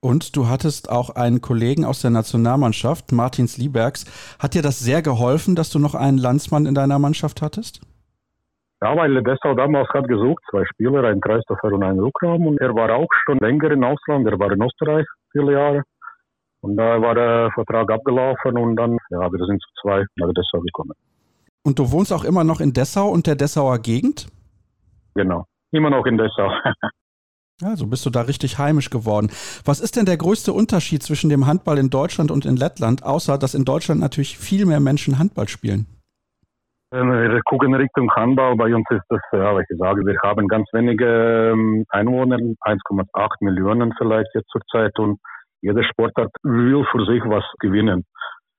[0.02, 4.04] Und du hattest auch einen Kollegen aus der Nationalmannschaft, Martin Sliebergs.
[4.38, 7.80] Hat dir das sehr geholfen, dass du noch einen Landsmann in deiner Mannschaft hattest?
[8.82, 12.46] Ja, weil Dessau damals hat gesucht, zwei Spieler, ein Kreisläufer und ein Rückraum.
[12.46, 15.82] Und er war auch schon länger im Ausland, er war in Österreich viele Jahre.
[16.60, 20.60] Und da war der Vertrag abgelaufen und dann, ja, wir sind zu zwei nach Dessau
[20.60, 20.92] gekommen.
[21.62, 24.28] Und du wohnst auch immer noch in Dessau und der Dessauer Gegend?
[25.14, 26.50] Genau, immer noch in Dessau.
[27.62, 29.30] Also bist du da richtig heimisch geworden.
[29.64, 33.38] Was ist denn der größte Unterschied zwischen dem Handball in Deutschland und in Lettland, außer
[33.38, 35.86] dass in Deutschland natürlich viel mehr Menschen Handball spielen?
[36.94, 38.54] Wir gucken Richtung Handball.
[38.54, 43.92] Bei uns ist das, ja, ich sage, wir haben ganz wenige ähm, Einwohner, 1,8 Millionen
[43.98, 45.18] vielleicht jetzt zurzeit und
[45.60, 48.04] jeder Sportart will für sich was gewinnen.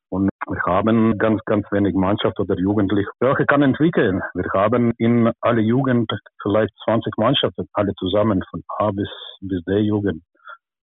[0.09, 3.09] Und wir haben ganz, ganz wenig Mannschaft oder Jugendliche.
[3.21, 4.21] Welche kann entwickeln?
[4.33, 9.09] Wir haben in alle Jugend vielleicht 20 Mannschaften, alle zusammen, von A bis,
[9.39, 10.21] bis D-Jugend.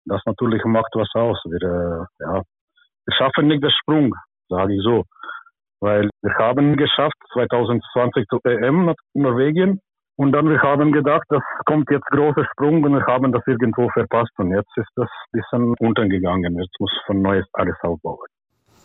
[0.04, 1.42] Das natürlich macht was aus.
[1.46, 2.42] Wir, äh, ja,
[3.04, 4.14] wir schaffen nicht den Sprung,
[4.48, 5.02] sage ich so.
[5.82, 9.80] Weil wir haben geschafft 2020 zu EM nach Norwegen
[10.14, 13.88] und dann wir haben gedacht, das kommt jetzt großer Sprung und wir haben das irgendwo
[13.88, 16.56] verpasst und jetzt ist das ein bisschen untergegangen.
[16.56, 18.28] Jetzt muss von neues alles aufbauen.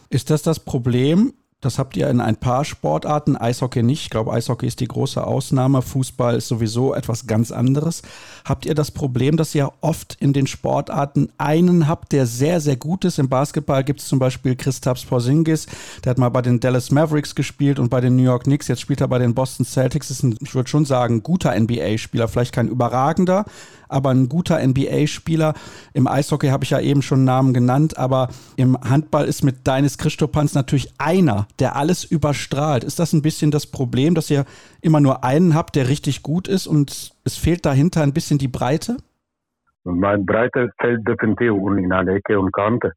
[0.09, 1.33] Ist das das Problem?
[1.59, 4.03] Das habt ihr in ein paar Sportarten, Eishockey nicht.
[4.03, 5.81] Ich glaube, Eishockey ist die große Ausnahme.
[5.81, 8.03] Fußball ist sowieso etwas ganz anderes.
[8.45, 12.75] Habt ihr das Problem, dass ihr oft in den Sportarten einen habt, der sehr, sehr
[12.75, 13.17] gut ist?
[13.17, 15.65] Im Basketball gibt es zum Beispiel Christaps Porzingis.
[16.03, 18.67] Der hat mal bei den Dallas Mavericks gespielt und bei den New York Knicks.
[18.67, 20.11] Jetzt spielt er bei den Boston Celtics.
[20.11, 22.27] Ist ein, ich würde schon sagen, guter NBA-Spieler.
[22.27, 23.45] Vielleicht kein überragender,
[23.89, 25.53] aber ein guter NBA-Spieler.
[25.93, 29.97] Im Eishockey habe ich ja eben schon Namen genannt, aber im Handball ist mit Deines
[29.97, 32.83] Christopans natürlich einer, der alles überstrahlt.
[32.83, 34.45] Ist das ein bisschen das Problem, dass ihr
[34.81, 38.47] immer nur einen habt, der richtig gut ist und es fehlt dahinter ein bisschen die
[38.47, 38.97] Breite?
[39.83, 42.91] Meine Breite fällt definitiv in eine Ecke und Kante.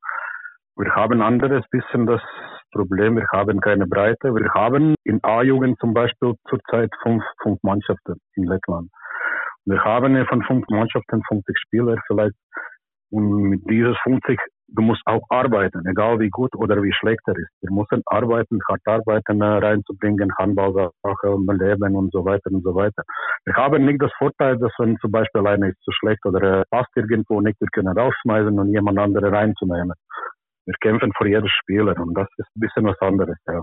[0.76, 2.20] Wir haben anderes bisschen das
[2.72, 4.34] Problem, wir haben keine Breite.
[4.34, 8.90] Wir haben in A-Jugend zum Beispiel zurzeit fünf, fünf Mannschaften in Lettland.
[9.70, 12.34] Wir haben von fünf Mannschaften 50 Spieler vielleicht.
[13.12, 14.36] Und mit dieses 50,
[14.66, 17.51] du musst auch arbeiten, egal wie gut oder wie schlecht er ist.
[17.60, 23.05] Wir müssen arbeiten, hart arbeiten, äh, reinzubringen, Handballsachen, Leben und so weiter und so weiter.
[23.44, 26.90] Wir haben nicht das Vorteil, dass wenn zum Beispiel einer ist zu schlecht oder passt
[26.97, 29.94] irgendwo nicht, wir können rausschmeißen und jemand andere reinzunehmen.
[30.66, 33.62] Wir kämpfen für jeden Spieler und das ist ein bisschen was anderes, ja.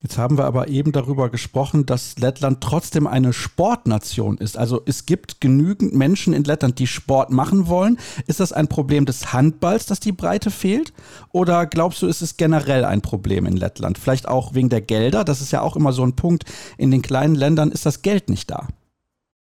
[0.00, 4.56] Jetzt haben wir aber eben darüber gesprochen, dass Lettland trotzdem eine Sportnation ist.
[4.56, 7.98] Also es gibt genügend Menschen in Lettland, die Sport machen wollen.
[8.28, 10.92] Ist das ein Problem des Handballs, dass die Breite fehlt?
[11.32, 13.98] Oder glaubst du, ist es generell ein Problem in Lettland?
[13.98, 15.24] Vielleicht auch wegen der Gelder?
[15.24, 16.44] Das ist ja auch immer so ein Punkt.
[16.78, 18.68] In den kleinen Ländern ist das Geld nicht da.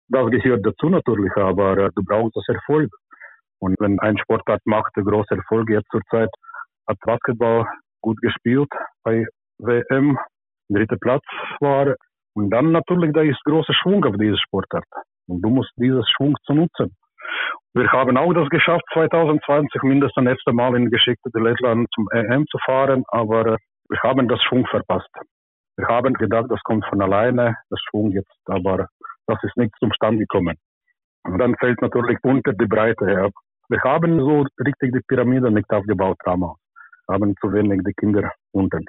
[0.09, 2.91] Das gehört dazu natürlich, aber äh, du brauchst das Erfolg.
[3.59, 6.29] Und wenn ein Sportart macht große Erfolg jetzt zurzeit,
[6.85, 7.65] hat Basketball
[8.01, 8.69] gut gespielt
[9.05, 9.25] bei
[9.59, 10.17] WM
[10.73, 11.23] dritter Platz
[11.59, 11.95] war.
[12.35, 14.85] Und dann natürlich, da ist großer Schwung auf diese Sportart.
[15.27, 16.95] Und du musst dieses Schwung zu nutzen.
[17.73, 22.07] Wir haben auch das geschafft, 2020 mindestens das erste Mal in Geschichte der Lettland zum
[22.11, 23.57] EM zu fahren, aber
[23.89, 25.09] wir haben das Schwung verpasst.
[25.77, 28.89] Wir haben gedacht, das kommt von alleine, das Schwung jetzt, aber
[29.25, 30.55] das ist nicht zum Stand gekommen.
[31.23, 33.29] Und dann fällt natürlich unter die Breite her.
[33.69, 36.59] Wir haben so richtig die Pyramide nicht aufgebaut damals.
[37.07, 38.85] Wir haben zu wenig die Kinder unten.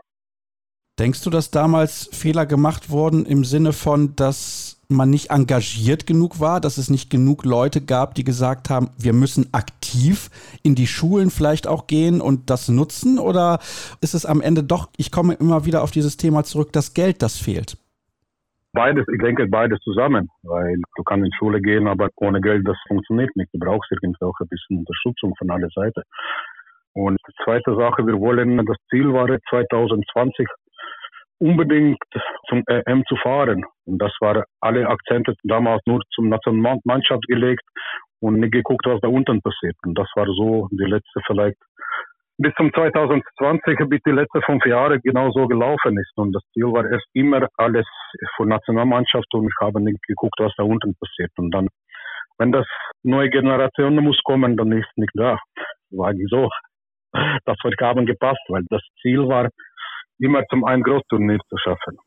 [0.98, 6.38] Denkst du, dass damals Fehler gemacht wurden im Sinne von, dass man nicht engagiert genug
[6.38, 10.30] war, dass es nicht genug Leute gab, die gesagt haben, wir müssen aktiv
[10.62, 13.18] in die Schulen vielleicht auch gehen und das nutzen?
[13.18, 13.58] Oder
[14.02, 17.22] ist es am Ende doch, ich komme immer wieder auf dieses Thema zurück, das Geld,
[17.22, 17.76] das fehlt?
[18.72, 22.66] Beides, ich denke beides zusammen, weil du kannst in die Schule gehen, aber ohne Geld,
[22.68, 23.48] das funktioniert nicht.
[23.52, 26.02] Du brauchst irgendwie auch ein bisschen Unterstützung von aller Seite.
[26.92, 30.46] Und die zweite Sache, wir wollen, das Ziel war 2020
[31.38, 31.98] unbedingt
[32.48, 33.64] zum EM zu fahren.
[33.86, 37.62] Und das war alle Akzente damals nur zum Nationalmannschaft gelegt
[38.20, 39.76] und nicht geguckt, was da unten passiert.
[39.84, 41.58] Und das war so die letzte vielleicht
[42.38, 46.12] bis zum 2020, bis die letzten fünf Jahre genau so gelaufen ist.
[46.16, 47.86] Und das Ziel war erst immer alles
[48.36, 51.30] für Nationalmannschaft und ich habe nicht geguckt, was da unten passiert.
[51.36, 51.68] Und dann,
[52.38, 52.66] wenn das
[53.02, 55.38] neue Generation muss kommen, dann ist nicht da.
[55.90, 56.50] War so.
[57.44, 59.48] Das haben gepasst, weil das Ziel war,
[60.18, 61.98] immer zum einen Großturnier zu schaffen.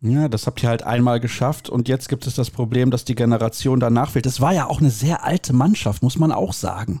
[0.00, 3.14] Ja, das habt ihr halt einmal geschafft und jetzt gibt es das Problem, dass die
[3.14, 4.26] Generation danach fehlt.
[4.26, 7.00] Das war ja auch eine sehr alte Mannschaft, muss man auch sagen.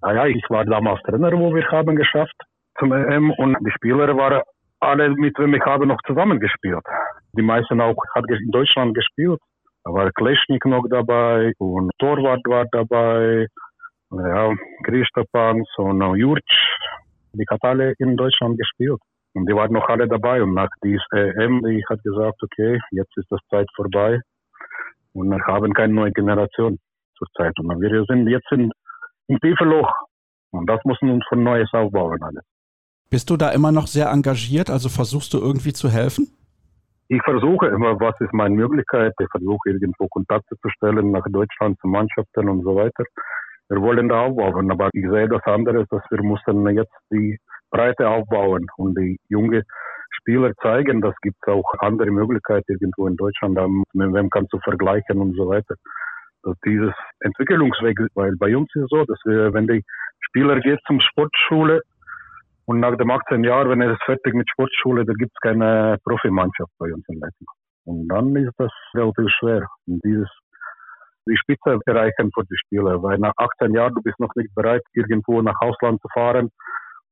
[0.00, 2.36] Naja, ich war damals Trainer, wo wir haben geschafft
[2.78, 4.42] zum EM und die Spieler waren
[4.80, 6.84] alle mit wem ich habe noch zusammengespielt.
[7.36, 9.40] Die meisten auch hat in Deutschland gespielt.
[9.84, 13.46] Da war Kleschnik noch dabei und Torwart war dabei,
[14.10, 14.54] ja,
[14.84, 16.40] Christopans und Jurc.
[17.34, 19.00] Die hat alle in Deutschland gespielt.
[19.34, 20.42] Und die waren noch alle dabei.
[20.42, 24.20] Und nach dieser EM, die hat gesagt, okay, jetzt ist das Zeit vorbei.
[25.12, 26.78] Und wir haben keine neue Generation
[27.16, 27.52] zurzeit.
[27.58, 28.70] Und wir sind jetzt in,
[29.28, 29.92] im tiefen Loch.
[30.50, 32.44] Und das müssen wir uns von Neues aufbauen alles.
[33.10, 34.70] Bist du da immer noch sehr engagiert?
[34.70, 36.28] Also versuchst du irgendwie zu helfen?
[37.08, 39.12] Ich versuche immer, was ist meine Möglichkeit.
[39.20, 43.04] Ich versuche irgendwo Kontakte zu stellen nach Deutschland zu Mannschaften und so weiter.
[43.68, 47.38] Wir wollen da aufbauen, aber ich sehe das andere, dass wir müssen jetzt die
[47.74, 49.62] Breite aufbauen und die junge
[50.20, 53.58] Spieler zeigen, das gibt auch andere Möglichkeiten irgendwo in Deutschland,
[53.92, 55.74] mit wem kannst du vergleichen und so weiter.
[56.44, 59.82] Dass dieses Entwicklungsweg, weil bei uns ist es so, dass wir, wenn die
[60.20, 61.82] Spieler geht zum Sportschule
[62.66, 65.98] und nach dem 18 Jahren, wenn er ist fertig mit Sportschule, da gibt es keine
[66.04, 67.48] Profimannschaft bei uns in Lettland.
[67.86, 69.66] Und dann ist das relativ schwer.
[69.86, 70.30] Und dieses
[71.26, 74.82] die Spitze erreichen für die Spieler, weil nach 18 Jahren du bist noch nicht bereit,
[74.92, 76.50] irgendwo nach Ausland zu fahren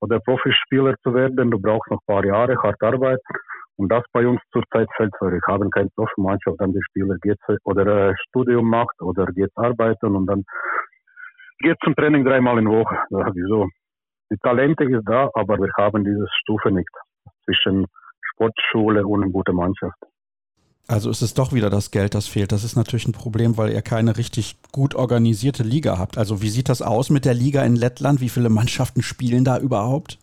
[0.03, 1.51] oder Profispieler zu werden.
[1.51, 3.21] Du brauchst noch ein paar Jahre hart Arbeit.
[3.77, 5.35] Und das bei uns zurzeit fällt für.
[5.35, 10.15] Ich habe keine Profimannschaft, dann der Spieler geht oder äh, Studium macht oder geht arbeiten
[10.15, 10.45] und dann
[11.61, 12.99] geht zum Training dreimal in Woche.
[13.11, 13.69] Das ist so.
[14.31, 16.91] Die Talente ist da, aber wir haben diese Stufe nicht
[17.45, 17.87] zwischen
[18.31, 19.97] Sportschule und gute Mannschaft.
[20.89, 22.53] Also ist es doch wieder das Geld, das fehlt.
[22.53, 26.19] Das ist natürlich ein Problem, weil ihr keine richtig gut organisierte Liga habt.
[26.19, 28.21] Also wie sieht das aus mit der Liga in Lettland?
[28.21, 30.19] Wie viele Mannschaften spielen da überhaupt?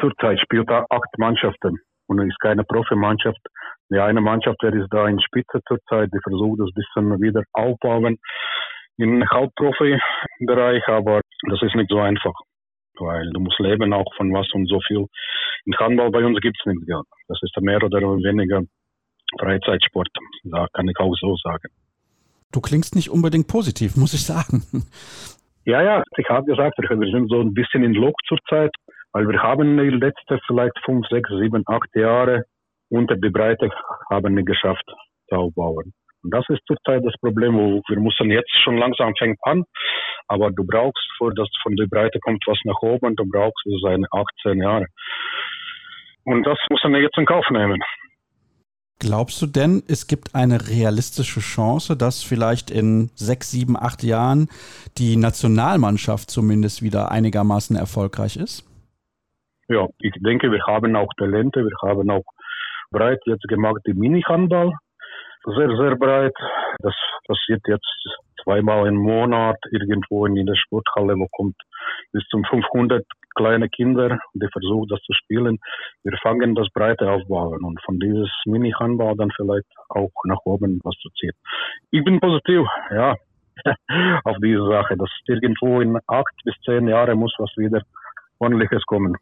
[0.00, 3.40] Zurzeit spielt da acht Mannschaften und es ist keine Profimannschaft.
[3.90, 8.18] Die eine Mannschaft, der ist da in Spitze zurzeit, die versucht das bisschen wieder aufbauen
[8.98, 12.34] im Hauptprofi-Bereich, aber das ist nicht so einfach,
[12.98, 15.06] weil du musst leben auch von was und so viel.
[15.66, 16.88] Im Handball bei uns gibt es nichts.
[16.88, 17.02] Ja.
[17.28, 18.62] Das ist mehr oder weniger
[19.40, 20.08] Freizeitsport.
[20.44, 21.68] Da kann ich auch so sagen.
[22.52, 24.62] Du klingst nicht unbedingt positiv, muss ich sagen.
[25.64, 28.70] Ja, ja, ich habe gesagt, wir sind so ein bisschen in Lock zurzeit,
[29.12, 32.44] weil wir haben die letzten vielleicht fünf, sechs, sieben, acht Jahre
[32.88, 33.68] unter die Breite
[34.10, 34.84] haben wir geschafft
[35.28, 35.92] zu aufbauen.
[36.22, 39.64] Und das ist zurzeit das Problem, wo wir müssen jetzt schon langsam fängt an,
[40.28, 43.78] aber du brauchst, vor dass von der Breite kommt was nach oben, du brauchst so
[43.78, 44.86] seine 18 Jahre.
[46.24, 47.80] Und das müssen wir jetzt in Kauf nehmen.
[48.98, 54.48] Glaubst du denn, es gibt eine realistische Chance, dass vielleicht in sechs, sieben, acht Jahren
[54.96, 58.64] die Nationalmannschaft zumindest wieder einigermaßen erfolgreich ist?
[59.68, 62.24] Ja, ich denke, wir haben auch Talente, wir haben auch
[62.90, 64.72] breit jetzt gemacht die Mini-Handball.
[65.44, 66.34] Sehr, sehr breit.
[66.78, 66.94] Das
[67.26, 68.08] passiert jetzt
[68.42, 71.56] zweimal im Monat irgendwo in der Sporthalle, wo kommt
[72.12, 73.04] bis zu 500
[73.36, 75.58] kleine Kinder, die versuchen das zu spielen.
[76.02, 80.94] Wir fangen das breite aufbauen und von dieses Mini-Handball dann vielleicht auch nach oben was
[80.96, 81.32] zu ziehen.
[81.90, 83.14] Ich bin positiv, ja,
[84.24, 87.82] auf diese Sache, dass irgendwo in acht bis zehn Jahren muss was wieder
[88.38, 89.16] ordentliches kommen.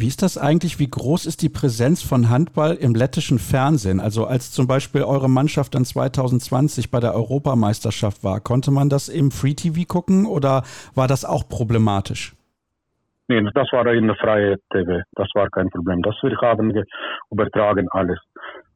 [0.00, 0.78] Wie ist das eigentlich?
[0.78, 3.98] Wie groß ist die Präsenz von Handball im lettischen Fernsehen?
[3.98, 9.08] Also als zum Beispiel eure Mannschaft dann 2020 bei der Europameisterschaft war, konnte man das
[9.08, 10.62] im Free TV gucken oder
[10.94, 12.37] war das auch problematisch?
[13.28, 15.02] Nee, das war in der freie TV.
[15.12, 16.00] Das war kein Problem.
[16.02, 16.72] Das wir haben
[17.30, 18.18] übertragen alles.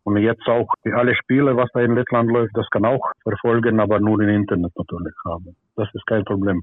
[0.04, 3.98] Und jetzt auch alle Spiele, was da in Lettland läuft, das kann auch verfolgen, aber
[4.00, 5.56] nur im Internet natürlich haben.
[5.76, 6.62] Das ist kein Problem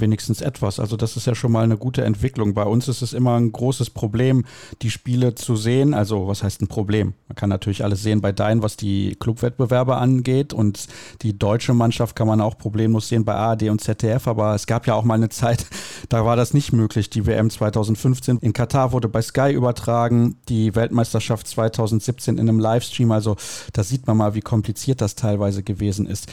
[0.00, 0.80] wenigstens etwas.
[0.80, 2.54] Also das ist ja schon mal eine gute Entwicklung.
[2.54, 4.44] Bei uns ist es immer ein großes Problem,
[4.82, 5.94] die Spiele zu sehen.
[5.94, 7.14] Also was heißt ein Problem?
[7.28, 10.52] Man kann natürlich alles sehen bei Dein, was die Clubwettbewerbe angeht.
[10.52, 10.86] Und
[11.22, 14.26] die deutsche Mannschaft kann man auch problemlos sehen bei ARD und ZDF.
[14.28, 15.66] Aber es gab ja auch mal eine Zeit,
[16.08, 17.10] da war das nicht möglich.
[17.10, 20.36] Die WM 2015 in Katar wurde bei Sky übertragen.
[20.48, 23.12] Die Weltmeisterschaft 2017 in einem Livestream.
[23.12, 23.36] Also
[23.72, 26.28] da sieht man mal, wie kompliziert das teilweise gewesen ist.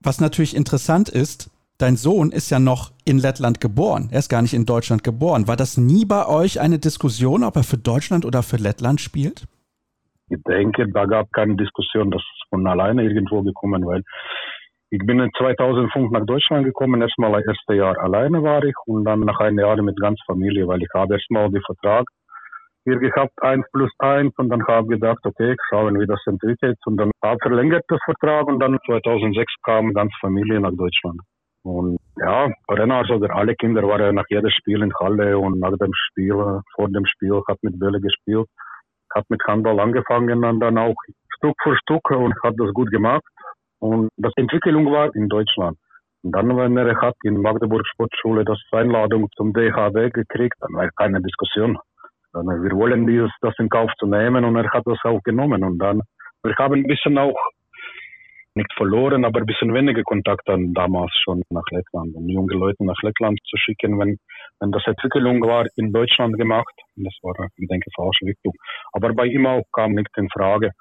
[0.00, 4.08] Was natürlich interessant ist, Dein Sohn ist ja noch in Lettland geboren.
[4.10, 5.46] Er ist gar nicht in Deutschland geboren.
[5.46, 9.46] War das nie bei euch eine Diskussion, ob er für Deutschland oder für Lettland spielt?
[10.28, 14.02] Ich denke, da gab keine Diskussion, das ist von alleine irgendwo gekommen, weil
[14.90, 17.00] ich bin in 2005 nach Deutschland gekommen.
[17.00, 20.66] Erstmal das erste Jahr alleine war ich und dann nach einem Jahr mit ganz Familie,
[20.66, 22.06] weil ich habe erstmal den Vertrag
[22.82, 26.78] hier gehabt, eins plus eins und dann habe ich gedacht, okay, schauen, wie das entwickelt
[26.86, 31.20] und dann habe verlängert das Vertrag und dann 2006 kam ganz Familie nach Deutschland.
[31.68, 35.92] Und ja, Renars oder alle Kinder waren nach jedem Spiel in Halle und nach dem
[35.92, 38.46] Spiel, vor dem Spiel, hat mit Bälle gespielt,
[39.14, 40.94] hat mit Handball angefangen und dann auch
[41.36, 43.22] Stück für Stück und hat das gut gemacht.
[43.80, 45.76] Und das Entwicklung war in Deutschland.
[46.22, 50.88] Und dann, wenn er hat in Magdeburg Sportschule das Einladung zum DHB gekriegt, dann war
[50.96, 51.78] keine Diskussion.
[52.32, 55.62] Wir wollen dieses, das in Kauf zu nehmen und er hat das auch genommen.
[55.62, 56.00] Und dann,
[56.42, 57.36] wir haben ein bisschen auch
[58.58, 62.84] nicht verloren, aber ein bisschen weniger Kontakt dann damals schon nach Lettland, um junge Leute
[62.84, 64.18] nach Lettland zu schicken, wenn,
[64.60, 66.74] wenn das Entwicklung war in Deutschland gemacht.
[66.96, 68.52] Das war, ich denke, falsche Richtung.
[68.92, 70.72] Aber bei ihm auch kam nicht in Frage,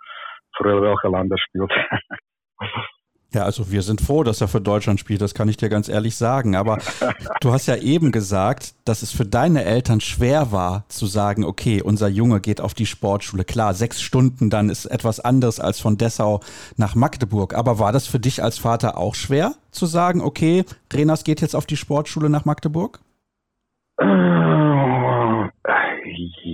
[0.58, 1.72] für welche Land er spielt.
[3.34, 5.90] Ja, also wir sind froh, dass er für Deutschland spielt, das kann ich dir ganz
[5.90, 6.56] ehrlich sagen.
[6.56, 6.78] Aber
[7.42, 11.82] du hast ja eben gesagt, dass es für deine Eltern schwer war zu sagen, okay,
[11.82, 13.44] unser Junge geht auf die Sportschule.
[13.44, 16.40] Klar, sechs Stunden dann ist etwas anderes als von Dessau
[16.78, 17.54] nach Magdeburg.
[17.54, 20.64] Aber war das für dich als Vater auch schwer zu sagen, okay,
[20.94, 23.00] Renas geht jetzt auf die Sportschule nach Magdeburg?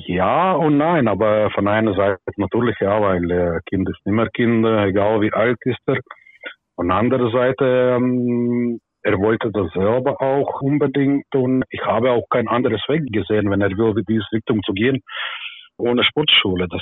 [0.08, 5.22] Ja und nein, aber von einer Seite natürlich ja, weil Kind ist immer Kind, egal
[5.22, 5.98] wie alt ist er.
[6.76, 12.48] Von anderer Seite, ähm, er wollte das selber auch unbedingt und ich habe auch kein
[12.48, 15.02] anderes Weg gesehen, wenn er will, in diese Richtung zu gehen,
[15.78, 16.68] ohne Sportschule.
[16.70, 16.82] Das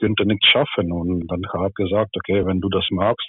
[0.00, 0.92] könnte nicht schaffen.
[0.92, 3.28] Und dann habe ich gesagt, okay, wenn du das magst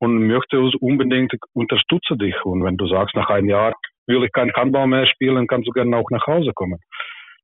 [0.00, 2.34] und möchtest unbedingt, unterstütze dich.
[2.44, 3.72] Und wenn du sagst, nach einem Jahr
[4.06, 6.80] will ich kein Handball mehr spielen, kannst du gerne auch nach Hause kommen.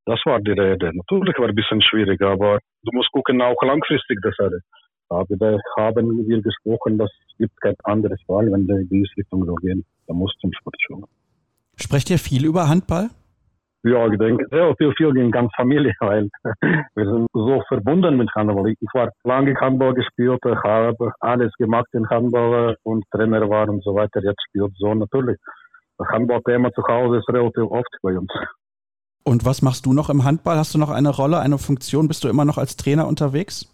[0.05, 0.90] Das war die Rede.
[0.94, 4.62] Natürlich war ein bisschen schwierig, aber du musst gucken, auch langfristig das alles
[5.10, 5.36] habe.
[5.36, 9.44] Da haben wir gesprochen, dass es gibt kein anderes Wahl, wenn wir in diese Richtung
[9.44, 9.85] so gehen.
[10.06, 11.05] Da muss zum Sportschule.
[11.76, 13.10] Sprecht ihr viel über Handball?
[13.85, 16.28] Ja, ich denke sehr viel, viel gegen ganz Familie, weil
[16.62, 18.68] wir sind so verbunden mit Handball.
[18.68, 23.94] Ich war lange Handball gespielt, habe alles gemacht in Handball und Trainer war und so
[23.94, 24.20] weiter.
[24.22, 25.39] Jetzt spielt so natürlich.
[25.97, 28.30] Das Handballthema zu Hause ist relativ oft bei uns.
[29.24, 30.56] Und was machst du noch im Handball?
[30.56, 32.09] Hast du noch eine Rolle, eine Funktion?
[32.09, 33.68] Bist du immer noch als Trainer unterwegs?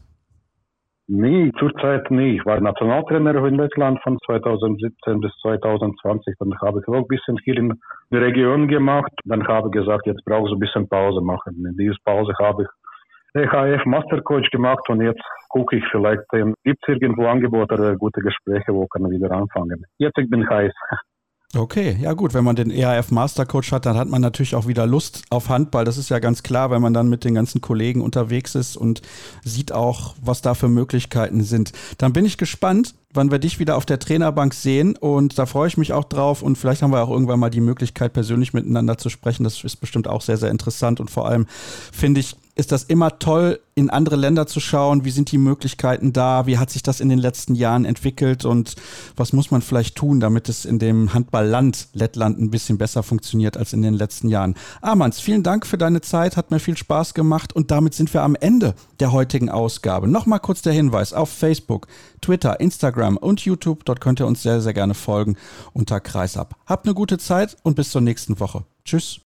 [1.06, 2.36] Nee, zurzeit nie.
[2.36, 6.34] Ich war Nationaltrainer in Lettland von 2017 bis 2020.
[6.38, 7.78] Dann habe ich auch ein bisschen hier in
[8.10, 9.12] der Region gemacht.
[9.24, 11.62] Dann habe ich gesagt, jetzt brauche ich ein bisschen Pause machen.
[11.66, 12.68] In dieser Pause habe ich
[13.34, 18.72] EHF Mastercoach gemacht und jetzt gucke ich vielleicht, gibt es irgendwo Angebote oder gute Gespräche,
[18.72, 19.84] wo kann ich wieder anfangen.
[19.98, 20.72] Jetzt ich bin heiß.
[21.56, 24.86] Okay, ja gut, wenn man den EAF Mastercoach hat, dann hat man natürlich auch wieder
[24.86, 25.84] Lust auf Handball.
[25.84, 29.02] Das ist ja ganz klar, wenn man dann mit den ganzen Kollegen unterwegs ist und
[29.44, 31.72] sieht auch, was da für Möglichkeiten sind.
[31.98, 35.68] Dann bin ich gespannt, wann wir dich wieder auf der Trainerbank sehen und da freue
[35.68, 38.98] ich mich auch drauf und vielleicht haben wir auch irgendwann mal die Möglichkeit, persönlich miteinander
[38.98, 39.44] zu sprechen.
[39.44, 41.46] Das ist bestimmt auch sehr, sehr interessant und vor allem
[41.92, 45.04] finde ich, ist das immer toll, in andere Länder zu schauen.
[45.04, 46.46] Wie sind die Möglichkeiten da?
[46.46, 48.44] Wie hat sich das in den letzten Jahren entwickelt?
[48.44, 48.76] Und
[49.16, 53.56] was muss man vielleicht tun, damit es in dem Handballland Lettland ein bisschen besser funktioniert
[53.56, 54.54] als in den letzten Jahren?
[54.80, 56.36] Amans, vielen Dank für deine Zeit.
[56.36, 57.52] Hat mir viel Spaß gemacht.
[57.52, 60.06] Und damit sind wir am Ende der heutigen Ausgabe.
[60.06, 61.88] Nochmal kurz der Hinweis auf Facebook,
[62.20, 62.60] Twitter,
[63.04, 63.84] Instagram und YouTube.
[63.84, 65.36] Dort könnt ihr uns sehr, sehr gerne folgen
[65.72, 66.56] unter Kreisab.
[66.66, 68.64] Habt eine gute Zeit und bis zur nächsten Woche.
[68.84, 69.20] Tschüss.